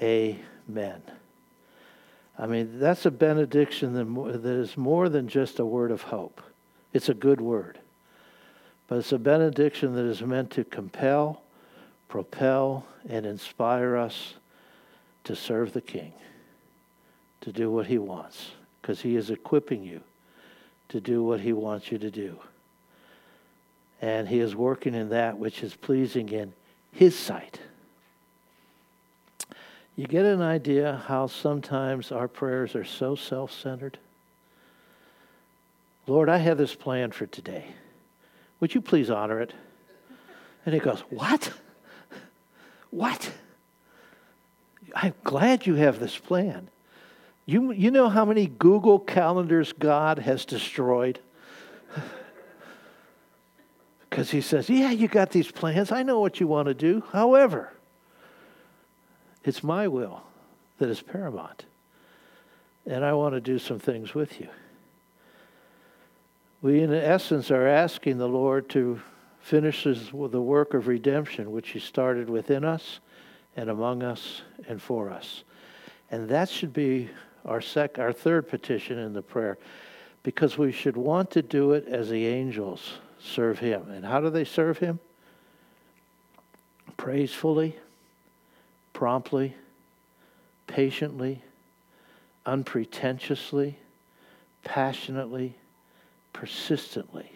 Amen. 0.00 1.02
I 2.38 2.46
mean, 2.46 2.80
that's 2.80 3.06
a 3.06 3.10
benediction 3.10 3.92
that 3.92 4.44
is 4.46 4.76
more 4.76 5.08
than 5.08 5.28
just 5.28 5.60
a 5.60 5.66
word 5.66 5.90
of 5.90 6.02
hope. 6.02 6.40
It's 6.92 7.08
a 7.08 7.14
good 7.14 7.40
word. 7.40 7.78
But 8.88 8.98
it's 8.98 9.12
a 9.12 9.18
benediction 9.18 9.94
that 9.94 10.04
is 10.04 10.20
meant 10.22 10.50
to 10.52 10.64
compel, 10.64 11.42
propel, 12.08 12.86
and 13.08 13.24
inspire 13.24 13.96
us 13.96 14.34
to 15.24 15.36
serve 15.36 15.72
the 15.72 15.80
King, 15.80 16.12
to 17.42 17.52
do 17.52 17.70
what 17.70 17.86
he 17.86 17.98
wants, 17.98 18.50
because 18.80 19.00
he 19.00 19.16
is 19.16 19.30
equipping 19.30 19.84
you 19.84 20.00
to 20.88 21.00
do 21.00 21.22
what 21.22 21.40
he 21.40 21.52
wants 21.52 21.90
you 21.90 21.98
to 21.98 22.10
do. 22.10 22.38
And 24.00 24.28
he 24.28 24.40
is 24.40 24.54
working 24.54 24.94
in 24.94 25.10
that 25.10 25.38
which 25.38 25.62
is 25.62 25.74
pleasing 25.74 26.28
in 26.28 26.52
his 26.92 27.18
sight. 27.18 27.60
You 29.96 30.06
get 30.06 30.24
an 30.24 30.42
idea 30.42 31.02
how 31.06 31.28
sometimes 31.28 32.10
our 32.10 32.28
prayers 32.28 32.74
are 32.74 32.84
so 32.84 33.14
self 33.14 33.52
centered? 33.52 33.98
Lord, 36.06 36.28
I 36.28 36.38
have 36.38 36.58
this 36.58 36.74
plan 36.74 37.12
for 37.12 37.26
today. 37.26 37.66
Would 38.60 38.74
you 38.74 38.80
please 38.80 39.08
honor 39.10 39.40
it? 39.40 39.52
And 40.66 40.74
he 40.74 40.80
goes, 40.80 41.00
What? 41.10 41.52
What? 42.90 43.32
I'm 44.94 45.14
glad 45.24 45.66
you 45.66 45.74
have 45.74 45.98
this 45.98 46.16
plan. 46.16 46.68
You, 47.46 47.72
you 47.72 47.90
know 47.90 48.08
how 48.08 48.24
many 48.24 48.46
Google 48.46 48.98
calendars 48.98 49.72
God 49.72 50.18
has 50.18 50.44
destroyed? 50.44 51.20
Because 54.08 54.30
he 54.30 54.42
says, 54.42 54.70
Yeah, 54.70 54.92
you 54.92 55.08
got 55.08 55.30
these 55.30 55.50
plans. 55.50 55.90
I 55.90 56.04
know 56.04 56.20
what 56.20 56.38
you 56.38 56.46
want 56.46 56.68
to 56.68 56.74
do. 56.74 57.02
However, 57.10 57.72
it's 59.42 59.64
my 59.64 59.88
will 59.88 60.22
that 60.78 60.88
is 60.88 61.02
paramount. 61.02 61.64
And 62.86 63.04
I 63.04 63.12
want 63.14 63.34
to 63.34 63.40
do 63.40 63.58
some 63.58 63.80
things 63.80 64.14
with 64.14 64.40
you. 64.40 64.48
We, 66.62 66.80
in 66.80 66.94
essence, 66.94 67.50
are 67.50 67.66
asking 67.66 68.18
the 68.18 68.28
Lord 68.28 68.68
to 68.70 69.00
finish 69.40 69.82
his, 69.82 70.10
the 70.10 70.40
work 70.40 70.74
of 70.74 70.86
redemption, 70.86 71.50
which 71.50 71.70
he 71.70 71.78
started 71.78 72.30
within 72.30 72.64
us 72.64 73.00
and 73.56 73.68
among 73.68 74.02
us 74.02 74.42
and 74.68 74.80
for 74.80 75.10
us. 75.10 75.44
And 76.10 76.28
that 76.28 76.48
should 76.48 76.72
be 76.72 77.10
our, 77.44 77.60
sec, 77.60 77.98
our 77.98 78.12
third 78.12 78.48
petition 78.48 78.98
in 78.98 79.12
the 79.12 79.22
prayer, 79.22 79.58
because 80.22 80.56
we 80.56 80.72
should 80.72 80.96
want 80.96 81.30
to 81.32 81.42
do 81.42 81.72
it 81.72 81.86
as 81.86 82.08
the 82.08 82.26
angels 82.26 82.94
serve 83.20 83.58
him. 83.58 83.90
And 83.90 84.04
how 84.04 84.20
do 84.20 84.30
they 84.30 84.44
serve 84.44 84.78
him? 84.78 84.98
Praisefully, 86.96 87.76
promptly, 88.92 89.54
patiently, 90.66 91.42
unpretentiously, 92.46 93.76
passionately, 94.62 95.54
persistently. 96.32 97.30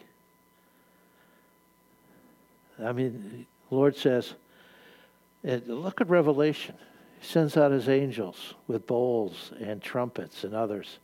I 2.82 2.92
mean, 2.92 3.46
Lord 3.70 3.96
says, 3.96 4.34
look 5.42 6.00
at 6.00 6.09
Revelation. 6.09 6.76
Sends 7.21 7.57
out 7.57 7.73
his 7.73 7.89
angels 7.89 8.55
with 8.66 8.87
bowls 8.87 9.53
and 9.61 9.83
trumpets 9.83 10.45
and 10.45 10.55
others. 10.55 10.99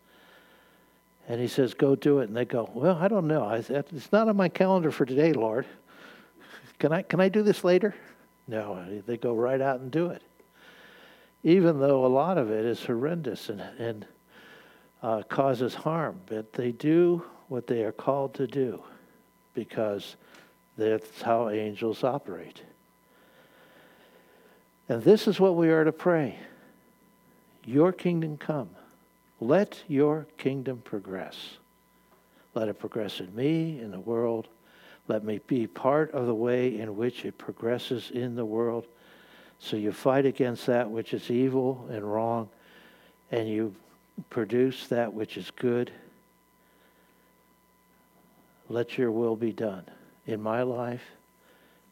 And 1.29 1.41
he 1.41 1.49
says, 1.49 1.75
Go 1.75 1.97
do 1.97 2.21
it. 2.21 2.29
And 2.29 2.37
they 2.37 2.45
go, 2.45 2.71
Well, 2.75 2.97
I 3.01 3.09
don't 3.09 3.27
know. 3.27 3.49
It's 3.51 4.13
not 4.13 4.29
on 4.29 4.37
my 4.37 4.49
calendar 4.49 4.91
for 4.91 5.05
today, 5.05 5.33
Lord. 5.33 5.67
Can 6.79 6.93
I, 6.93 7.03
can 7.03 7.21
I 7.21 7.29
do 7.29 7.43
this 7.43 7.65
later? 7.65 7.95
No, 8.47 8.85
they 9.07 9.17
go 9.17 9.35
right 9.35 9.61
out 9.61 9.81
and 9.81 9.91
do 9.91 10.09
it 10.09 10.23
even 11.45 11.79
though 11.79 12.07
a 12.07 12.09
lot 12.09 12.39
of 12.39 12.51
it 12.51 12.65
is 12.65 12.83
horrendous 12.83 13.51
and, 13.51 13.61
and 13.79 14.07
uh, 15.03 15.23
causes 15.29 15.75
harm. 15.75 16.19
But 16.27 16.55
they 16.55 16.73
do 16.73 17.23
what 17.49 17.67
they 17.67 17.85
are 17.85 17.93
called 17.93 18.35
to 18.35 18.47
do 18.47 18.83
because 19.53 20.17
that's 20.77 21.23
how 21.23 21.51
angels 21.51 22.03
operate. 22.03 22.63
And 24.89 25.03
this 25.03 25.27
is 25.27 25.41
what 25.41 25.57
we 25.57 25.71
are 25.71 25.85
to 25.85 25.93
pray 25.93 26.39
Your 27.65 27.93
kingdom 27.93 28.37
come. 28.37 28.71
Let 29.41 29.83
your 29.89 30.27
kingdom 30.39 30.83
progress. 30.85 31.37
Let 32.55 32.69
it 32.69 32.79
progress 32.79 33.21
in 33.21 33.35
me, 33.35 33.81
in 33.81 33.91
the 33.91 34.01
world. 34.01 34.49
Let 35.09 35.25
me 35.25 35.41
be 35.47 35.67
part 35.67 36.13
of 36.13 36.27
the 36.27 36.35
way 36.35 36.79
in 36.79 36.97
which 36.97 37.25
it 37.25 37.37
progresses 37.37 38.11
in 38.11 38.37
the 38.37 38.45
world. 38.45 38.87
So 39.59 39.77
you 39.77 39.93
fight 39.93 40.25
against 40.25 40.67
that 40.67 40.91
which 40.91 41.13
is 41.13 41.31
evil 41.31 41.87
and 41.91 42.11
wrong, 42.11 42.49
and 43.31 43.49
you 43.49 43.75
produce 44.31 44.87
that 44.89 45.13
which 45.13 45.37
is 45.37 45.51
good. 45.51 45.91
Let 48.69 48.97
your 48.97 49.11
will 49.11 49.37
be 49.37 49.53
done 49.53 49.85
in 50.27 50.41
my 50.41 50.63
life, 50.63 51.05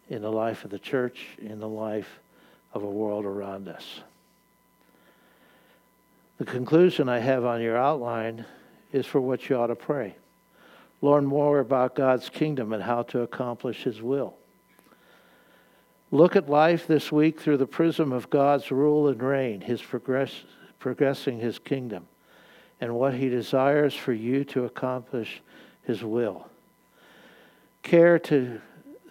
in 0.09 0.23
the 0.23 0.33
life 0.33 0.65
of 0.65 0.71
the 0.71 0.79
church, 0.79 1.27
in 1.39 1.61
the 1.61 1.69
life 1.69 2.21
of 2.75 2.83
a 2.83 2.91
world 2.91 3.25
around 3.25 3.69
us. 3.69 4.01
The 6.39 6.45
conclusion 6.45 7.09
I 7.09 7.19
have 7.19 7.45
on 7.45 7.61
your 7.61 7.77
outline 7.77 8.45
is 8.93 9.07
for 9.07 9.21
what 9.21 9.49
you 9.49 9.57
ought 9.57 9.69
to 9.69 9.77
pray. 9.77 10.17
Learn 11.01 11.25
more 11.25 11.59
about 11.59 11.95
God's 11.95 12.29
kingdom 12.29 12.73
and 12.73 12.83
how 12.83 13.03
to 13.05 13.21
accomplish 13.21 13.83
His 13.83 14.01
will. 14.01 14.35
Look 16.11 16.37
at 16.37 16.49
life 16.49 16.87
this 16.87 17.11
week 17.11 17.41
through 17.41 17.57
the 17.57 17.67
prism 17.67 18.13
of 18.13 18.31
God's 18.31 18.71
rule 18.71 19.09
and 19.09 19.23
reign, 19.23 19.61
His 19.61 19.81
progress, 19.81 20.33
progressing 20.79 21.39
His 21.39 21.59
kingdom, 21.59 22.07
and 22.81 22.95
what 22.95 23.15
He 23.15 23.29
desires 23.29 23.95
for 23.95 24.13
you 24.13 24.45
to 24.47 24.65
accomplish 24.65 25.43
His 25.85 26.05
will. 26.05 26.49
Care 27.83 28.19
to 28.21 28.61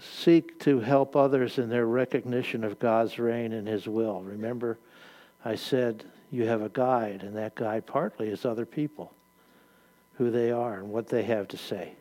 seek 0.01 0.59
to 0.59 0.79
help 0.79 1.15
others 1.15 1.57
in 1.57 1.69
their 1.69 1.85
recognition 1.85 2.63
of 2.63 2.79
God's 2.79 3.19
reign 3.19 3.53
and 3.53 3.67
His 3.67 3.87
will. 3.87 4.21
Remember, 4.21 4.77
I 5.45 5.55
said 5.55 6.03
you 6.31 6.45
have 6.47 6.61
a 6.61 6.69
guide, 6.69 7.23
and 7.23 7.35
that 7.35 7.55
guide 7.55 7.85
partly 7.85 8.29
is 8.29 8.45
other 8.45 8.65
people, 8.65 9.13
who 10.15 10.31
they 10.31 10.51
are 10.51 10.75
and 10.75 10.89
what 10.89 11.07
they 11.07 11.23
have 11.23 11.47
to 11.49 11.57
say. 11.57 11.93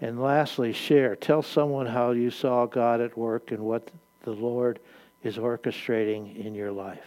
And 0.00 0.20
lastly, 0.20 0.72
share. 0.72 1.16
Tell 1.16 1.42
someone 1.42 1.86
how 1.86 2.10
you 2.10 2.30
saw 2.30 2.66
God 2.66 3.00
at 3.00 3.16
work 3.16 3.50
and 3.50 3.60
what 3.60 3.90
the 4.22 4.32
Lord 4.32 4.78
is 5.22 5.36
orchestrating 5.36 6.44
in 6.44 6.54
your 6.54 6.72
life. 6.72 7.06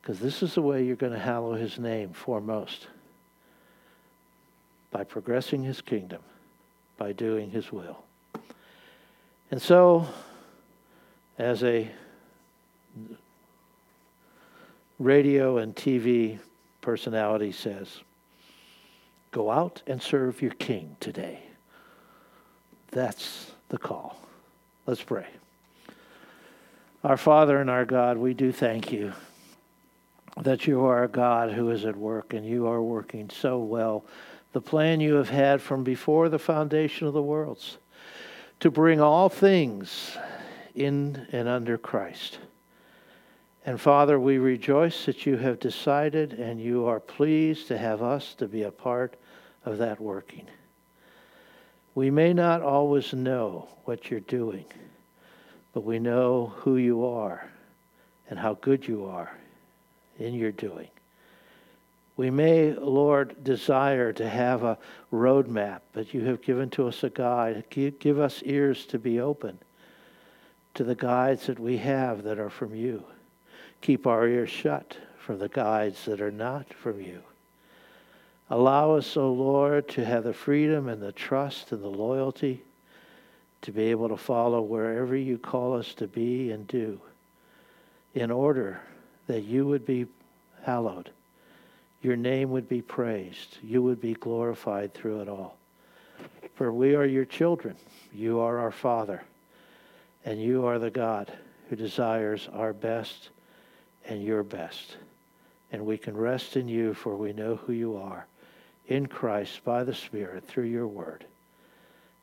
Because 0.00 0.18
this 0.18 0.42
is 0.42 0.54
the 0.54 0.62
way 0.62 0.84
you're 0.84 0.96
going 0.96 1.12
to 1.12 1.18
hallow 1.18 1.54
his 1.54 1.78
name 1.78 2.12
foremost 2.12 2.88
by 4.90 5.04
progressing 5.04 5.62
his 5.62 5.80
kingdom, 5.80 6.22
by 6.96 7.12
doing 7.12 7.50
his 7.50 7.70
will. 7.70 8.02
And 9.50 9.60
so, 9.60 10.06
as 11.36 11.64
a 11.64 11.90
radio 15.00 15.58
and 15.58 15.74
TV 15.74 16.38
personality 16.80 17.50
says, 17.50 18.00
Go 19.32 19.50
out 19.50 19.82
and 19.86 20.00
serve 20.00 20.42
your 20.42 20.52
king 20.52 20.96
today. 21.00 21.40
That's 22.90 23.50
the 23.68 23.78
call. 23.78 24.16
Let's 24.86 25.02
pray. 25.02 25.26
Our 27.02 27.16
Father 27.16 27.60
and 27.60 27.70
our 27.70 27.84
God, 27.84 28.18
we 28.18 28.34
do 28.34 28.52
thank 28.52 28.92
you 28.92 29.12
that 30.36 30.66
you 30.66 30.84
are 30.84 31.04
a 31.04 31.08
God 31.08 31.52
who 31.52 31.70
is 31.70 31.84
at 31.84 31.96
work 31.96 32.34
and 32.34 32.44
you 32.46 32.66
are 32.66 32.82
working 32.82 33.30
so 33.30 33.58
well. 33.58 34.04
The 34.52 34.60
plan 34.60 35.00
you 35.00 35.14
have 35.14 35.30
had 35.30 35.62
from 35.62 35.84
before 35.84 36.28
the 36.28 36.38
foundation 36.38 37.06
of 37.06 37.14
the 37.14 37.22
worlds 37.22 37.78
to 38.60 38.70
bring 38.70 39.00
all 39.00 39.28
things 39.28 40.16
in 40.74 41.26
and 41.32 41.48
under 41.48 41.76
Christ. 41.76 42.38
And 43.66 43.80
Father, 43.80 44.18
we 44.18 44.38
rejoice 44.38 45.06
that 45.06 45.26
you 45.26 45.36
have 45.36 45.60
decided 45.60 46.34
and 46.34 46.60
you 46.60 46.86
are 46.86 47.00
pleased 47.00 47.68
to 47.68 47.78
have 47.78 48.02
us 48.02 48.34
to 48.34 48.46
be 48.46 48.62
a 48.62 48.70
part 48.70 49.14
of 49.64 49.78
that 49.78 50.00
working. 50.00 50.46
We 51.94 52.10
may 52.10 52.32
not 52.32 52.62
always 52.62 53.12
know 53.12 53.68
what 53.84 54.10
you're 54.10 54.20
doing, 54.20 54.64
but 55.74 55.84
we 55.84 55.98
know 55.98 56.52
who 56.58 56.76
you 56.76 57.04
are 57.06 57.46
and 58.28 58.38
how 58.38 58.54
good 58.54 58.86
you 58.86 59.06
are 59.06 59.30
in 60.18 60.34
your 60.34 60.52
doing. 60.52 60.88
We 62.20 62.28
may, 62.28 62.74
Lord, 62.74 63.42
desire 63.42 64.12
to 64.12 64.28
have 64.28 64.62
a 64.62 64.76
roadmap, 65.10 65.80
but 65.94 66.12
you 66.12 66.20
have 66.26 66.42
given 66.42 66.68
to 66.72 66.86
us 66.86 67.02
a 67.02 67.08
guide. 67.08 67.64
Give 67.70 68.18
us 68.18 68.42
ears 68.44 68.84
to 68.88 68.98
be 68.98 69.20
open 69.20 69.58
to 70.74 70.84
the 70.84 70.94
guides 70.94 71.46
that 71.46 71.58
we 71.58 71.78
have 71.78 72.24
that 72.24 72.38
are 72.38 72.50
from 72.50 72.74
you. 72.74 73.04
Keep 73.80 74.06
our 74.06 74.28
ears 74.28 74.50
shut 74.50 74.98
from 75.18 75.38
the 75.38 75.48
guides 75.48 76.04
that 76.04 76.20
are 76.20 76.30
not 76.30 76.74
from 76.74 77.00
you. 77.00 77.22
Allow 78.50 78.96
us, 78.96 79.16
O 79.16 79.22
oh 79.22 79.32
Lord, 79.32 79.88
to 79.88 80.04
have 80.04 80.24
the 80.24 80.34
freedom 80.34 80.90
and 80.90 81.00
the 81.00 81.12
trust 81.12 81.72
and 81.72 81.82
the 81.82 81.88
loyalty 81.88 82.62
to 83.62 83.72
be 83.72 83.84
able 83.84 84.10
to 84.10 84.18
follow 84.18 84.60
wherever 84.60 85.16
you 85.16 85.38
call 85.38 85.74
us 85.74 85.94
to 85.94 86.06
be 86.06 86.50
and 86.50 86.68
do 86.68 87.00
in 88.12 88.30
order 88.30 88.78
that 89.26 89.44
you 89.44 89.66
would 89.66 89.86
be 89.86 90.04
hallowed, 90.64 91.08
your 92.02 92.16
name 92.16 92.50
would 92.50 92.68
be 92.68 92.82
praised, 92.82 93.58
you 93.62 93.82
would 93.82 94.00
be 94.00 94.14
glorified 94.14 94.94
through 94.94 95.20
it 95.20 95.28
all. 95.28 95.56
For 96.54 96.72
we 96.72 96.94
are 96.94 97.06
your 97.06 97.24
children, 97.24 97.76
you 98.12 98.40
are 98.40 98.58
our 98.58 98.70
Father, 98.70 99.22
and 100.24 100.40
you 100.40 100.66
are 100.66 100.78
the 100.78 100.90
God 100.90 101.32
who 101.68 101.76
desires 101.76 102.48
our 102.52 102.72
best 102.72 103.30
and 104.04 104.22
your 104.22 104.42
best. 104.42 104.96
And 105.72 105.86
we 105.86 105.96
can 105.96 106.16
rest 106.16 106.56
in 106.56 106.68
you, 106.68 106.94
for 106.94 107.16
we 107.16 107.32
know 107.32 107.56
who 107.56 107.72
you 107.72 107.96
are 107.96 108.26
in 108.88 109.06
Christ 109.06 109.64
by 109.64 109.84
the 109.84 109.94
Spirit 109.94 110.44
through 110.44 110.64
your 110.64 110.88
word. 110.88 111.24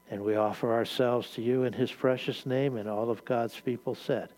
And 0.09 0.23
we 0.23 0.35
offer 0.35 0.73
ourselves 0.73 1.31
to 1.31 1.41
you 1.41 1.63
in 1.63 1.73
his 1.73 1.91
precious 1.91 2.45
name, 2.45 2.77
and 2.77 2.89
all 2.89 3.09
of 3.09 3.25
God's 3.25 3.59
people 3.59 3.95
said, 3.95 4.29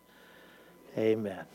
Amen. 0.98 1.46